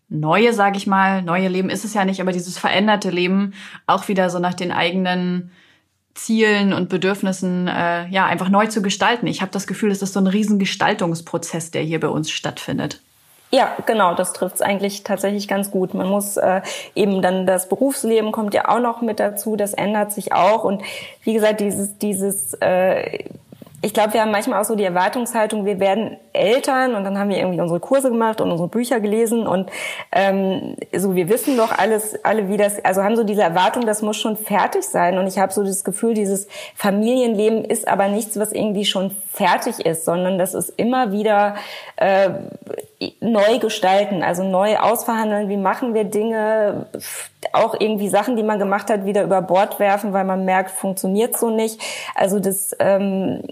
neue, 0.08 0.52
sage 0.52 0.76
ich 0.76 0.86
mal, 0.86 1.22
neue 1.22 1.48
Leben 1.48 1.70
ist 1.70 1.84
es 1.84 1.94
ja 1.94 2.04
nicht, 2.04 2.20
aber 2.20 2.32
dieses 2.32 2.58
veränderte 2.58 3.10
Leben 3.10 3.54
auch 3.86 4.08
wieder 4.08 4.28
so 4.28 4.38
nach 4.38 4.54
den 4.54 4.72
eigenen 4.72 5.52
Zielen 6.14 6.72
und 6.72 6.88
Bedürfnissen 6.88 7.68
äh, 7.68 8.08
ja 8.08 8.26
einfach 8.26 8.48
neu 8.48 8.66
zu 8.66 8.82
gestalten. 8.82 9.28
Ich 9.28 9.40
habe 9.40 9.52
das 9.52 9.66
Gefühl, 9.66 9.92
es 9.92 10.02
ist 10.02 10.12
so 10.12 10.20
ein 10.20 10.26
riesen 10.26 10.58
Gestaltungsprozess, 10.58 11.70
der 11.70 11.82
hier 11.82 12.00
bei 12.00 12.08
uns 12.08 12.30
stattfindet. 12.30 13.00
Ja, 13.52 13.76
genau, 13.86 14.14
das 14.14 14.32
trifft's 14.32 14.62
eigentlich 14.62 15.02
tatsächlich 15.02 15.48
ganz 15.48 15.70
gut. 15.70 15.94
Man 15.94 16.08
muss 16.08 16.36
äh, 16.36 16.62
eben 16.94 17.20
dann 17.20 17.46
das 17.46 17.68
Berufsleben 17.68 18.30
kommt 18.32 18.54
ja 18.54 18.68
auch 18.68 18.80
noch 18.80 19.02
mit 19.02 19.18
dazu, 19.18 19.56
das 19.56 19.74
ändert 19.74 20.12
sich 20.12 20.32
auch 20.32 20.62
und 20.64 20.82
wie 21.22 21.34
gesagt 21.34 21.60
dieses 21.60 21.98
dieses 21.98 22.54
äh, 22.54 23.24
ich 23.82 23.94
glaube, 23.94 24.12
wir 24.12 24.20
haben 24.20 24.30
manchmal 24.30 24.60
auch 24.60 24.64
so 24.64 24.74
die 24.74 24.84
Erwartungshaltung, 24.84 25.64
wir 25.64 25.80
werden 25.80 26.18
Eltern 26.34 26.94
und 26.94 27.04
dann 27.04 27.18
haben 27.18 27.30
wir 27.30 27.38
irgendwie 27.38 27.60
unsere 27.60 27.80
Kurse 27.80 28.10
gemacht 28.10 28.40
und 28.40 28.50
unsere 28.50 28.68
Bücher 28.68 29.00
gelesen 29.00 29.46
und 29.46 29.70
ähm, 30.12 30.76
so 30.94 31.14
wir 31.14 31.30
wissen 31.30 31.56
doch 31.56 31.76
alles, 31.76 32.22
alle 32.22 32.48
wie 32.48 32.58
das, 32.58 32.84
also 32.84 33.02
haben 33.02 33.16
so 33.16 33.24
diese 33.24 33.42
Erwartung, 33.42 33.86
das 33.86 34.02
muss 34.02 34.18
schon 34.18 34.36
fertig 34.36 34.82
sein 34.82 35.16
und 35.18 35.26
ich 35.26 35.38
habe 35.38 35.52
so 35.52 35.64
das 35.64 35.82
Gefühl, 35.82 36.12
dieses 36.12 36.46
Familienleben 36.74 37.64
ist 37.64 37.88
aber 37.88 38.08
nichts, 38.08 38.38
was 38.38 38.52
irgendwie 38.52 38.84
schon 38.84 39.16
fertig 39.32 39.80
ist, 39.86 40.04
sondern 40.04 40.38
das 40.38 40.52
ist 40.52 40.68
immer 40.76 41.12
wieder 41.12 41.54
äh, 41.96 42.30
neu 43.20 43.58
gestalten, 43.60 44.22
also 44.22 44.44
neu 44.44 44.76
ausverhandeln, 44.76 45.48
wie 45.48 45.56
machen 45.56 45.94
wir 45.94 46.04
Dinge, 46.04 46.86
auch 47.52 47.74
irgendwie 47.78 48.08
Sachen, 48.08 48.36
die 48.36 48.42
man 48.42 48.58
gemacht 48.58 48.90
hat, 48.90 49.06
wieder 49.06 49.22
über 49.22 49.40
Bord 49.40 49.80
werfen, 49.80 50.12
weil 50.12 50.24
man 50.24 50.44
merkt, 50.44 50.70
funktioniert 50.70 51.36
so 51.36 51.48
nicht. 51.48 51.80
Also 52.14 52.38
das 52.38 52.76
ähm, 52.78 53.42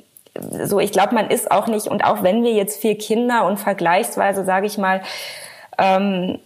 so, 0.64 0.81
ich 0.81 0.92
glaube, 0.92 1.14
man 1.14 1.31
ist 1.31 1.51
auch 1.51 1.66
nicht, 1.66 1.87
und 1.87 2.05
auch 2.05 2.22
wenn 2.22 2.42
wir 2.42 2.53
jetzt 2.53 2.81
vier 2.81 2.96
Kinder 2.98 3.46
und 3.46 3.59
vergleichsweise, 3.59 4.44
sage 4.44 4.66
ich 4.66 4.79
mal, 4.79 5.03
ähm, 5.79 6.38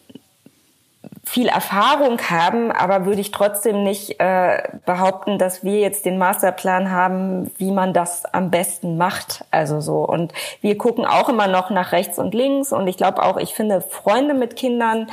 viel 1.25 1.47
Erfahrung 1.47 2.21
haben, 2.31 2.73
aber 2.73 3.07
würde 3.07 3.21
ich 3.21 3.31
trotzdem 3.31 3.85
nicht 3.85 4.21
äh, 4.21 4.63
behaupten, 4.85 5.39
dass 5.39 5.63
wir 5.63 5.79
jetzt 5.79 6.05
den 6.05 6.19
Masterplan 6.19 6.91
haben, 6.91 7.51
wie 7.59 7.71
man 7.71 7.93
das 7.93 8.25
am 8.25 8.51
besten 8.51 8.97
macht. 8.97 9.45
Also 9.51 9.81
so. 9.81 10.07
Und 10.07 10.33
wir 10.61 10.77
gucken 10.77 11.07
auch 11.07 11.29
immer 11.29 11.47
noch 11.47 11.71
nach 11.71 11.93
rechts 11.93 12.19
und 12.19 12.35
links. 12.35 12.73
Und 12.73 12.89
ich 12.89 12.97
glaube 12.97 13.23
auch, 13.23 13.37
ich 13.37 13.55
finde 13.55 13.81
Freunde 13.81 14.35
mit 14.35 14.57
Kindern 14.57 15.09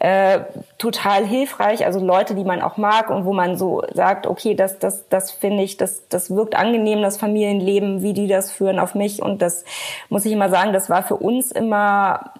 äh, 0.00 0.40
total 0.78 1.26
hilfreich. 1.26 1.84
Also 1.84 1.98
Leute, 1.98 2.34
die 2.34 2.44
man 2.44 2.62
auch 2.62 2.76
mag 2.76 3.10
und 3.10 3.24
wo 3.24 3.32
man 3.32 3.56
so 3.56 3.82
sagt, 3.92 4.26
okay, 4.26 4.54
das, 4.54 4.78
das, 4.78 5.08
das 5.08 5.32
finde 5.32 5.64
ich, 5.64 5.76
das, 5.76 6.02
das 6.08 6.30
wirkt 6.30 6.54
angenehm, 6.54 7.02
das 7.02 7.16
Familienleben, 7.18 8.02
wie 8.02 8.12
die 8.12 8.28
das 8.28 8.52
führen 8.52 8.78
auf 8.78 8.94
mich. 8.94 9.20
Und 9.22 9.42
das 9.42 9.64
muss 10.08 10.24
ich 10.24 10.32
immer 10.32 10.50
sagen, 10.50 10.72
das 10.72 10.88
war 10.88 11.02
für 11.02 11.16
uns 11.16 11.50
immer 11.50 12.32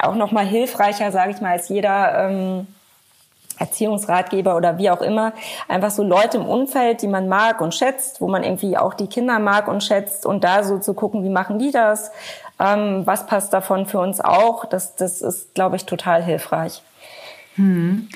auch 0.00 0.16
noch 0.16 0.32
mal 0.32 0.44
hilfreicher, 0.44 1.12
sage 1.12 1.30
ich 1.30 1.40
mal, 1.40 1.52
als 1.52 1.68
jeder 1.68 2.28
ähm, 2.28 2.66
Erziehungsratgeber 3.60 4.56
oder 4.56 4.78
wie 4.78 4.90
auch 4.90 5.00
immer. 5.00 5.32
Einfach 5.68 5.90
so 5.90 6.02
Leute 6.02 6.38
im 6.38 6.46
Umfeld, 6.46 7.02
die 7.02 7.06
man 7.06 7.28
mag 7.28 7.60
und 7.60 7.74
schätzt, 7.74 8.20
wo 8.20 8.26
man 8.26 8.42
irgendwie 8.42 8.76
auch 8.76 8.94
die 8.94 9.06
Kinder 9.06 9.38
mag 9.38 9.68
und 9.68 9.84
schätzt 9.84 10.26
und 10.26 10.42
da 10.42 10.64
so 10.64 10.78
zu 10.78 10.94
gucken, 10.94 11.22
wie 11.22 11.28
machen 11.28 11.60
die 11.60 11.70
das, 11.70 12.10
ähm, 12.58 13.02
was 13.06 13.26
passt 13.26 13.52
davon 13.52 13.86
für 13.86 14.00
uns 14.00 14.20
auch. 14.20 14.64
Das, 14.64 14.96
das 14.96 15.22
ist, 15.22 15.54
glaube 15.54 15.76
ich, 15.76 15.86
total 15.86 16.22
hilfreich. 16.22 16.82
Hm. 17.56 18.08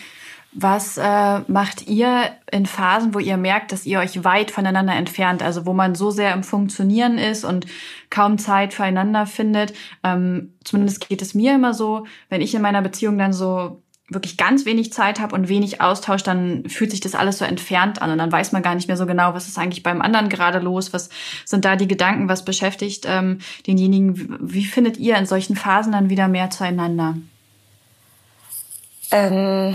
Was 0.52 0.96
äh, 0.96 1.40
macht 1.46 1.86
ihr 1.86 2.30
in 2.50 2.64
Phasen, 2.64 3.14
wo 3.14 3.18
ihr 3.18 3.36
merkt, 3.36 3.70
dass 3.70 3.84
ihr 3.84 3.98
euch 4.00 4.24
weit 4.24 4.50
voneinander 4.50 4.94
entfernt, 4.94 5.42
also 5.42 5.66
wo 5.66 5.74
man 5.74 5.94
so 5.94 6.10
sehr 6.10 6.32
im 6.32 6.42
Funktionieren 6.42 7.18
ist 7.18 7.44
und 7.44 7.66
kaum 8.08 8.38
Zeit 8.38 8.72
füreinander 8.72 9.26
findet? 9.26 9.74
Ähm, 10.02 10.54
zumindest 10.64 11.06
geht 11.06 11.20
es 11.20 11.34
mir 11.34 11.54
immer 11.54 11.74
so, 11.74 12.06
wenn 12.30 12.40
ich 12.40 12.54
in 12.54 12.62
meiner 12.62 12.80
Beziehung 12.80 13.18
dann 13.18 13.34
so 13.34 13.82
wirklich 14.08 14.38
ganz 14.38 14.64
wenig 14.64 14.90
Zeit 14.92 15.20
habe 15.20 15.34
und 15.34 15.48
wenig 15.48 15.82
Austausch, 15.82 16.22
dann 16.22 16.68
fühlt 16.68 16.90
sich 16.90 17.00
das 17.00 17.14
alles 17.14 17.38
so 17.38 17.44
entfernt 17.44 18.00
an 18.00 18.10
und 18.10 18.18
dann 18.18 18.32
weiß 18.32 18.52
man 18.52 18.62
gar 18.62 18.74
nicht 18.74 18.88
mehr 18.88 18.96
so 18.96 19.04
genau, 19.04 19.34
was 19.34 19.48
ist 19.48 19.58
eigentlich 19.58 19.82
beim 19.82 20.00
anderen 20.00 20.30
gerade 20.30 20.60
los, 20.60 20.94
was 20.94 21.10
sind 21.44 21.66
da 21.66 21.76
die 21.76 21.88
Gedanken, 21.88 22.28
was 22.28 22.44
beschäftigt 22.44 23.04
ähm, 23.06 23.38
denjenigen. 23.66 24.38
Wie 24.40 24.64
findet 24.64 24.96
ihr 24.96 25.16
in 25.18 25.26
solchen 25.26 25.56
Phasen 25.56 25.92
dann 25.92 26.08
wieder 26.08 26.26
mehr 26.26 26.48
zueinander? 26.48 27.16
Ähm, 29.12 29.74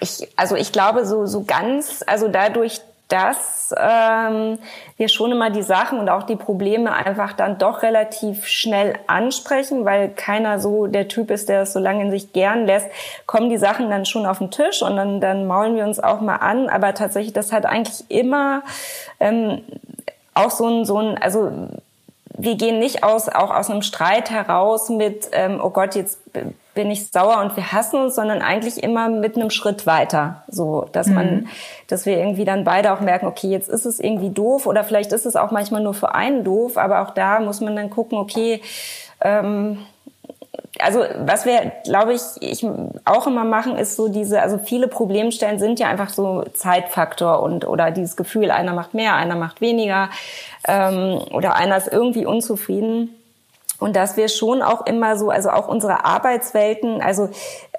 ich, 0.00 0.28
also 0.36 0.56
ich 0.56 0.72
glaube 0.72 1.06
so, 1.06 1.26
so 1.26 1.44
ganz, 1.44 2.02
also 2.06 2.28
dadurch, 2.28 2.80
dass 3.08 3.74
ähm, 3.78 4.58
wir 4.96 5.08
schon 5.08 5.32
immer 5.32 5.50
die 5.50 5.62
Sachen 5.62 5.98
und 5.98 6.08
auch 6.08 6.22
die 6.22 6.36
Probleme 6.36 6.92
einfach 6.92 7.34
dann 7.34 7.58
doch 7.58 7.82
relativ 7.82 8.46
schnell 8.46 8.94
ansprechen, 9.06 9.84
weil 9.84 10.08
keiner 10.08 10.60
so 10.60 10.86
der 10.86 11.08
Typ 11.08 11.30
ist, 11.30 11.48
der 11.48 11.62
es 11.62 11.72
so 11.74 11.78
lange 11.78 12.02
in 12.02 12.10
sich 12.10 12.32
gern 12.32 12.64
lässt, 12.64 12.86
kommen 13.26 13.50
die 13.50 13.58
Sachen 13.58 13.90
dann 13.90 14.06
schon 14.06 14.24
auf 14.24 14.38
den 14.38 14.50
Tisch 14.50 14.82
und 14.82 14.96
dann, 14.96 15.20
dann 15.20 15.46
maulen 15.46 15.76
wir 15.76 15.84
uns 15.84 16.00
auch 16.00 16.20
mal 16.20 16.36
an. 16.36 16.70
Aber 16.70 16.94
tatsächlich, 16.94 17.34
das 17.34 17.52
hat 17.52 17.66
eigentlich 17.66 18.10
immer 18.10 18.62
ähm, 19.20 19.62
auch 20.34 20.50
so 20.50 20.66
ein, 20.66 20.84
so 20.86 20.98
ein, 20.98 21.18
also 21.18 21.52
wir 22.38 22.54
gehen 22.54 22.78
nicht 22.78 23.04
aus, 23.04 23.28
auch 23.28 23.54
aus 23.54 23.68
einem 23.68 23.82
Streit 23.82 24.30
heraus 24.30 24.88
mit, 24.88 25.28
ähm, 25.32 25.60
oh 25.62 25.70
Gott, 25.70 25.94
jetzt 25.94 26.18
bin 26.74 26.90
ich 26.90 27.08
sauer 27.08 27.40
und 27.40 27.56
wir 27.56 27.72
hassen 27.72 28.00
uns, 28.00 28.14
sondern 28.14 28.40
eigentlich 28.40 28.82
immer 28.82 29.08
mit 29.08 29.36
einem 29.36 29.50
Schritt 29.50 29.86
weiter. 29.86 30.42
So, 30.48 30.86
dass 30.92 31.08
mhm. 31.08 31.14
man, 31.14 31.48
dass 31.88 32.06
wir 32.06 32.16
irgendwie 32.16 32.44
dann 32.44 32.64
beide 32.64 32.92
auch 32.92 33.00
merken, 33.00 33.26
okay, 33.26 33.48
jetzt 33.48 33.68
ist 33.68 33.84
es 33.84 34.00
irgendwie 34.00 34.30
doof 34.30 34.66
oder 34.66 34.84
vielleicht 34.84 35.12
ist 35.12 35.26
es 35.26 35.36
auch 35.36 35.50
manchmal 35.50 35.82
nur 35.82 35.94
für 35.94 36.14
einen 36.14 36.44
doof, 36.44 36.78
aber 36.78 37.02
auch 37.02 37.10
da 37.10 37.40
muss 37.40 37.60
man 37.60 37.76
dann 37.76 37.90
gucken, 37.90 38.18
okay, 38.18 38.62
ähm, 39.20 39.78
also 40.78 41.04
was 41.24 41.44
wir, 41.44 41.72
glaube 41.84 42.14
ich, 42.14 42.22
ich 42.40 42.66
auch 43.04 43.26
immer 43.26 43.44
machen, 43.44 43.76
ist 43.76 43.96
so 43.96 44.08
diese, 44.08 44.42
also 44.42 44.58
viele 44.58 44.88
Problemstellen 44.88 45.58
sind 45.58 45.78
ja 45.78 45.88
einfach 45.88 46.10
so 46.10 46.44
Zeitfaktor 46.54 47.42
und 47.42 47.66
oder 47.66 47.90
dieses 47.90 48.16
Gefühl, 48.16 48.50
einer 48.50 48.72
macht 48.72 48.94
mehr, 48.94 49.14
einer 49.14 49.36
macht 49.36 49.60
weniger 49.60 50.10
ähm, 50.66 51.20
oder 51.32 51.56
einer 51.56 51.76
ist 51.76 51.88
irgendwie 51.88 52.26
unzufrieden. 52.26 53.10
Und 53.82 53.96
dass 53.96 54.16
wir 54.16 54.28
schon 54.28 54.62
auch 54.62 54.86
immer 54.86 55.16
so, 55.16 55.30
also 55.30 55.50
auch 55.50 55.68
unsere 55.68 56.04
Arbeitswelten, 56.04 57.02
also 57.02 57.28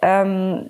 ähm, 0.02 0.70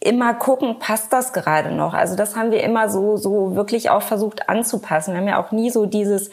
immer 0.00 0.34
gucken, 0.34 0.80
passt 0.80 1.12
das 1.12 1.32
gerade 1.32 1.70
noch? 1.70 1.94
Also 1.94 2.16
das 2.16 2.34
haben 2.34 2.50
wir 2.50 2.62
immer 2.62 2.88
so, 2.90 3.16
so 3.16 3.54
wirklich 3.54 3.90
auch 3.90 4.02
versucht 4.02 4.48
anzupassen. 4.48 5.14
Wir 5.14 5.20
haben 5.20 5.28
ja 5.28 5.40
auch 5.40 5.52
nie 5.52 5.70
so 5.70 5.86
dieses, 5.86 6.30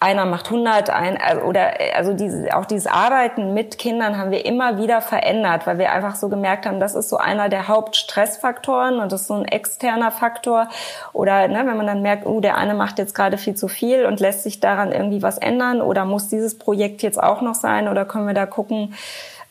einer 0.00 0.24
macht 0.24 0.46
100, 0.46 0.88
ein, 0.88 1.18
also, 1.20 1.42
oder 1.42 1.74
also 1.94 2.14
diese, 2.14 2.56
auch 2.56 2.64
dieses 2.64 2.86
Arbeiten 2.86 3.52
mit 3.52 3.76
Kindern 3.76 4.16
haben 4.16 4.30
wir 4.30 4.46
immer 4.46 4.78
wieder 4.78 5.02
verändert, 5.02 5.66
weil 5.66 5.78
wir 5.78 5.92
einfach 5.92 6.16
so 6.16 6.30
gemerkt 6.30 6.64
haben, 6.64 6.80
das 6.80 6.94
ist 6.94 7.10
so 7.10 7.18
einer 7.18 7.50
der 7.50 7.68
Hauptstressfaktoren 7.68 8.98
und 8.98 9.12
das 9.12 9.22
ist 9.22 9.26
so 9.26 9.34
ein 9.34 9.44
externer 9.44 10.10
Faktor. 10.10 10.70
Oder 11.12 11.48
ne, 11.48 11.66
wenn 11.66 11.76
man 11.76 11.86
dann 11.86 12.00
merkt, 12.00 12.24
oh, 12.24 12.40
der 12.40 12.56
eine 12.56 12.72
macht 12.72 12.98
jetzt 12.98 13.14
gerade 13.14 13.36
viel 13.36 13.54
zu 13.54 13.68
viel 13.68 14.06
und 14.06 14.20
lässt 14.20 14.42
sich 14.42 14.58
daran 14.58 14.90
irgendwie 14.90 15.22
was 15.22 15.36
ändern 15.36 15.82
oder 15.82 16.06
muss 16.06 16.28
dieses 16.28 16.56
Projekt 16.56 17.02
jetzt 17.02 17.22
auch 17.22 17.42
noch 17.42 17.54
sein 17.54 17.86
oder 17.86 18.06
können 18.06 18.26
wir 18.26 18.34
da 18.34 18.46
gucken, 18.46 18.94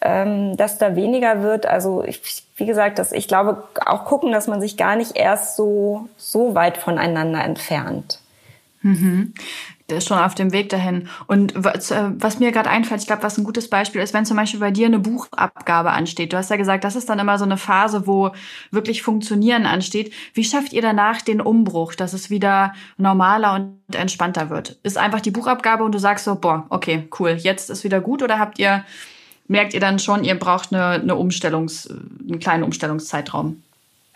ähm, 0.02 0.58
dass 0.58 0.80
da 0.80 0.96
weniger 0.96 1.44
wird. 1.44 1.68
Also 1.68 2.04
ich, 2.04 2.44
wie 2.56 2.66
gesagt, 2.66 2.98
dass 2.98 3.12
ich 3.12 3.28
glaube 3.28 3.64
auch 3.86 4.06
gucken, 4.06 4.32
dass 4.32 4.48
man 4.48 4.62
sich 4.62 4.78
gar 4.78 4.96
nicht 4.96 5.16
erst 5.16 5.56
so 5.56 6.08
so 6.18 6.56
weit 6.56 6.78
voneinander 6.78 7.44
entfernt. 7.44 8.20
Mhm 8.82 9.36
schon 10.02 10.18
auf 10.18 10.36
dem 10.36 10.52
Weg 10.52 10.70
dahin. 10.70 11.08
Und 11.28 11.54
was, 11.56 11.92
äh, 11.92 12.10
was 12.18 12.40
mir 12.40 12.52
gerade 12.52 12.70
einfällt, 12.70 13.02
ich 13.02 13.08
glaube, 13.08 13.24
was 13.24 13.38
ein 13.38 13.44
gutes 13.44 13.70
Beispiel 13.70 14.02
ist, 14.02 14.14
wenn 14.14 14.26
zum 14.26 14.38
Beispiel 14.38 14.60
bei 14.60 14.72
dir 14.72 14.88
eine 14.88 15.00
Buchabgabe 15.00 15.92
ansteht. 15.92 16.34
Du 16.34 16.38
hast 16.38 16.50
ja 16.50 16.58
gesagt, 16.58 16.84
das 16.84 16.96
ist 16.96 17.10
dann 17.10 17.20
immer 17.20 17.38
so 17.38 17.46
eine 17.46 17.58
Phase, 17.58 18.08
wo 18.08 18.32
wirklich 18.72 19.02
Funktionieren 19.02 19.66
ansteht. 19.66 20.14
Wie 20.34 20.44
schafft 20.44 20.74
ihr 20.74 20.82
danach 20.82 21.22
den 21.22 21.42
Umbruch, 21.42 21.96
dass 21.96 22.14
es 22.14 22.30
wieder 22.30 22.74
normaler 22.98 23.54
und 23.56 23.96
entspannter 23.96 24.50
wird? 24.50 24.78
Ist 24.84 24.98
einfach 24.98 25.22
die 25.22 25.32
Buchabgabe 25.32 25.84
und 25.84 25.94
du 25.94 26.00
sagst 26.00 26.26
so, 26.26 26.36
boah, 26.36 26.66
okay, 26.70 27.08
cool, 27.20 27.32
jetzt 27.32 27.70
ist 27.70 27.84
wieder 27.84 28.02
gut 28.02 28.24
oder 28.24 28.40
habt 28.40 28.60
ihr, 28.60 28.84
merkt 29.48 29.74
ihr 29.74 29.80
dann 29.80 30.00
schon, 30.00 30.24
ihr 30.24 30.38
braucht 30.38 30.74
eine, 30.74 31.02
eine 31.02 31.16
Umstellungs, 31.16 31.90
einen 31.90 32.40
kleinen 32.40 32.64
Umstellungszeitraum? 32.64 33.62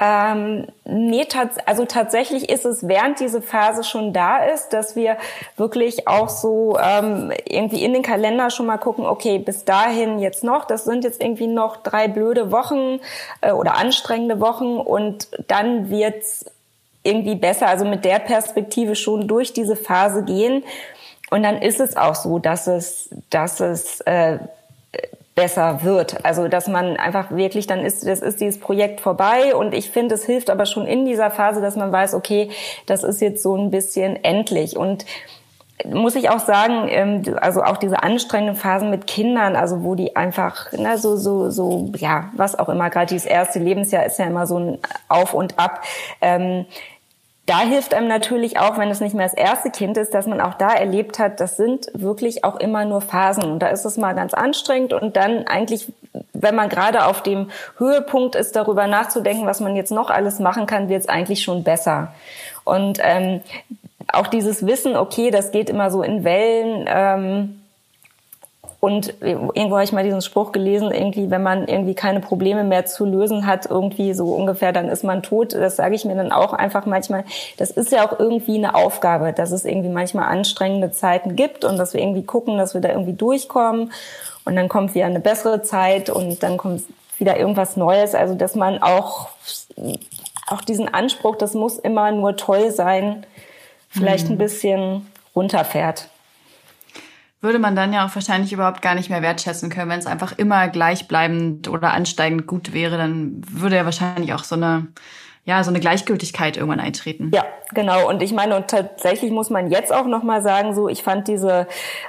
Ähm, 0.05 0.67
nee, 0.83 1.23
tats 1.23 1.57
also 1.65 1.85
tatsächlich 1.85 2.49
ist 2.49 2.65
es, 2.65 2.85
während 2.85 3.21
diese 3.21 3.41
Phase 3.41 3.85
schon 3.85 4.11
da 4.11 4.43
ist, 4.43 4.73
dass 4.73 4.97
wir 4.97 5.15
wirklich 5.55 6.09
auch 6.09 6.27
so 6.27 6.77
ähm, 6.77 7.31
irgendwie 7.45 7.85
in 7.85 7.93
den 7.93 8.01
Kalender 8.01 8.49
schon 8.49 8.65
mal 8.65 8.77
gucken, 8.79 9.05
okay, 9.05 9.39
bis 9.39 9.63
dahin 9.63 10.19
jetzt 10.19 10.43
noch, 10.43 10.65
das 10.65 10.83
sind 10.83 11.05
jetzt 11.05 11.23
irgendwie 11.23 11.47
noch 11.47 11.77
drei 11.77 12.09
blöde 12.09 12.51
Wochen 12.51 12.99
äh, 13.39 13.53
oder 13.53 13.77
anstrengende 13.77 14.41
Wochen 14.41 14.75
und 14.75 15.29
dann 15.47 15.89
wird's 15.89 16.47
irgendwie 17.03 17.35
besser, 17.35 17.67
also 17.67 17.85
mit 17.85 18.03
der 18.03 18.19
Perspektive 18.19 18.95
schon 18.95 19.29
durch 19.29 19.53
diese 19.53 19.77
Phase 19.77 20.23
gehen. 20.23 20.63
Und 21.29 21.43
dann 21.43 21.61
ist 21.61 21.79
es 21.79 21.95
auch 21.95 22.15
so, 22.15 22.39
dass 22.39 22.67
es, 22.67 23.09
dass 23.29 23.61
es 23.61 24.01
äh, 24.01 24.39
besser 25.35 25.83
wird. 25.83 26.23
Also 26.25 26.47
dass 26.47 26.67
man 26.67 26.97
einfach 26.97 27.31
wirklich 27.31 27.67
dann 27.67 27.79
ist, 27.79 28.05
das 28.05 28.21
ist 28.21 28.39
dieses 28.39 28.59
Projekt 28.59 29.01
vorbei 29.01 29.55
und 29.55 29.73
ich 29.73 29.89
finde, 29.89 30.15
es 30.15 30.25
hilft 30.25 30.49
aber 30.49 30.65
schon 30.65 30.85
in 30.85 31.05
dieser 31.05 31.31
Phase, 31.31 31.61
dass 31.61 31.75
man 31.75 31.91
weiß, 31.91 32.13
okay, 32.13 32.49
das 32.85 33.03
ist 33.03 33.21
jetzt 33.21 33.41
so 33.41 33.55
ein 33.55 33.71
bisschen 33.71 34.23
endlich 34.23 34.77
und 34.77 35.05
muss 35.85 36.15
ich 36.15 36.29
auch 36.29 36.39
sagen, 36.39 36.87
ähm, 36.89 37.23
also 37.41 37.63
auch 37.63 37.77
diese 37.77 38.03
anstrengenden 38.03 38.55
Phasen 38.55 38.89
mit 38.89 39.07
Kindern, 39.07 39.55
also 39.55 39.83
wo 39.83 39.95
die 39.95 40.15
einfach, 40.15 40.67
na, 40.71 40.97
so, 40.97 41.17
so, 41.17 41.49
so, 41.49 41.91
ja, 41.97 42.29
was 42.33 42.57
auch 42.57 42.69
immer, 42.69 42.89
gerade 42.89 43.07
dieses 43.07 43.25
erste 43.25 43.59
Lebensjahr 43.59 44.05
ist 44.05 44.19
ja 44.19 44.25
immer 44.25 44.45
so 44.47 44.59
ein 44.59 44.77
Auf 45.09 45.33
und 45.33 45.57
Ab. 45.59 45.83
Ähm, 46.21 46.65
da 47.45 47.59
hilft 47.59 47.93
einem 47.93 48.07
natürlich 48.07 48.57
auch, 48.57 48.77
wenn 48.77 48.89
es 48.89 49.01
nicht 49.01 49.13
mehr 49.13 49.25
das 49.25 49.33
erste 49.33 49.69
Kind 49.69 49.97
ist, 49.97 50.13
dass 50.13 50.27
man 50.27 50.39
auch 50.39 50.53
da 50.53 50.69
erlebt 50.73 51.19
hat, 51.19 51.41
das 51.41 51.57
sind 51.57 51.87
wirklich 51.93 52.45
auch 52.45 52.55
immer 52.57 52.85
nur 52.85 53.01
Phasen. 53.01 53.43
Und 53.43 53.59
da 53.59 53.67
ist 53.67 53.83
es 53.83 53.97
mal 53.97 54.13
ganz 54.13 54.33
anstrengend 54.33 54.93
und 54.93 55.17
dann 55.17 55.45
eigentlich, 55.47 55.91
wenn 56.31 56.55
man 56.55 56.69
gerade 56.69 57.05
auf 57.05 57.21
dem 57.21 57.49
Höhepunkt 57.77 58.35
ist, 58.35 58.55
darüber 58.55 58.87
nachzudenken, 58.87 59.45
was 59.45 59.59
man 59.59 59.75
jetzt 59.75 59.91
noch 59.91 60.09
alles 60.09 60.39
machen 60.39 60.67
kann, 60.67 60.87
wird 60.87 61.01
es 61.01 61.09
eigentlich 61.09 61.43
schon 61.43 61.63
besser. 61.63 62.13
Und 62.63 62.99
ähm, 63.01 63.41
auch 64.07 64.27
dieses 64.27 64.65
Wissen, 64.65 64.95
okay, 64.95 65.29
das 65.29 65.51
geht 65.51 65.69
immer 65.69 65.91
so 65.91 66.01
in 66.01 66.23
Wellen. 66.23 66.85
Ähm, 66.87 67.62
Und 68.83 69.13
irgendwo 69.21 69.75
habe 69.75 69.85
ich 69.85 69.93
mal 69.93 70.03
diesen 70.03 70.21
Spruch 70.21 70.51
gelesen, 70.51 70.91
irgendwie, 70.91 71.31
wenn 71.31 71.41
man 71.41 71.69
irgendwie 71.69 71.93
keine 71.93 72.19
Probleme 72.19 72.65
mehr 72.65 72.85
zu 72.85 73.05
lösen 73.05 73.47
hat, 73.47 73.65
irgendwie 73.65 74.13
so 74.13 74.33
ungefähr, 74.33 74.73
dann 74.73 74.89
ist 74.89 75.05
man 75.05 75.23
tot. 75.23 75.53
Das 75.53 75.77
sage 75.77 75.95
ich 75.95 76.03
mir 76.03 76.15
dann 76.15 76.33
auch 76.33 76.51
einfach 76.51 76.85
manchmal. 76.85 77.23
Das 77.55 77.71
ist 77.71 77.93
ja 77.93 78.05
auch 78.05 78.19
irgendwie 78.19 78.57
eine 78.57 78.75
Aufgabe, 78.75 79.31
dass 79.31 79.53
es 79.53 79.63
irgendwie 79.63 79.87
manchmal 79.87 80.25
anstrengende 80.25 80.91
Zeiten 80.91 81.37
gibt 81.37 81.63
und 81.63 81.77
dass 81.77 81.93
wir 81.93 82.01
irgendwie 82.01 82.25
gucken, 82.25 82.57
dass 82.57 82.73
wir 82.73 82.81
da 82.81 82.89
irgendwie 82.89 83.13
durchkommen. 83.13 83.93
Und 84.43 84.57
dann 84.57 84.67
kommt 84.67 84.93
wieder 84.95 85.05
eine 85.05 85.21
bessere 85.21 85.61
Zeit 85.61 86.09
und 86.09 86.43
dann 86.43 86.57
kommt 86.57 86.83
wieder 87.19 87.39
irgendwas 87.39 87.77
Neues. 87.77 88.15
Also, 88.15 88.35
dass 88.35 88.53
man 88.53 88.83
auch, 88.83 89.29
auch 90.47 90.59
diesen 90.59 90.93
Anspruch, 90.93 91.37
das 91.37 91.53
muss 91.53 91.79
immer 91.79 92.11
nur 92.11 92.35
toll 92.35 92.69
sein, 92.69 93.25
vielleicht 93.87 94.25
mhm. 94.25 94.33
ein 94.33 94.37
bisschen 94.39 95.07
runterfährt 95.33 96.09
würde 97.43 97.59
man 97.59 97.75
dann 97.75 97.93
ja 97.93 98.05
auch 98.05 98.15
wahrscheinlich 98.15 98.53
überhaupt 98.53 98.81
gar 98.81 98.95
nicht 98.95 99.09
mehr 99.09 99.21
wertschätzen 99.21 99.69
können. 99.69 99.91
Wenn 99.91 99.99
es 99.99 100.07
einfach 100.07 100.37
immer 100.37 100.69
gleichbleibend 100.69 101.67
oder 101.67 101.93
ansteigend 101.93 102.47
gut 102.47 102.73
wäre, 102.73 102.97
dann 102.97 103.41
würde 103.49 103.75
ja 103.75 103.85
wahrscheinlich 103.85 104.33
auch 104.33 104.45
so 104.45 104.55
eine 104.55 104.87
ja, 105.45 105.61
so 105.63 105.71
eine 105.71 105.81
Gleichgültigkeit 105.81 106.55
irgendwann 106.55 106.79
eintreten. 106.79 107.31
Ja, 107.33 107.43
genau. 107.73 108.07
Und 108.07 108.23
ich 108.23 108.31
meine, 108.31 108.55
und 108.55 108.69
tatsächlich 108.69 109.29
muss 109.29 109.49
man 109.49 109.69
jetzt 109.69 109.91
auch 109.91 110.05
nochmal 110.05 110.41
sagen, 110.41 110.73
so, 110.73 110.87
ich 110.87 111.03
fand 111.03 111.27
diese 111.27 111.67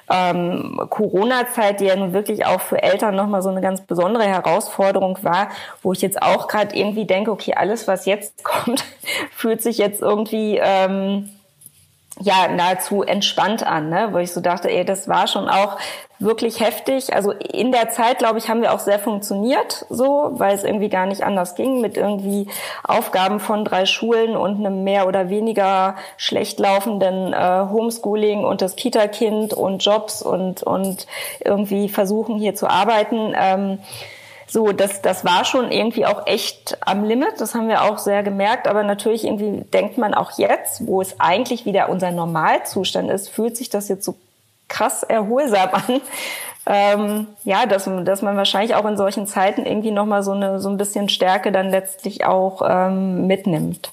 ähm, 0.08 0.80
Corona-Zeit, 0.88 1.80
die 1.80 1.86
ja 1.86 1.96
nun 1.96 2.12
wirklich 2.12 2.46
auch 2.46 2.60
für 2.60 2.80
Eltern 2.80 3.16
nochmal 3.16 3.42
so 3.42 3.48
eine 3.48 3.60
ganz 3.60 3.80
besondere 3.80 4.24
Herausforderung 4.24 5.18
war, 5.22 5.48
wo 5.82 5.92
ich 5.92 6.00
jetzt 6.00 6.22
auch 6.22 6.46
gerade 6.46 6.76
irgendwie 6.76 7.06
denke, 7.06 7.32
okay, 7.32 7.54
alles, 7.56 7.88
was 7.88 8.06
jetzt 8.06 8.44
kommt, 8.44 8.84
fühlt 9.32 9.62
sich 9.62 9.78
jetzt 9.78 10.00
irgendwie 10.00 10.60
ähm, 10.62 11.30
ja 12.20 12.48
nahezu 12.48 13.02
entspannt 13.02 13.66
an, 13.66 13.88
ne? 13.88 14.08
wo 14.12 14.18
ich 14.18 14.32
so 14.32 14.40
dachte, 14.40 14.70
ey, 14.70 14.84
das 14.84 15.08
war 15.08 15.26
schon 15.26 15.48
auch 15.48 15.78
wirklich 16.20 16.60
heftig. 16.60 17.12
Also 17.12 17.32
in 17.32 17.72
der 17.72 17.90
Zeit, 17.90 18.18
glaube 18.18 18.38
ich, 18.38 18.48
haben 18.48 18.62
wir 18.62 18.72
auch 18.72 18.78
sehr 18.78 19.00
funktioniert, 19.00 19.84
so, 19.90 20.30
weil 20.34 20.54
es 20.54 20.62
irgendwie 20.62 20.88
gar 20.88 21.06
nicht 21.06 21.24
anders 21.24 21.56
ging 21.56 21.80
mit 21.80 21.96
irgendwie 21.96 22.46
Aufgaben 22.84 23.40
von 23.40 23.64
drei 23.64 23.84
Schulen 23.84 24.36
und 24.36 24.56
einem 24.56 24.84
mehr 24.84 25.08
oder 25.08 25.28
weniger 25.28 25.96
schlecht 26.16 26.60
laufenden 26.60 27.32
äh, 27.32 27.66
Homeschooling 27.68 28.44
und 28.44 28.62
das 28.62 28.76
Kita-Kind 28.76 29.52
und 29.52 29.84
Jobs 29.84 30.22
und 30.22 30.62
und 30.62 31.06
irgendwie 31.44 31.88
versuchen 31.88 32.36
hier 32.36 32.54
zu 32.54 32.68
arbeiten. 32.68 33.34
Ähm, 33.36 33.78
so, 34.46 34.72
das, 34.72 35.02
das 35.02 35.24
war 35.24 35.44
schon 35.44 35.70
irgendwie 35.72 36.06
auch 36.06 36.26
echt 36.26 36.76
am 36.80 37.04
Limit. 37.04 37.40
Das 37.40 37.54
haben 37.54 37.68
wir 37.68 37.82
auch 37.82 37.98
sehr 37.98 38.22
gemerkt. 38.22 38.68
Aber 38.68 38.82
natürlich 38.82 39.24
irgendwie 39.24 39.62
denkt 39.70 39.98
man 39.98 40.14
auch 40.14 40.38
jetzt, 40.38 40.86
wo 40.86 41.00
es 41.00 41.18
eigentlich 41.18 41.64
wieder 41.64 41.88
unser 41.88 42.10
Normalzustand 42.10 43.10
ist, 43.10 43.28
fühlt 43.28 43.56
sich 43.56 43.70
das 43.70 43.88
jetzt 43.88 44.04
so 44.04 44.16
krass 44.68 45.02
erholsam 45.02 45.70
an. 45.72 46.00
Ähm, 46.66 47.26
ja, 47.44 47.66
dass, 47.66 47.84
dass 48.04 48.22
man 48.22 48.36
wahrscheinlich 48.36 48.74
auch 48.74 48.86
in 48.86 48.96
solchen 48.96 49.26
Zeiten 49.26 49.66
irgendwie 49.66 49.90
nochmal 49.90 50.22
so 50.22 50.32
eine, 50.32 50.60
so 50.60 50.70
ein 50.70 50.78
bisschen 50.78 51.10
Stärke 51.10 51.52
dann 51.52 51.68
letztlich 51.68 52.24
auch 52.24 52.62
ähm, 52.66 53.26
mitnimmt. 53.26 53.92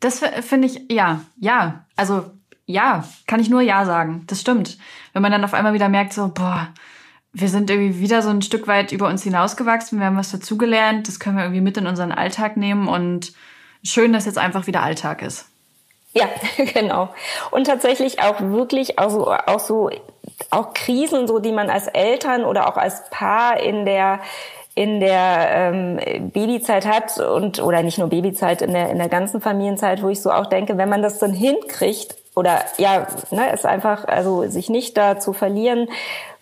Das 0.00 0.20
finde 0.20 0.68
ich, 0.68 0.82
ja, 0.90 1.22
ja. 1.40 1.84
Also, 1.96 2.24
ja, 2.66 3.02
kann 3.26 3.40
ich 3.40 3.50
nur 3.50 3.62
Ja 3.62 3.84
sagen. 3.84 4.24
Das 4.28 4.40
stimmt. 4.40 4.78
Wenn 5.12 5.22
man 5.22 5.32
dann 5.32 5.44
auf 5.44 5.54
einmal 5.54 5.72
wieder 5.72 5.88
merkt, 5.88 6.12
so, 6.12 6.28
boah, 6.28 6.68
wir 7.40 7.48
sind 7.48 7.70
irgendwie 7.70 8.00
wieder 8.00 8.22
so 8.22 8.30
ein 8.30 8.42
Stück 8.42 8.66
weit 8.66 8.90
über 8.90 9.06
uns 9.08 9.22
hinausgewachsen. 9.22 10.00
Wir 10.00 10.06
haben 10.06 10.16
was 10.16 10.32
dazugelernt. 10.32 11.06
Das 11.06 11.20
können 11.20 11.36
wir 11.36 11.44
irgendwie 11.44 11.60
mit 11.60 11.76
in 11.76 11.86
unseren 11.86 12.10
Alltag 12.10 12.56
nehmen. 12.56 12.88
Und 12.88 13.32
schön, 13.84 14.12
dass 14.12 14.26
jetzt 14.26 14.38
einfach 14.38 14.66
wieder 14.66 14.82
Alltag 14.82 15.22
ist. 15.22 15.46
Ja, 16.12 16.26
genau. 16.74 17.10
Und 17.50 17.66
tatsächlich 17.66 18.20
auch 18.22 18.40
wirklich 18.40 18.98
auch 18.98 19.10
so, 19.10 19.32
auch 19.32 19.60
so, 19.60 19.90
auch 20.50 20.74
Krisen, 20.74 21.28
so 21.28 21.38
die 21.38 21.52
man 21.52 21.70
als 21.70 21.86
Eltern 21.86 22.44
oder 22.44 22.68
auch 22.68 22.76
als 22.76 23.08
Paar 23.10 23.60
in 23.60 23.84
der 23.84 24.20
in 24.74 25.00
der 25.00 25.48
ähm, 25.50 26.30
Babyzeit 26.32 26.86
hat 26.86 27.18
und 27.18 27.60
oder 27.60 27.82
nicht 27.82 27.98
nur 27.98 28.08
Babyzeit 28.08 28.62
in 28.62 28.72
der 28.72 28.90
in 28.90 28.98
der 28.98 29.08
ganzen 29.08 29.40
Familienzeit, 29.40 30.04
wo 30.04 30.08
ich 30.08 30.22
so 30.22 30.30
auch 30.30 30.46
denke, 30.46 30.78
wenn 30.78 30.88
man 30.88 31.02
das 31.02 31.18
dann 31.18 31.32
hinkriegt 31.32 32.14
oder 32.38 32.60
ja, 32.78 33.08
ne, 33.30 33.50
es 33.52 33.64
einfach 33.64 34.06
also 34.06 34.48
sich 34.48 34.70
nicht 34.70 34.96
da 34.96 35.18
zu 35.18 35.32
verlieren, 35.32 35.88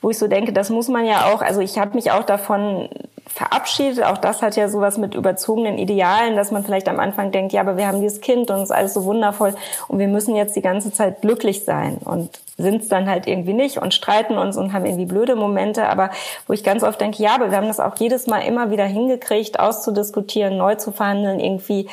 wo 0.03 0.11
ich 0.11 0.19
so 0.19 0.29
denke, 0.29 0.53
das 0.53 0.69
muss 0.69 0.89
man 0.89 1.07
ja 1.07 1.33
auch, 1.33 1.41
also 1.41 1.61
ich 1.61 1.79
habe 1.79 1.95
mich 1.95 2.11
auch 2.11 2.23
davon 2.23 2.91
verabschiedet. 3.27 4.05
Auch 4.05 4.19
das 4.19 4.41
hat 4.41 4.57
ja 4.57 4.69
sowas 4.69 4.99
mit 4.99 5.15
überzogenen 5.15 5.79
Idealen, 5.79 6.37
dass 6.37 6.51
man 6.51 6.65
vielleicht 6.65 6.89
am 6.89 7.01
Anfang 7.01 7.33
denkt, 7.33 7.53
ja, 7.53 7.61
aber 7.61 7.77
wir 7.77 7.87
haben 7.87 8.01
dieses 8.01 8.21
Kind 8.21 8.51
und 8.51 8.59
es 8.59 8.65
ist 8.65 8.71
alles 8.71 8.95
so 8.95 9.05
wundervoll 9.05 9.55
und 9.89 9.99
wir 9.99 10.09
müssen 10.09 10.37
jetzt 10.37 10.55
die 10.55 10.63
ganze 10.63 10.93
Zeit 10.93 11.23
glücklich 11.23 11.65
sein 11.65 11.99
und 12.05 12.31
sind 12.57 12.83
es 12.83 12.89
dann 12.89 13.11
halt 13.11 13.27
irgendwie 13.27 13.53
nicht 13.53 13.79
und 13.79 13.93
streiten 13.93 14.39
uns 14.39 14.57
und 14.57 14.73
haben 14.73 14.87
irgendwie 14.87 15.05
blöde 15.05 15.37
Momente, 15.37 15.89
aber 15.89 16.11
wo 16.47 16.55
ich 16.55 16.65
ganz 16.65 16.83
oft 16.83 17.01
denke, 17.01 17.23
ja, 17.23 17.35
aber 17.35 17.51
wir 17.51 17.59
haben 17.59 17.69
das 17.69 17.81
auch 17.81 17.97
jedes 17.99 18.27
Mal 18.27 18.41
immer 18.41 18.71
wieder 18.71 18.87
hingekriegt, 18.87 19.61
auszudiskutieren, 19.61 20.57
neu 20.57 20.77
zu 20.77 20.93
verhandeln, 20.93 21.39
irgendwie 21.41 21.89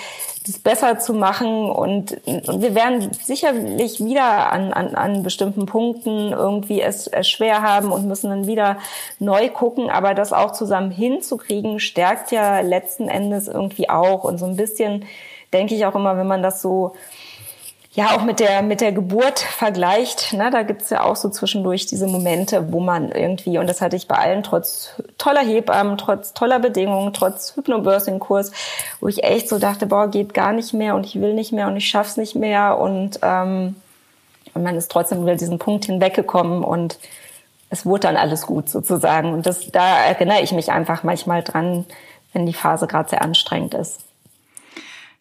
das 0.46 0.60
besser 0.60 1.00
zu 1.00 1.14
machen. 1.14 1.70
Und, 1.70 2.20
und 2.26 2.62
wir 2.62 2.76
werden 2.76 3.12
sicherlich 3.24 4.04
wieder 4.04 4.52
an, 4.52 4.74
an, 4.74 4.96
an 4.96 5.24
bestimmten 5.24 5.66
Punkten 5.66 6.32
irgendwie 6.32 6.82
es, 6.82 7.08
es 7.08 7.30
schwer 7.30 7.62
haben 7.62 7.92
und 7.92 8.08
müssen 8.08 8.30
dann 8.30 8.48
wieder 8.48 8.78
neu 9.20 9.50
gucken, 9.50 9.90
aber 9.90 10.14
das 10.14 10.34
auch 10.34 10.52
zusammen 10.52 10.92
hinzukriegen, 10.92 11.80
stärkt 11.80 12.32
ja 12.32 12.60
letzten 12.60 13.08
Endes 13.08 13.48
irgendwie 13.48 13.90
auch. 13.90 14.24
Und 14.24 14.38
so 14.38 14.46
ein 14.46 14.56
bisschen 14.56 15.06
denke 15.54 15.76
ich 15.76 15.86
auch 15.86 15.96
immer, 15.96 16.18
wenn 16.18 16.28
man 16.28 16.44
das 16.44 16.62
so 16.62 16.94
ja 17.94 18.16
auch 18.16 18.24
mit 18.24 18.40
der 18.40 18.62
mit 18.64 18.82
der 18.82 18.92
Geburt 18.92 19.40
vergleicht, 19.40 20.34
ne, 20.34 20.50
da 20.52 20.64
gibt's 20.64 20.90
ja 20.90 21.04
auch 21.04 21.16
so 21.16 21.30
zwischendurch 21.30 21.86
diese 21.86 22.08
Momente, 22.08 22.72
wo 22.72 22.80
man 22.80 23.12
irgendwie, 23.12 23.58
und 23.60 23.68
das 23.68 23.82
hatte 23.82 23.96
ich 23.96 24.08
bei 24.08 24.16
allen, 24.16 24.44
trotz 24.44 24.96
toller 25.18 25.42
Hebammen, 25.42 25.98
trotz 25.98 26.34
toller 26.34 26.60
Bedingungen, 26.60 27.14
trotz 27.14 27.56
Hypnobirthing-Kurs, 27.56 28.52
wo 29.00 29.08
ich 29.08 29.24
echt 29.24 29.48
so 29.48 29.60
dachte, 29.60 29.86
boah, 29.86 30.10
geht 30.10 30.34
gar 30.34 30.54
nicht 30.54 30.74
mehr 30.74 30.96
und 30.96 31.06
ich 31.06 31.22
will 31.22 31.34
nicht 31.34 31.52
mehr 31.52 31.68
und 31.68 31.78
ich 31.78 31.88
schaff's 31.88 32.18
nicht 32.18 32.36
mehr 32.36 32.80
und, 32.80 33.20
ähm, 33.22 33.76
und 34.54 34.64
man 34.64 34.76
ist 34.76 34.92
trotzdem 34.92 35.22
über 35.22 35.36
diesen 35.36 35.60
Punkt 35.60 35.86
hinweggekommen 35.86 36.64
und 36.64 36.98
es 37.74 37.88
wurde 37.88 38.02
dann 38.02 38.18
alles 38.18 38.46
gut 38.46 38.70
sozusagen. 38.70 39.34
Und 39.34 39.48
das, 39.48 39.72
da 39.72 40.04
erinnere 40.04 40.44
ich 40.44 40.52
mich 40.52 40.72
einfach 40.72 41.04
manchmal 41.04 41.42
dran, 41.42 41.86
wenn 42.32 42.46
die 42.46 42.54
Phase 42.54 42.86
gerade 42.86 43.10
sehr 43.10 43.24
anstrengend 43.24 43.74
ist. 43.74 44.02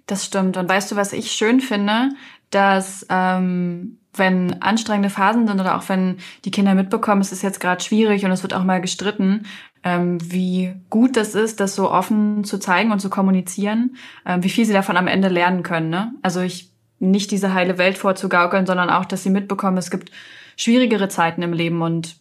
Das 0.06 0.26
stimmt. 0.26 0.58
Und 0.58 0.68
weißt 0.68 0.92
du, 0.92 0.96
was 0.96 1.14
ich 1.14 1.32
schön 1.32 1.60
finde? 1.60 2.10
Dass 2.52 3.06
ähm, 3.08 3.98
wenn 4.14 4.62
anstrengende 4.62 5.10
Phasen 5.10 5.46
sind 5.46 5.60
oder 5.60 5.76
auch 5.76 5.88
wenn 5.88 6.18
die 6.44 6.50
Kinder 6.50 6.74
mitbekommen, 6.74 7.22
es 7.22 7.32
ist 7.32 7.42
jetzt 7.42 7.60
gerade 7.60 7.82
schwierig 7.82 8.24
und 8.24 8.30
es 8.30 8.42
wird 8.42 8.54
auch 8.54 8.64
mal 8.64 8.80
gestritten, 8.80 9.46
ähm, 9.84 10.18
wie 10.30 10.74
gut 10.90 11.16
das 11.16 11.34
ist, 11.34 11.60
das 11.60 11.74
so 11.74 11.90
offen 11.90 12.44
zu 12.44 12.58
zeigen 12.58 12.92
und 12.92 13.00
zu 13.00 13.10
kommunizieren, 13.10 13.96
ähm, 14.26 14.44
wie 14.44 14.50
viel 14.50 14.64
sie 14.64 14.72
davon 14.72 14.96
am 14.96 15.08
Ende 15.08 15.28
lernen 15.28 15.62
können. 15.62 15.88
Ne? 15.88 16.12
Also 16.22 16.40
ich 16.40 16.70
nicht 17.00 17.30
diese 17.30 17.52
heile 17.52 17.78
Welt 17.78 17.98
vorzugaukeln, 17.98 18.66
sondern 18.66 18.90
auch, 18.90 19.04
dass 19.04 19.24
sie 19.24 19.30
mitbekommen, 19.30 19.76
es 19.76 19.90
gibt 19.90 20.12
schwierigere 20.56 21.08
Zeiten 21.08 21.42
im 21.42 21.52
Leben 21.52 21.82
und 21.82 22.16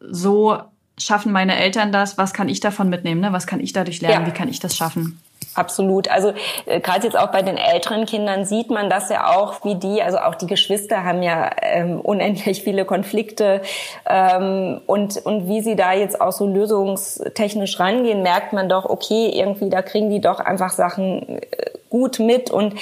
so 0.00 0.58
schaffen 0.98 1.32
meine 1.32 1.56
Eltern 1.56 1.92
das. 1.92 2.18
Was 2.18 2.32
kann 2.32 2.48
ich 2.48 2.60
davon 2.60 2.88
mitnehmen? 2.88 3.20
Ne? 3.20 3.32
Was 3.32 3.46
kann 3.46 3.60
ich 3.60 3.72
dadurch 3.72 4.00
lernen? 4.00 4.26
Ja. 4.26 4.32
Wie 4.32 4.36
kann 4.36 4.48
ich 4.48 4.58
das 4.58 4.76
schaffen? 4.76 5.20
Absolut. 5.56 6.08
Also 6.08 6.34
äh, 6.66 6.80
gerade 6.80 7.04
jetzt 7.04 7.16
auch 7.16 7.32
bei 7.32 7.42
den 7.42 7.56
älteren 7.56 8.04
Kindern 8.04 8.44
sieht 8.44 8.70
man 8.70 8.90
das 8.90 9.08
ja 9.08 9.34
auch, 9.34 9.64
wie 9.64 9.74
die, 9.74 10.02
also 10.02 10.18
auch 10.18 10.34
die 10.34 10.46
Geschwister 10.46 11.02
haben 11.02 11.22
ja 11.22 11.50
ähm, 11.62 12.00
unendlich 12.00 12.62
viele 12.62 12.84
Konflikte 12.84 13.62
ähm, 14.08 14.82
und 14.86 15.16
und 15.24 15.48
wie 15.48 15.62
sie 15.62 15.74
da 15.74 15.94
jetzt 15.94 16.20
auch 16.20 16.32
so 16.32 16.46
lösungstechnisch 16.46 17.80
rangehen, 17.80 18.22
merkt 18.22 18.52
man 18.52 18.68
doch, 18.68 18.84
okay, 18.84 19.30
irgendwie 19.34 19.70
da 19.70 19.80
kriegen 19.80 20.10
die 20.10 20.20
doch 20.20 20.40
einfach 20.40 20.70
Sachen 20.70 21.40
äh, 21.40 21.40
gut 21.88 22.18
mit 22.18 22.50
und 22.50 22.74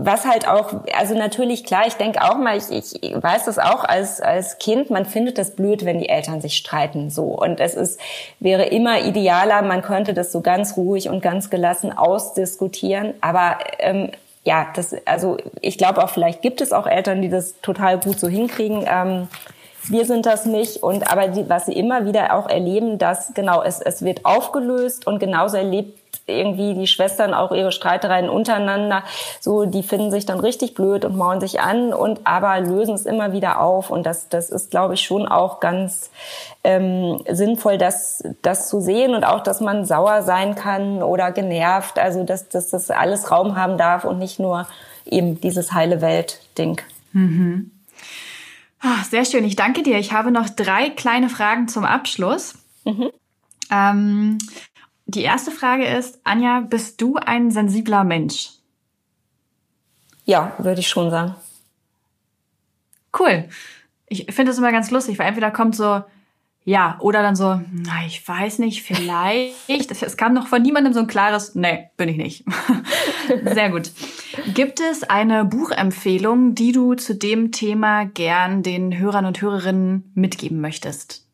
was 0.00 0.24
halt 0.24 0.46
auch, 0.46 0.72
also 0.96 1.14
natürlich 1.14 1.64
klar, 1.64 1.86
ich 1.86 1.94
denke 1.94 2.22
auch 2.22 2.38
mal, 2.38 2.56
ich, 2.56 2.70
ich 2.70 3.22
weiß 3.22 3.46
das 3.46 3.58
auch 3.58 3.84
als, 3.84 4.20
als 4.20 4.58
Kind, 4.58 4.90
man 4.90 5.04
findet 5.04 5.38
das 5.38 5.56
blöd, 5.56 5.84
wenn 5.84 5.98
die 5.98 6.08
Eltern 6.08 6.40
sich 6.40 6.56
streiten, 6.56 7.10
so. 7.10 7.24
Und 7.24 7.58
es 7.58 7.74
ist, 7.74 8.00
wäre 8.38 8.66
immer 8.66 9.00
idealer, 9.00 9.62
man 9.62 9.82
könnte 9.82 10.14
das 10.14 10.30
so 10.30 10.40
ganz 10.40 10.76
ruhig 10.76 11.08
und 11.08 11.20
ganz 11.20 11.50
gelassen 11.50 11.96
ausdiskutieren. 11.96 13.14
Aber, 13.20 13.58
ähm, 13.80 14.10
ja, 14.44 14.68
das, 14.74 14.94
also 15.04 15.36
ich 15.60 15.76
glaube 15.76 16.02
auch, 16.02 16.10
vielleicht 16.10 16.42
gibt 16.42 16.60
es 16.60 16.72
auch 16.72 16.86
Eltern, 16.86 17.20
die 17.20 17.28
das 17.28 17.60
total 17.60 17.98
gut 17.98 18.20
so 18.20 18.28
hinkriegen. 18.28 18.86
Ähm, 18.88 19.28
wir 19.90 20.04
sind 20.04 20.26
das 20.26 20.46
nicht. 20.46 20.82
Und 20.82 21.10
aber 21.10 21.28
die, 21.28 21.48
was 21.48 21.66
sie 21.66 21.72
immer 21.72 22.04
wieder 22.06 22.34
auch 22.34 22.48
erleben, 22.48 22.98
dass 22.98 23.34
genau 23.34 23.62
es, 23.62 23.80
es 23.80 24.02
wird 24.02 24.24
aufgelöst 24.24 25.06
und 25.06 25.18
genauso 25.18 25.56
erlebt 25.56 25.98
irgendwie 26.28 26.74
die 26.74 26.86
Schwestern 26.86 27.34
auch 27.34 27.52
ihre 27.52 27.72
Streitereien 27.72 28.28
untereinander, 28.28 29.02
so 29.40 29.64
die 29.64 29.82
finden 29.82 30.10
sich 30.10 30.26
dann 30.26 30.40
richtig 30.40 30.74
blöd 30.74 31.04
und 31.04 31.16
mauern 31.16 31.40
sich 31.40 31.60
an 31.60 31.92
und 31.94 32.20
aber 32.24 32.60
lösen 32.60 32.94
es 32.94 33.06
immer 33.06 33.32
wieder 33.32 33.60
auf 33.60 33.90
und 33.90 34.04
das 34.04 34.28
das 34.28 34.50
ist 34.50 34.70
glaube 34.70 34.94
ich 34.94 35.00
schon 35.00 35.26
auch 35.26 35.60
ganz 35.60 36.10
ähm, 36.64 37.22
sinnvoll, 37.30 37.78
das 37.78 38.22
das 38.42 38.68
zu 38.68 38.80
sehen 38.80 39.14
und 39.14 39.24
auch, 39.24 39.42
dass 39.42 39.60
man 39.60 39.86
sauer 39.86 40.22
sein 40.22 40.54
kann 40.54 41.02
oder 41.02 41.32
genervt, 41.32 41.98
also 41.98 42.24
dass, 42.24 42.48
dass 42.48 42.70
das 42.70 42.90
alles 42.90 43.30
Raum 43.30 43.56
haben 43.56 43.78
darf 43.78 44.04
und 44.04 44.18
nicht 44.18 44.38
nur 44.38 44.66
eben 45.06 45.40
dieses 45.40 45.72
heile 45.72 46.02
Welt 46.02 46.40
Ding. 46.58 46.80
Mhm. 47.12 47.70
Ah, 48.80 49.02
sehr 49.04 49.24
schön, 49.24 49.44
ich 49.44 49.56
danke 49.56 49.82
dir. 49.82 49.98
Ich 49.98 50.12
habe 50.12 50.30
noch 50.30 50.48
drei 50.48 50.90
kleine 50.90 51.28
Fragen 51.28 51.68
zum 51.68 51.84
Abschluss. 51.84 52.54
Mhm. 52.84 53.10
Ähm, 53.70 54.38
die 55.06 55.22
erste 55.22 55.50
Frage 55.50 55.86
ist, 55.86 56.20
Anja, 56.24 56.60
bist 56.60 57.00
du 57.00 57.16
ein 57.16 57.50
sensibler 57.50 58.04
Mensch? 58.04 58.50
Ja, 60.24 60.52
würde 60.58 60.80
ich 60.80 60.88
schon 60.88 61.10
sagen. 61.10 61.34
Cool. 63.18 63.48
Ich 64.06 64.26
finde 64.26 64.50
das 64.50 64.58
immer 64.58 64.72
ganz 64.72 64.90
lustig, 64.90 65.18
weil 65.18 65.28
entweder 65.28 65.50
kommt 65.50 65.74
so, 65.74 66.04
ja, 66.68 66.98
oder 67.00 67.22
dann 67.22 67.34
so, 67.34 67.58
na, 67.72 68.04
ich 68.06 68.28
weiß 68.28 68.58
nicht, 68.58 68.82
vielleicht. 68.82 69.90
Es 70.02 70.16
kam 70.18 70.34
noch 70.34 70.48
von 70.48 70.60
niemandem 70.60 70.92
so 70.92 71.00
ein 71.00 71.06
klares, 71.06 71.54
nee, 71.54 71.88
bin 71.96 72.10
ich 72.10 72.18
nicht. 72.18 72.44
Sehr 73.54 73.70
gut. 73.70 73.90
Gibt 74.52 74.78
es 74.78 75.02
eine 75.02 75.46
Buchempfehlung, 75.46 76.54
die 76.54 76.72
du 76.72 76.92
zu 76.92 77.14
dem 77.14 77.52
Thema 77.52 78.04
gern 78.04 78.62
den 78.62 78.98
Hörern 78.98 79.24
und 79.24 79.40
Hörerinnen 79.40 80.12
mitgeben 80.14 80.60
möchtest? 80.60 81.24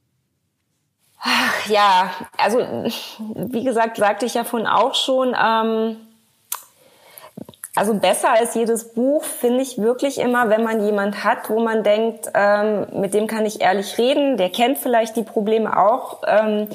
Ach, 1.18 1.66
ja, 1.68 2.12
also 2.38 2.58
wie 2.58 3.64
gesagt, 3.64 3.96
sagte 3.96 4.26
ich 4.26 4.34
ja 4.34 4.44
vorhin 4.44 4.68
auch 4.68 4.94
schon, 4.94 5.34
ähm, 5.36 5.96
also 7.76 7.94
besser 7.94 8.30
als 8.30 8.54
jedes 8.54 8.92
Buch 8.92 9.24
finde 9.24 9.60
ich 9.60 9.78
wirklich 9.78 10.18
immer, 10.18 10.48
wenn 10.48 10.62
man 10.62 10.84
jemand 10.84 11.24
hat, 11.24 11.50
wo 11.50 11.58
man 11.58 11.82
denkt, 11.82 12.30
ähm, 12.32 12.86
mit 12.92 13.14
dem 13.14 13.26
kann 13.26 13.44
ich 13.46 13.60
ehrlich 13.60 13.98
reden, 13.98 14.36
der 14.36 14.50
kennt 14.50 14.78
vielleicht 14.78 15.16
die 15.16 15.24
Probleme 15.24 15.76
auch. 15.76 16.22
Ähm, 16.26 16.68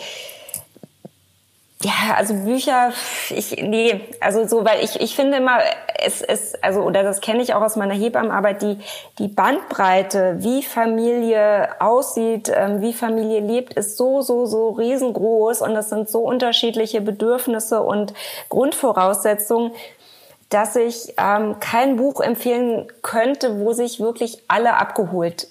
ja, 1.82 2.16
also 2.18 2.34
Bücher, 2.34 2.92
ich, 3.30 3.52
nee, 3.52 4.02
also 4.20 4.46
so, 4.46 4.66
weil 4.66 4.84
ich, 4.84 5.00
ich 5.00 5.16
finde 5.16 5.38
immer, 5.38 5.60
es, 5.98 6.22
es, 6.22 6.62
also, 6.62 6.82
oder 6.82 7.04
das 7.04 7.22
kenne 7.22 7.42
ich 7.42 7.54
auch 7.54 7.62
aus 7.62 7.78
meiner 7.78 7.94
Hebammenarbeit, 7.94 8.62
die, 8.62 8.80
die 9.18 9.30
Bandbreite, 9.30 10.36
wie 10.40 10.62
Familie 10.62 11.70
aussieht, 11.80 12.52
ähm, 12.54 12.82
wie 12.82 12.92
Familie 12.92 13.40
lebt, 13.40 13.76
ist 13.76 13.96
so, 13.96 14.22
so, 14.22 14.46
so 14.46 14.72
riesengroß 14.72 15.62
und 15.62 15.74
das 15.74 15.88
sind 15.88 16.10
so 16.10 16.20
unterschiedliche 16.20 17.00
Bedürfnisse 17.00 17.82
und 17.82 18.14
Grundvoraussetzungen, 18.50 19.72
dass 20.50 20.76
ich 20.76 21.14
ähm, 21.18 21.60
kein 21.60 21.96
Buch 21.96 22.22
empfehlen 22.22 22.88
könnte, 23.02 23.60
wo 23.60 23.74
sich 23.74 24.00
wirklich 24.00 24.44
alle 24.48 24.76
abgeholt 24.76 25.48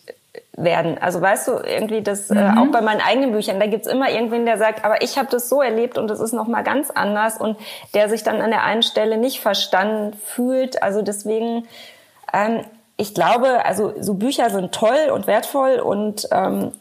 werden. 0.57 0.99
Also 0.99 1.21
weißt 1.21 1.49
du, 1.49 1.53
irgendwie 1.65 2.03
das, 2.03 2.31
äh, 2.31 2.35
mhm. 2.35 2.41
äh, 2.41 2.61
auch 2.61 2.73
bei 2.73 2.81
meinen 2.81 3.01
eigenen 3.01 3.33
Büchern, 3.33 3.61
da 3.61 3.67
gibt's 3.67 3.87
immer 3.87 4.11
irgendwen, 4.11 4.45
der 4.45 4.59
sagt, 4.59 4.85
aber 4.85 5.03
ich 5.03 5.17
habe 5.17 5.29
das 5.31 5.49
so 5.49 5.63
erlebt 5.63 5.99
und 5.99 6.11
es 6.11 6.21
ist 6.21 6.33
nochmal 6.33 6.65
ganz 6.65 6.91
anders 6.91 7.39
und 7.39 7.57
der 7.95 8.09
sich 8.09 8.25
dann 8.25 8.41
an 8.41 8.51
der 8.51 8.65
einen 8.65 8.83
Stelle 8.83 9.19
nicht 9.19 9.41
verstanden 9.41 10.17
fühlt. 10.25 10.83
Also 10.83 11.03
deswegen, 11.03 11.69
ähm, 12.33 12.65
ich 12.97 13.15
glaube, 13.15 13.65
also 13.65 13.95
so 14.01 14.15
Bücher 14.15 14.51
sind 14.51 14.73
toll 14.73 15.11
und 15.13 15.29
wertvoll 15.29 15.79
und 15.79 16.29
ähm, 16.33 16.73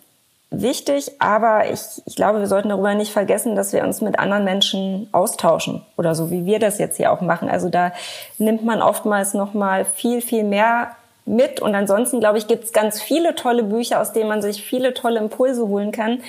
wichtig, 0.50 1.12
aber 1.20 1.70
ich, 1.70 1.82
ich 2.06 2.16
glaube, 2.16 2.40
wir 2.40 2.48
sollten 2.48 2.70
darüber 2.70 2.94
nicht 2.96 3.12
vergessen, 3.12 3.56
dass 3.56 3.74
wir 3.74 3.84
uns 3.84 4.02
mit 4.02 4.18
anderen 4.18 4.46
Menschen 4.46 5.10
austauschen 5.12 5.86
oder 5.98 6.16
so, 6.16 6.32
wie 6.32 6.46
wir 6.46 6.60
das 6.60 6.78
jetzt 6.78 6.98
hier 6.98 7.12
auch 7.12 7.22
machen. 7.22 7.50
Also 7.50 7.70
da 7.70 7.92
nimmt 8.38 8.64
man 8.64 8.82
oftmals 8.82 9.34
noch 9.34 9.54
mal 9.54 9.86
viel, 9.86 10.22
viel 10.22 10.44
mehr 10.44 10.96
mit. 11.26 11.60
Und 11.60 11.76
ansonsten, 11.76 12.20
glaube 12.20 12.38
ich, 12.38 12.48
gibt 12.48 12.64
es 12.64 12.74
ganz 12.74 13.02
viele 13.02 13.36
tolle 13.36 13.64
Bücher, 13.64 14.00
aus 14.00 14.14
denen 14.14 14.30
man 14.30 14.42
sich 14.42 14.64
viele 14.64 14.94
tolle 14.94 15.20
Impulse 15.20 15.68
holen 15.68 15.92
kann. 15.92 16.22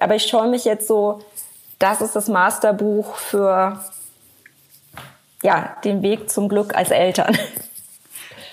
Aber 0.00 0.16
ich 0.16 0.26
schaue 0.26 0.48
mich 0.48 0.64
jetzt 0.64 0.88
so, 0.88 1.20
das 1.78 2.00
ist 2.00 2.16
das 2.16 2.28
Masterbuch 2.28 3.14
für 3.14 3.80
ja, 5.42 5.76
den 5.84 6.02
Weg 6.02 6.28
zum 6.28 6.48
Glück 6.48 6.74
als 6.74 6.90
Eltern. 6.90 7.38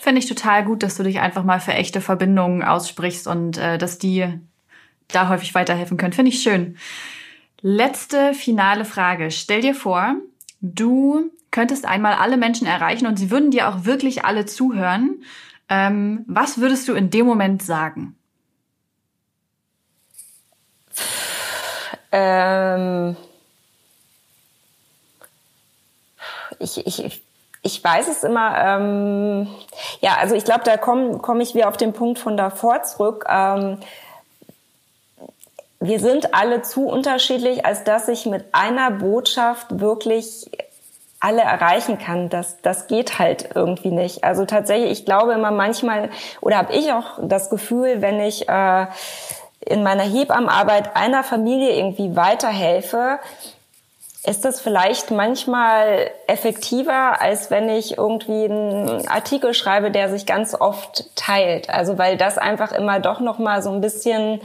Finde 0.01 0.20
ich 0.20 0.28
total 0.28 0.63
gut, 0.63 0.84
dass 0.84 0.95
du 0.95 1.03
dich 1.03 1.20
einfach 1.20 1.43
mal 1.43 1.59
für 1.59 1.74
echte 1.74 1.99
Verbindungen 1.99 2.63
aussprichst 2.63 3.28
und 3.28 3.57
äh, 3.57 3.78
dass 3.78 3.97
die 3.97 4.39
da 5.10 5.30
häufig 5.30 5.55
weiterhelfen 5.55 5.97
können. 5.97 6.14
Finde 6.14 6.30
ich 6.30 6.41
schön. 6.41 6.78
Letzte 7.62 8.34
finale 8.34 8.86
Frage. 8.86 9.32
Stell 9.32 9.62
dir 9.62 9.76
vor, 9.76 10.16
du 10.62 11.32
könntest 11.51 11.86
einmal 11.86 12.14
alle 12.14 12.38
Menschen 12.38 12.68
erreichen 12.68 13.08
und 13.08 13.18
sie 13.18 13.32
würden 13.32 13.51
dir 13.51 13.70
auch 13.70 13.86
wirklich 13.86 14.26
alle 14.26 14.45
zuhören. 14.45 15.24
Ähm, 15.70 16.24
was 16.28 16.60
würdest 16.60 16.88
du 16.88 16.93
in 16.93 17.10
dem 17.10 17.26
Moment 17.26 17.64
sagen? 17.64 18.16
Ähm 22.12 23.18
ich, 26.60 26.86
ich, 26.86 27.24
ich 27.64 27.84
weiß 27.84 28.08
es 28.08 28.24
immer. 28.24 28.58
Ähm 28.64 29.47
ja, 29.99 30.16
also 30.20 30.36
ich 30.36 30.45
glaube, 30.45 30.64
da 30.64 30.78
komme 30.78 31.18
komm 31.18 31.41
ich 31.41 31.53
wieder 31.53 31.68
auf 31.68 31.78
den 31.78 31.93
Punkt 31.93 32.20
von 32.20 32.38
davor 32.38 32.84
zurück. 32.84 33.26
Ähm 33.30 33.80
wir 35.80 35.99
sind 35.99 36.34
alle 36.34 36.61
zu 36.63 36.88
unterschiedlich, 36.88 37.65
als 37.65 37.84
dass 37.84 38.07
ich 38.07 38.25
mit 38.25 38.45
einer 38.51 38.91
Botschaft 38.91 39.80
wirklich 39.80 40.49
alle 41.19 41.41
erreichen 41.41 41.97
kann. 41.97 42.30
Das, 42.30 42.61
das 42.61 42.88
geht 42.88 43.19
halt 43.19 43.49
irgendwie 43.55 43.91
nicht. 43.91 44.23
Also 44.23 44.45
tatsächlich, 44.45 44.91
ich 44.91 45.05
glaube 45.05 45.34
immer 45.34 45.51
manchmal, 45.51 46.09
oder 46.41 46.57
habe 46.57 46.73
ich 46.73 46.91
auch 46.93 47.19
das 47.21 47.49
Gefühl, 47.49 48.01
wenn 48.01 48.19
ich 48.19 48.47
äh, 48.47 48.88
in 49.61 49.84
meiner 49.84 50.03
Hebammenarbeit 50.03 50.95
einer 50.95 51.23
Familie 51.23 51.75
irgendwie 51.75 52.15
weiterhelfe, 52.15 53.19
ist 54.23 54.45
das 54.45 54.59
vielleicht 54.59 55.09
manchmal 55.09 56.11
effektiver, 56.28 57.21
als 57.21 57.49
wenn 57.49 57.69
ich 57.69 57.97
irgendwie 57.97 58.45
einen 58.45 59.07
Artikel 59.07 59.53
schreibe, 59.53 59.89
der 59.89 60.09
sich 60.09 60.25
ganz 60.25 60.53
oft 60.53 61.15
teilt. 61.15 61.69
Also 61.69 61.97
weil 61.97 62.17
das 62.17 62.38
einfach 62.38 62.73
immer 62.73 62.99
doch 62.99 63.19
noch 63.19 63.39
mal 63.39 63.63
so 63.63 63.71
ein 63.71 63.80
bisschen 63.80 64.41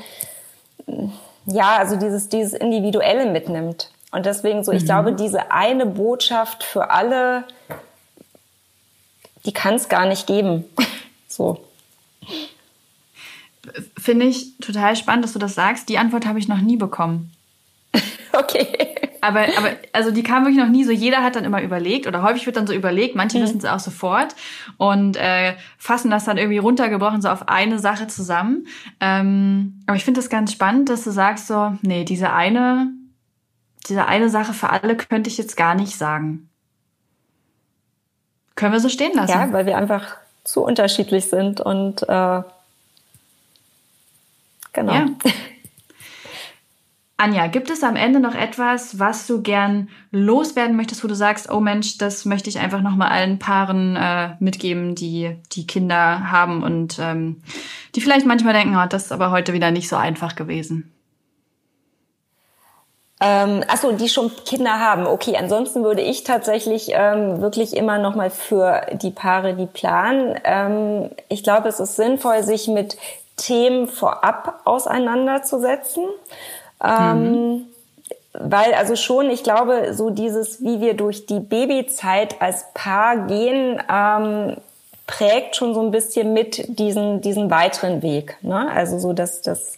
ja, 1.47 1.77
also 1.77 1.97
dieses, 1.97 2.29
dieses 2.29 2.53
Individuelle 2.53 3.31
mitnimmt. 3.31 3.91
Und 4.11 4.27
deswegen 4.27 4.63
so, 4.63 4.73
ich 4.73 4.83
mhm. 4.83 4.87
glaube, 4.87 5.13
diese 5.15 5.51
eine 5.51 5.87
Botschaft 5.87 6.63
für 6.63 6.91
alle, 6.91 7.45
die 9.45 9.53
kann 9.53 9.75
es 9.75 9.89
gar 9.89 10.07
nicht 10.07 10.27
geben. 10.27 10.65
so. 11.29 11.65
Finde 13.99 14.27
ich 14.27 14.59
total 14.59 14.97
spannend, 14.97 15.25
dass 15.25 15.33
du 15.33 15.39
das 15.39 15.55
sagst. 15.55 15.89
Die 15.89 15.99
Antwort 15.99 16.27
habe 16.27 16.39
ich 16.39 16.49
noch 16.49 16.61
nie 16.61 16.77
bekommen. 16.77 17.33
okay. 18.33 19.12
Aber, 19.23 19.43
aber 19.57 19.71
also 19.93 20.11
die 20.11 20.25
kam 20.25 20.43
wirklich 20.43 20.59
noch 20.59 20.69
nie 20.69 20.83
so. 20.83 20.91
Jeder 20.91 21.23
hat 21.23 21.37
dann 21.37 21.45
immer 21.45 21.63
überlegt 21.63 22.09
oder 22.09 22.23
häufig 22.23 22.45
wird 22.45 22.57
dann 22.57 22.67
so 22.67 22.75
überlegt. 22.75 23.15
Manche 23.15 23.39
mhm. 23.39 23.45
wissen 23.45 23.59
es 23.59 23.65
auch 23.65 23.79
sofort 23.79 24.35
und 24.79 25.17
äh, 25.17 25.55
fassen 25.79 26.11
das 26.11 26.25
dann 26.25 26.39
irgendwie 26.39 26.59
runtergebrochen 26.59 27.23
so 27.23 27.29
auf 27.29 27.49
eine 27.49 27.79
Sache 27.79 28.09
zusammen. 28.09 28.67
Ähm, 28.99 29.81
aber 29.87 29.97
ich 29.97 30.05
finde 30.05 30.19
das 30.19 30.29
ganz 30.29 30.51
spannend, 30.51 30.89
dass 30.89 31.05
du 31.05 31.13
sagst 31.13 31.47
so, 31.47 31.79
nee, 31.83 32.03
diese 32.03 32.33
eine, 32.33 32.89
diese 33.89 34.07
eine 34.07 34.29
Sache 34.29 34.55
für 34.55 34.71
alle 34.71 34.97
könnte 34.97 35.31
ich 35.31 35.39
jetzt 35.39 35.57
gar 35.57 35.77
nicht 35.77 35.97
sagen. 35.97 36.49
Können 38.57 38.73
wir 38.73 38.81
so 38.81 38.89
stehen 38.89 39.15
lassen? 39.15 39.31
Ja, 39.31 39.53
weil 39.53 39.67
wir 39.67 39.77
einfach 39.77 40.17
zu 40.43 40.65
unterschiedlich 40.65 41.27
sind 41.27 41.61
und 41.61 42.03
äh, 42.03 42.43
genau. 44.73 44.93
Ja. 44.93 45.07
Anja, 47.23 47.47
gibt 47.47 47.71
es 47.71 47.85
am 47.85 47.95
Ende 47.95 48.19
noch 48.19 48.35
etwas, 48.35 48.99
was 48.99 49.29
du 49.29 49.43
gern 49.43 49.89
loswerden 50.11 50.77
möchtest, 50.77 51.05
wo 51.05 51.09
du 51.09 51.15
sagst, 51.15 51.49
oh 51.53 51.61
Mensch, 51.61 51.97
das 51.97 52.25
möchte 52.25 52.51
ich 52.51 52.59
einfach 52.59 52.81
nochmal 52.81 53.11
allen 53.11 53.39
Paaren 53.39 53.95
äh, 53.95 54.31
mitgeben, 54.41 54.97
die 54.97 55.37
die 55.53 55.65
Kinder 55.65 56.33
haben 56.33 56.65
und 56.65 56.99
ähm, 56.99 57.41
die 57.95 58.01
vielleicht 58.01 58.27
manchmal 58.27 58.55
denken, 58.55 58.77
oh, 58.77 58.89
das 58.89 59.05
ist 59.05 59.13
aber 59.13 59.31
heute 59.31 59.53
wieder 59.53 59.71
nicht 59.71 59.89
so 59.89 59.95
einfach 59.95 60.35
gewesen? 60.35 60.93
Ähm, 63.21 63.63
achso, 63.69 63.93
die 63.93 64.09
schon 64.09 64.33
Kinder 64.45 64.81
haben. 64.81 65.07
Okay, 65.07 65.37
ansonsten 65.37 65.85
würde 65.85 66.03
ich 66.03 66.25
tatsächlich 66.25 66.91
ähm, 66.91 67.41
wirklich 67.41 67.77
immer 67.77 67.99
nochmal 67.99 68.31
für 68.31 68.85
die 68.95 69.13
Paare, 69.13 69.55
die 69.55 69.67
planen. 69.67 70.35
Ähm, 70.43 71.11
ich 71.29 71.45
glaube, 71.45 71.69
es 71.69 71.79
ist 71.79 71.95
sinnvoll, 71.95 72.43
sich 72.43 72.67
mit 72.67 72.97
Themen 73.37 73.87
vorab 73.87 74.63
auseinanderzusetzen 74.65 76.03
ähm, 76.85 77.53
mhm. 77.53 77.67
Weil 78.35 78.73
also 78.73 78.97
schon, 78.97 79.29
ich 79.29 79.43
glaube, 79.45 79.93
so 79.93 80.09
dieses, 80.09 80.63
wie 80.63 80.81
wir 80.81 80.95
durch 80.95 81.27
die 81.27 81.41
Babyzeit 81.41 82.41
als 82.41 82.65
Paar 82.73 83.27
gehen, 83.27 83.81
ähm, 83.93 84.57
prägt 85.07 85.57
schon 85.57 85.75
so 85.75 85.83
ein 85.83 85.91
bisschen 85.91 86.33
mit 86.33 86.79
diesen, 86.79 87.21
diesen 87.21 87.51
weiteren 87.51 88.03
Weg. 88.03 88.39
Ne? 88.41 88.71
Also 88.73 88.99
so, 88.99 89.13
dass 89.13 89.43
das 89.43 89.77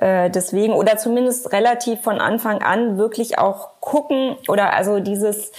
äh, 0.00 0.30
deswegen 0.30 0.72
oder 0.72 0.96
zumindest 0.96 1.52
relativ 1.52 2.00
von 2.00 2.20
Anfang 2.20 2.62
an 2.62 2.96
wirklich 2.96 3.38
auch 3.38 3.68
gucken 3.80 4.36
oder 4.48 4.72
also 4.72 5.00
dieses 5.00 5.52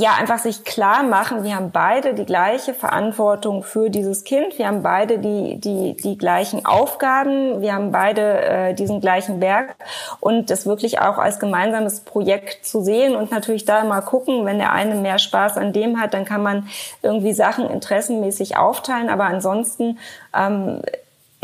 ja, 0.00 0.14
einfach 0.18 0.38
sich 0.38 0.64
klar 0.64 1.02
machen, 1.02 1.44
wir 1.44 1.54
haben 1.54 1.70
beide 1.70 2.14
die 2.14 2.24
gleiche 2.24 2.74
Verantwortung 2.74 3.62
für 3.62 3.90
dieses 3.90 4.24
Kind, 4.24 4.58
wir 4.58 4.66
haben 4.66 4.82
beide 4.82 5.18
die, 5.18 5.60
die, 5.60 5.96
die 5.96 6.18
gleichen 6.18 6.64
Aufgaben, 6.66 7.60
wir 7.60 7.74
haben 7.74 7.92
beide 7.92 8.40
äh, 8.42 8.74
diesen 8.74 9.00
gleichen 9.00 9.40
Berg. 9.40 9.76
Und 10.20 10.50
das 10.50 10.66
wirklich 10.66 11.00
auch 11.00 11.18
als 11.18 11.38
gemeinsames 11.38 12.00
Projekt 12.00 12.66
zu 12.66 12.82
sehen 12.82 13.16
und 13.16 13.30
natürlich 13.30 13.64
da 13.64 13.84
mal 13.84 14.00
gucken, 14.00 14.44
wenn 14.44 14.58
der 14.58 14.72
eine 14.72 14.94
mehr 14.94 15.18
Spaß 15.18 15.56
an 15.56 15.72
dem 15.72 16.00
hat, 16.00 16.14
dann 16.14 16.24
kann 16.24 16.42
man 16.42 16.68
irgendwie 17.02 17.32
Sachen 17.32 17.68
interessenmäßig 17.68 18.56
aufteilen, 18.56 19.08
aber 19.08 19.24
ansonsten 19.24 19.98
ähm, 20.34 20.82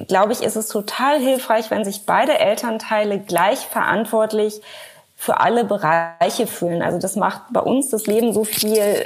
glaube 0.08 0.32
ich, 0.32 0.42
ist 0.42 0.56
es 0.56 0.68
total 0.68 1.18
hilfreich, 1.18 1.70
wenn 1.70 1.84
sich 1.84 2.06
beide 2.06 2.38
Elternteile 2.38 3.18
gleich 3.18 3.60
verantwortlich 3.60 4.60
für 5.22 5.38
alle 5.38 5.64
Bereiche 5.64 6.48
fühlen. 6.48 6.82
Also 6.82 6.98
das 6.98 7.14
macht 7.14 7.42
bei 7.50 7.60
uns 7.60 7.90
das 7.90 8.08
Leben 8.08 8.32
so 8.32 8.42
viel 8.42 9.04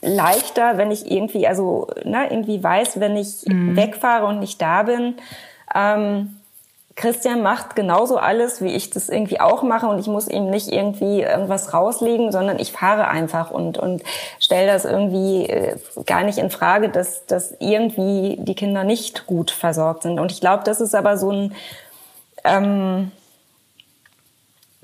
leichter, 0.00 0.78
wenn 0.78 0.90
ich 0.90 1.10
irgendwie, 1.10 1.46
also 1.46 1.88
ne, 2.04 2.28
irgendwie 2.30 2.64
weiß, 2.64 3.00
wenn 3.00 3.18
ich 3.18 3.44
mhm. 3.44 3.76
wegfahre 3.76 4.24
und 4.24 4.38
nicht 4.38 4.62
da 4.62 4.84
bin. 4.84 5.16
Ähm, 5.74 6.40
Christian 6.94 7.42
macht 7.42 7.76
genauso 7.76 8.16
alles, 8.16 8.62
wie 8.62 8.74
ich 8.74 8.88
das 8.88 9.10
irgendwie 9.10 9.38
auch 9.38 9.62
mache 9.62 9.86
und 9.88 9.98
ich 9.98 10.06
muss 10.06 10.26
ihm 10.26 10.48
nicht 10.48 10.72
irgendwie 10.72 11.20
irgendwas 11.20 11.74
rauslegen, 11.74 12.32
sondern 12.32 12.58
ich 12.58 12.72
fahre 12.72 13.08
einfach 13.08 13.50
und, 13.50 13.76
und 13.76 14.02
stelle 14.40 14.72
das 14.72 14.86
irgendwie 14.86 15.50
äh, 15.50 15.76
gar 16.06 16.22
nicht 16.22 16.38
in 16.38 16.48
Frage, 16.48 16.88
dass, 16.88 17.26
dass 17.26 17.54
irgendwie 17.58 18.38
die 18.38 18.54
Kinder 18.54 18.84
nicht 18.84 19.26
gut 19.26 19.50
versorgt 19.50 20.04
sind. 20.04 20.18
Und 20.18 20.32
ich 20.32 20.40
glaube, 20.40 20.64
das 20.64 20.80
ist 20.80 20.94
aber 20.94 21.18
so 21.18 21.30
ein 21.30 21.54
ähm, 22.42 23.12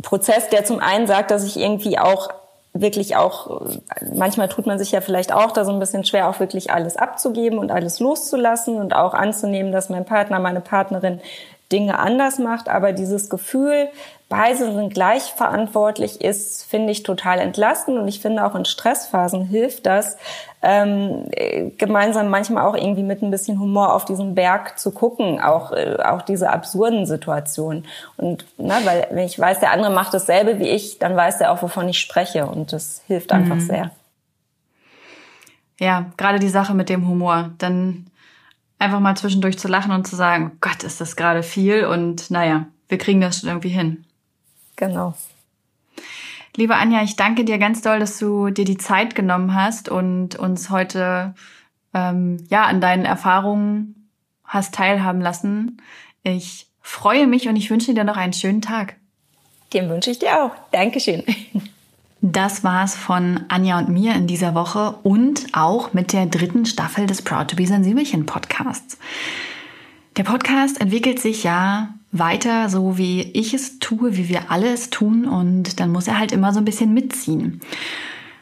Prozess, 0.02 0.48
der 0.48 0.64
zum 0.64 0.80
einen 0.80 1.06
sagt, 1.06 1.30
dass 1.30 1.44
ich 1.44 1.56
irgendwie 1.58 1.98
auch 1.98 2.28
wirklich 2.74 3.16
auch, 3.16 3.60
manchmal 4.14 4.48
tut 4.48 4.66
man 4.66 4.78
sich 4.78 4.92
ja 4.92 5.00
vielleicht 5.00 5.32
auch 5.32 5.52
da 5.52 5.64
so 5.64 5.72
ein 5.72 5.78
bisschen 5.78 6.04
schwer, 6.04 6.28
auch 6.28 6.40
wirklich 6.40 6.70
alles 6.70 6.96
abzugeben 6.96 7.58
und 7.58 7.70
alles 7.70 8.00
loszulassen 8.00 8.76
und 8.76 8.94
auch 8.94 9.14
anzunehmen, 9.14 9.72
dass 9.72 9.90
mein 9.90 10.06
Partner, 10.06 10.38
meine 10.38 10.60
Partnerin 10.60 11.20
Dinge 11.72 11.98
anders 11.98 12.38
macht. 12.38 12.68
Aber 12.68 12.92
dieses 12.92 13.30
Gefühl, 13.30 13.88
beide 14.28 14.72
sind 14.72 14.94
gleich 14.94 15.32
verantwortlich 15.32 16.20
ist, 16.20 16.64
finde 16.64 16.92
ich 16.92 17.02
total 17.02 17.38
entlastend. 17.38 17.98
Und 17.98 18.08
ich 18.08 18.20
finde 18.20 18.44
auch 18.46 18.54
in 18.54 18.64
Stressphasen 18.64 19.44
hilft 19.44 19.86
das, 19.86 20.16
ähm, 20.62 21.26
gemeinsam 21.76 22.28
manchmal 22.28 22.64
auch 22.64 22.76
irgendwie 22.76 23.02
mit 23.02 23.22
ein 23.22 23.30
bisschen 23.30 23.58
Humor 23.58 23.94
auf 23.94 24.04
diesen 24.04 24.34
Berg 24.34 24.78
zu 24.78 24.92
gucken, 24.92 25.40
auch, 25.40 25.72
äh, 25.72 25.96
auch 26.04 26.22
diese 26.22 26.50
absurden 26.50 27.04
Situationen. 27.04 27.86
Und 28.16 28.46
ne, 28.58 28.74
weil 28.84 29.08
wenn 29.10 29.26
ich 29.26 29.38
weiß, 29.38 29.60
der 29.60 29.72
andere 29.72 29.90
macht 29.90 30.14
dasselbe 30.14 30.60
wie 30.60 30.68
ich, 30.68 30.98
dann 30.98 31.16
weiß 31.16 31.40
er 31.40 31.52
auch, 31.52 31.62
wovon 31.62 31.88
ich 31.88 31.98
spreche. 31.98 32.46
Und 32.46 32.72
das 32.72 33.02
hilft 33.06 33.32
einfach 33.32 33.56
mhm. 33.56 33.60
sehr. 33.60 33.90
Ja, 35.80 36.06
gerade 36.16 36.38
die 36.38 36.48
Sache 36.48 36.74
mit 36.74 36.88
dem 36.88 37.08
Humor. 37.08 37.50
Dann 37.58 38.06
einfach 38.82 39.00
mal 39.00 39.16
zwischendurch 39.16 39.58
zu 39.58 39.68
lachen 39.68 39.92
und 39.92 40.06
zu 40.06 40.16
sagen, 40.16 40.58
Gott, 40.60 40.82
ist 40.82 41.00
das 41.00 41.16
gerade 41.16 41.42
viel 41.42 41.86
und 41.86 42.30
naja, 42.30 42.66
wir 42.88 42.98
kriegen 42.98 43.20
das 43.20 43.40
schon 43.40 43.48
irgendwie 43.48 43.70
hin. 43.70 44.04
Genau. 44.76 45.14
Liebe 46.56 46.76
Anja, 46.76 47.02
ich 47.02 47.16
danke 47.16 47.44
dir 47.44 47.58
ganz 47.58 47.80
doll, 47.80 47.98
dass 47.98 48.18
du 48.18 48.50
dir 48.50 48.66
die 48.66 48.76
Zeit 48.76 49.14
genommen 49.14 49.54
hast 49.54 49.88
und 49.88 50.36
uns 50.36 50.68
heute 50.68 51.34
ähm, 51.94 52.44
ja 52.50 52.64
an 52.64 52.80
deinen 52.80 53.06
Erfahrungen 53.06 54.10
hast 54.44 54.74
teilhaben 54.74 55.22
lassen. 55.22 55.80
Ich 56.22 56.66
freue 56.82 57.26
mich 57.26 57.48
und 57.48 57.56
ich 57.56 57.70
wünsche 57.70 57.94
dir 57.94 58.04
noch 58.04 58.18
einen 58.18 58.34
schönen 58.34 58.60
Tag. 58.60 58.96
Den 59.72 59.88
wünsche 59.88 60.10
ich 60.10 60.18
dir 60.18 60.42
auch. 60.42 60.50
Dankeschön. 60.72 61.24
Das 62.24 62.62
war's 62.62 62.94
von 62.94 63.40
Anja 63.48 63.80
und 63.80 63.88
mir 63.88 64.14
in 64.14 64.28
dieser 64.28 64.54
Woche 64.54 64.94
und 65.02 65.48
auch 65.54 65.92
mit 65.92 66.12
der 66.12 66.26
dritten 66.26 66.66
Staffel 66.66 67.06
des 67.06 67.20
Proud 67.20 67.48
to 67.48 67.56
be 67.56 67.66
Sensibelchen 67.66 68.26
Podcasts. 68.26 68.96
Der 70.16 70.22
Podcast 70.22 70.80
entwickelt 70.80 71.18
sich 71.18 71.42
ja 71.42 71.94
weiter, 72.12 72.68
so 72.68 72.96
wie 72.96 73.22
ich 73.22 73.54
es 73.54 73.80
tue, 73.80 74.16
wie 74.16 74.28
wir 74.28 74.52
alle 74.52 74.72
es 74.72 74.88
tun 74.88 75.24
und 75.24 75.80
dann 75.80 75.90
muss 75.90 76.06
er 76.06 76.16
halt 76.16 76.30
immer 76.30 76.52
so 76.52 76.60
ein 76.60 76.64
bisschen 76.64 76.94
mitziehen. 76.94 77.60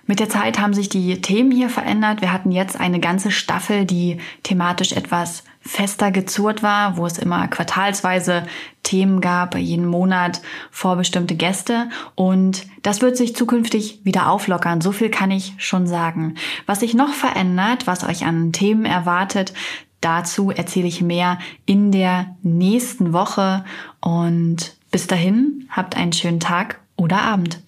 Mit 0.04 0.20
der 0.20 0.28
Zeit 0.28 0.58
haben 0.60 0.74
sich 0.74 0.90
die 0.90 1.22
Themen 1.22 1.50
hier 1.50 1.70
verändert. 1.70 2.20
Wir 2.20 2.34
hatten 2.34 2.52
jetzt 2.52 2.78
eine 2.78 3.00
ganze 3.00 3.30
Staffel, 3.30 3.86
die 3.86 4.18
thematisch 4.42 4.92
etwas 4.92 5.42
fester 5.60 6.10
gezurrt 6.10 6.62
war, 6.62 6.96
wo 6.96 7.06
es 7.06 7.18
immer 7.18 7.46
quartalsweise 7.48 8.44
Themen 8.82 9.20
gab, 9.20 9.56
jeden 9.56 9.86
Monat 9.86 10.40
vorbestimmte 10.70 11.36
Gäste. 11.36 11.90
Und 12.14 12.66
das 12.82 13.02
wird 13.02 13.16
sich 13.16 13.36
zukünftig 13.36 14.00
wieder 14.04 14.30
auflockern. 14.30 14.80
So 14.80 14.92
viel 14.92 15.10
kann 15.10 15.30
ich 15.30 15.54
schon 15.58 15.86
sagen. 15.86 16.34
Was 16.66 16.80
sich 16.80 16.94
noch 16.94 17.12
verändert, 17.12 17.86
was 17.86 18.04
euch 18.04 18.24
an 18.24 18.52
Themen 18.52 18.86
erwartet, 18.86 19.52
dazu 20.00 20.50
erzähle 20.50 20.88
ich 20.88 21.02
mehr 21.02 21.38
in 21.66 21.92
der 21.92 22.36
nächsten 22.42 23.12
Woche. 23.12 23.64
Und 24.00 24.76
bis 24.90 25.06
dahin, 25.06 25.68
habt 25.70 25.96
einen 25.96 26.12
schönen 26.12 26.40
Tag 26.40 26.80
oder 26.96 27.20
Abend. 27.22 27.62